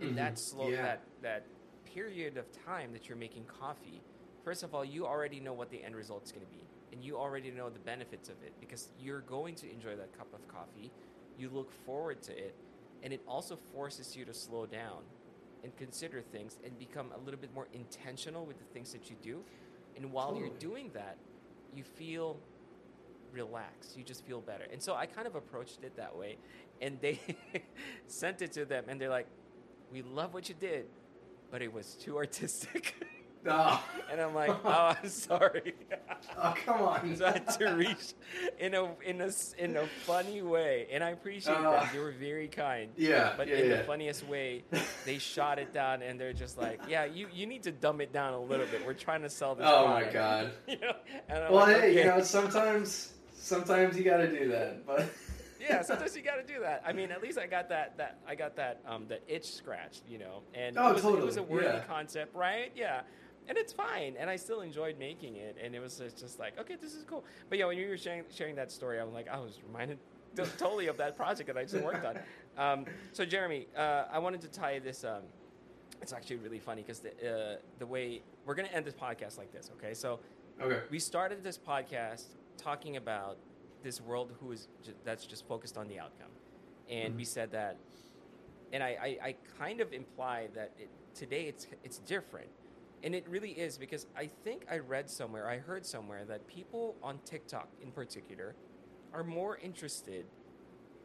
[0.00, 0.18] And Mhm.
[0.18, 0.78] that slow Yeah.
[0.78, 1.48] that that
[1.84, 4.04] period of time that you're making coffee,
[4.42, 7.18] first of all, you already know what the end result's going to be, and you
[7.18, 10.94] already know the benefits of it because you're going to enjoy that cup of coffee.
[11.36, 12.58] You look forward to it,
[13.02, 15.14] and it also forces you to slow down
[15.62, 19.16] and consider things and become a little bit more intentional with the things that you
[19.22, 19.42] do.
[19.96, 21.16] And while you're doing that,
[21.74, 22.38] you feel
[23.32, 23.96] relaxed.
[23.96, 24.64] You just feel better.
[24.72, 26.36] And so I kind of approached it that way.
[26.80, 27.20] And they
[28.06, 29.26] sent it to them, and they're like,
[29.92, 30.86] We love what you did,
[31.50, 32.94] but it was too artistic.
[33.44, 35.74] Oh, and I'm like, Oh, I'm sorry.
[36.38, 37.16] oh come on.
[37.16, 38.14] so I had to reach
[38.60, 42.12] in a in a in a funny way, and I appreciate Uh, that they were
[42.12, 42.90] very kind.
[42.96, 43.76] yeah, But yeah, in yeah.
[43.78, 44.62] the funniest way,
[45.04, 48.12] they shot it down, and they're just like, "Yeah, you, you need to dumb it
[48.12, 48.86] down a little bit.
[48.86, 50.52] We're trying to sell this." Oh my god.
[50.68, 50.92] you know?
[51.28, 55.06] Well, like, hey, you know, sometimes sometimes you got to do that, but
[55.60, 56.82] yeah, sometimes you got to do that.
[56.86, 60.02] I mean, at least I got that that I got that um that itch scratched,
[60.08, 61.80] you know, and Oh, it, was, it was a worthy yeah.
[61.88, 62.70] concept, right?
[62.76, 63.00] Yeah,
[63.48, 66.76] and it's fine, and I still enjoyed making it, and it was just, like, okay,
[66.80, 67.24] this is cool.
[67.48, 69.98] But yeah, when you were sharing sharing that story, I was like, I was reminded
[70.58, 72.18] totally of that project that I just worked on.
[72.58, 75.04] Um, so Jeremy, uh, I wanted to tie this.
[75.04, 75.22] Um,
[76.02, 79.50] it's actually really funny because the uh, the way we're gonna end this podcast like
[79.52, 79.94] this, okay?
[79.94, 80.20] So
[80.60, 80.80] okay.
[80.90, 82.24] we started this podcast
[82.58, 83.38] talking about
[83.82, 86.28] this world who is ju- that's just focused on the outcome,
[86.90, 87.16] and Mhm.
[87.16, 87.78] we said that,
[88.70, 88.88] and I,
[89.22, 92.50] I, I kind of implied that it, today it's it's different,
[93.02, 96.96] and it really is because I think I read somewhere, I heard somewhere that people
[97.02, 98.54] on TikTok in particular
[99.12, 100.24] are more interested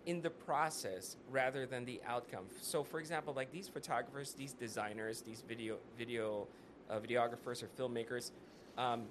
[0.06, 2.46] in the process rather than the outcome.
[2.62, 6.48] So, for example, like these photographers, these designers, these video video
[6.90, 8.32] uh, videographers or filmmakers,
[8.78, 9.10] um,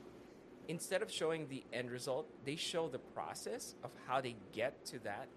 [0.69, 4.99] instead of showing the end result, they show the process of how they get to
[5.01, 5.29] that,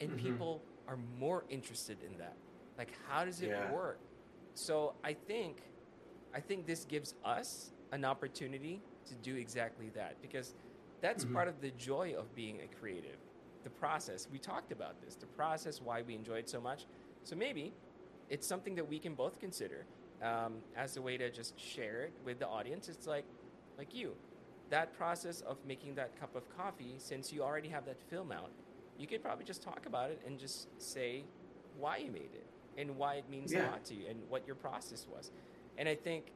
[0.00, 0.18] and Mhm.
[0.18, 2.36] people are more interested in that.
[2.78, 3.70] Like, how does it Yeah.
[3.72, 3.98] work?
[4.54, 5.56] So, I think,
[6.34, 10.54] I think this gives us an opportunity to do exactly that because
[11.00, 11.32] that's Mhm.
[11.32, 13.18] part of the joy of being a creative.
[13.62, 14.28] The process.
[14.30, 15.14] We talked about this.
[15.16, 16.86] The process, why we enjoy it so much.
[17.22, 17.72] So maybe
[18.28, 19.86] it's something that we can both consider
[20.22, 22.88] um, as a way to just share it with the audience.
[22.88, 23.26] It's like,
[23.76, 24.16] like you,
[24.70, 26.94] that process of making that cup of coffee.
[26.98, 28.50] Since you already have that film out,
[28.96, 31.24] you could probably just talk about it and just say
[31.78, 32.46] why you made it
[32.78, 35.30] and why it means a lot to you and what your process was.
[35.78, 36.26] And I think,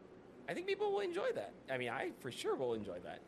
[0.49, 1.53] I think people will enjoy that.
[1.71, 3.21] I mean, I for sure will enjoy that.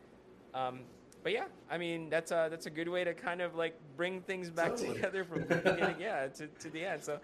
[0.53, 0.81] Um,
[1.23, 4.21] but yeah, I mean that's a that's a good way to kind of like bring
[4.21, 4.95] things back Totally.
[4.95, 7.03] together from the beginning, yeah, to, to the end.
[7.03, 7.19] So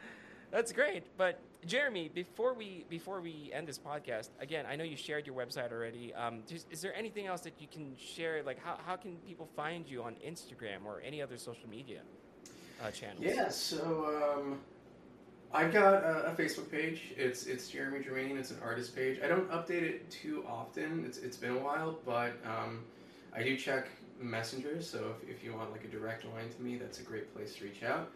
[0.52, 1.04] that's great.
[1.18, 5.36] But Jeremy, before we before we end this podcast, again, I know you shared your
[5.36, 6.14] website already.
[6.14, 8.44] Um, is there anything else that you can share?
[8.44, 12.02] Like, how, how can people find you on Instagram or any other social media
[12.82, 13.22] uh, channels?
[13.22, 14.60] Yeah, so um,
[15.54, 17.14] I've got a, a Facebook page.
[17.16, 18.38] It's it's Jeremy Germain.
[18.38, 19.20] It's an artist page.
[19.24, 21.04] I don't update it too often.
[21.06, 22.84] It's it's been a while, but um,
[23.34, 23.88] I do check
[24.20, 24.82] Messenger.
[24.82, 27.56] So if, if you want like a direct line to me, that's a great place
[27.56, 28.10] to reach out.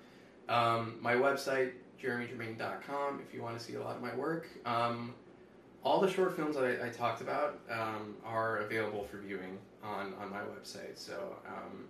[0.50, 3.22] Um, my website jeremygermain.com.
[3.28, 4.48] If you want to see a lot of my work.
[4.66, 5.14] Um,
[5.84, 10.14] all the short films that I, I talked about um, are available for viewing on,
[10.22, 10.96] on my website.
[10.96, 11.86] So um,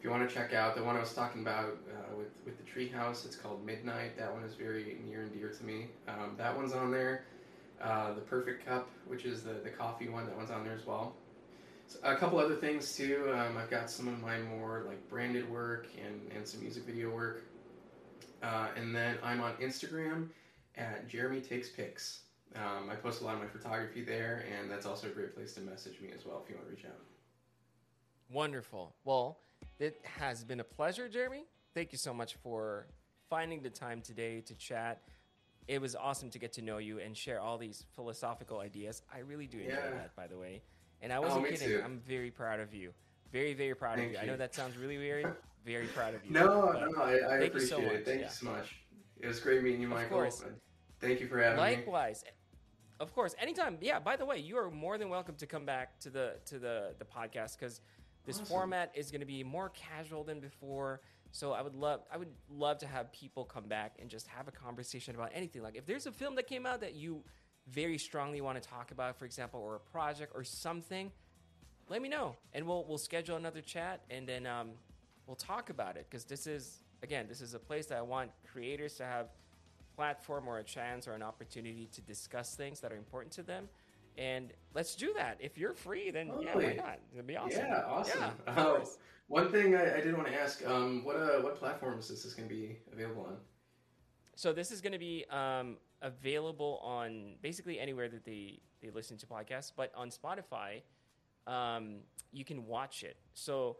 [0.00, 2.56] if you want to check out the one I was talking about uh, with with
[2.56, 4.16] the treehouse, it's called Midnight.
[4.16, 5.88] That one is very near and dear to me.
[6.08, 7.24] Um, that one's on there.
[7.82, 10.86] Uh, the Perfect Cup, which is the the coffee one, that one's on there as
[10.86, 11.14] well.
[11.86, 13.30] So a couple other things too.
[13.34, 17.10] Um, I've got some of my more like branded work and and some music video
[17.10, 17.42] work.
[18.42, 20.28] Uh, and then I'm on Instagram
[20.78, 22.20] at Jeremy Takes Pics.
[22.56, 25.52] Um, I post a lot of my photography there, and that's also a great place
[25.54, 26.98] to message me as well if you want to reach out.
[28.30, 28.94] Wonderful.
[29.04, 29.40] Well,
[29.80, 31.44] it has been a pleasure, Jeremy.
[31.74, 32.86] Thank you so much for
[33.28, 35.00] finding the time today to chat.
[35.68, 39.02] It was awesome to get to know you and share all these philosophical ideas.
[39.12, 39.90] I really do enjoy Yeah.
[39.90, 40.62] that, by the way.
[41.00, 41.68] And I oh, wasn't Oh, kidding.
[41.68, 41.82] too.
[41.84, 42.92] I'm very proud of you.
[43.32, 44.18] Very, very proud Thank of you.
[44.18, 45.34] I know that sounds really weird.
[45.62, 46.30] Very proud of you.
[46.30, 48.04] No, no, I, I you so appreciate it.
[48.06, 48.26] Thank yeah.
[48.28, 48.76] you so much.
[49.18, 50.16] It was great meeting you, Of Michael.
[50.16, 50.42] course.
[51.00, 51.76] Thank you for having me.
[51.76, 52.24] Likewise.
[52.98, 53.76] Of course, anytime.
[53.82, 53.98] Yeah.
[53.98, 56.94] By the way, you are more than welcome to come back to the to the
[56.98, 57.82] the podcast because
[58.30, 58.46] this Awesome.
[58.46, 61.00] format is going to be more casual than before.
[61.32, 64.46] So I would love I would love to have people come back and just have
[64.46, 65.62] a conversation about anything.
[65.62, 67.24] Like if there's a film that came out that you
[67.68, 71.10] very strongly want to talk about, for example, or a project or something,
[71.88, 74.70] let me know and we'll we'll schedule another chat and then um,
[75.26, 78.30] we'll talk about it because this is again this is a place that I want
[78.52, 79.26] creators to have
[79.96, 83.68] platform or a chance or an opportunity to discuss things that are important to them
[84.18, 85.38] And let's do that.
[85.40, 86.98] If you're free, then yeah, why not?
[87.12, 87.64] It'd be awesome.
[87.66, 88.20] Yeah, awesome.
[88.46, 88.84] Yeah, Uh,
[89.28, 92.34] one thing I, I did want to ask, um, what uh, what platforms is this
[92.34, 93.36] going to be available on?
[94.34, 99.18] So this is going to be um, available on basically anywhere that they, they listen
[99.18, 100.82] to podcasts, but on Spotify,
[101.46, 101.98] um,
[102.32, 103.16] you can watch it.
[103.34, 103.76] So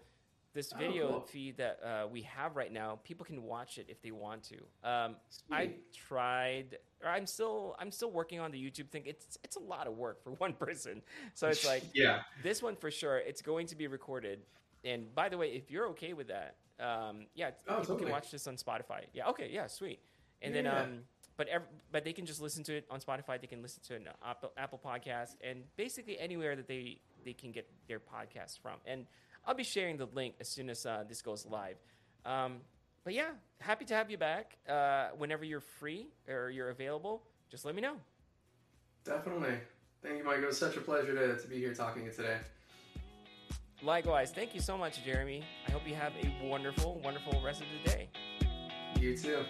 [0.52, 1.20] this Oh, video cool.
[1.20, 4.56] feed that uh, we have right now, people can watch it if they want to.
[4.88, 5.16] Um,
[5.50, 9.02] I tried, or I'm still I'm still working on the YouTube thing.
[9.06, 11.02] It's it's a lot of work for one person,
[11.34, 13.18] so it's like yeah, this one for sure.
[13.18, 14.40] It's going to be recorded.
[14.84, 18.00] And by the way, if you're okay with that, um, yeah, Oh, people totally.
[18.04, 19.04] can watch this on Spotify.
[19.12, 20.00] Yeah, okay, yeah, sweet.
[20.42, 20.80] And then, Yeah.
[20.82, 21.00] um,
[21.36, 23.38] but ev- but they can just listen to it on Spotify.
[23.40, 27.34] They can listen to it on Apple, Apple Podcast and basically anywhere that they they
[27.34, 28.78] can get their podcast from.
[28.86, 29.06] And
[29.46, 31.76] I'll be sharing the link as soon as uh, this goes live.
[32.24, 32.58] Um,
[33.04, 33.30] but yeah,
[33.60, 34.58] happy to have you back.
[34.68, 37.94] Uh, whenever you're free or you're available, just let me know.
[39.04, 39.54] definitely.
[40.02, 40.38] Thank you, Mike.
[40.38, 42.38] It was such a pleasure to, to be here talking to you today.
[43.82, 45.42] Likewise, thank you so much, Jeremy.
[45.66, 48.08] I hope you have a wonderful, wonderful rest of the day.
[48.98, 49.44] You too.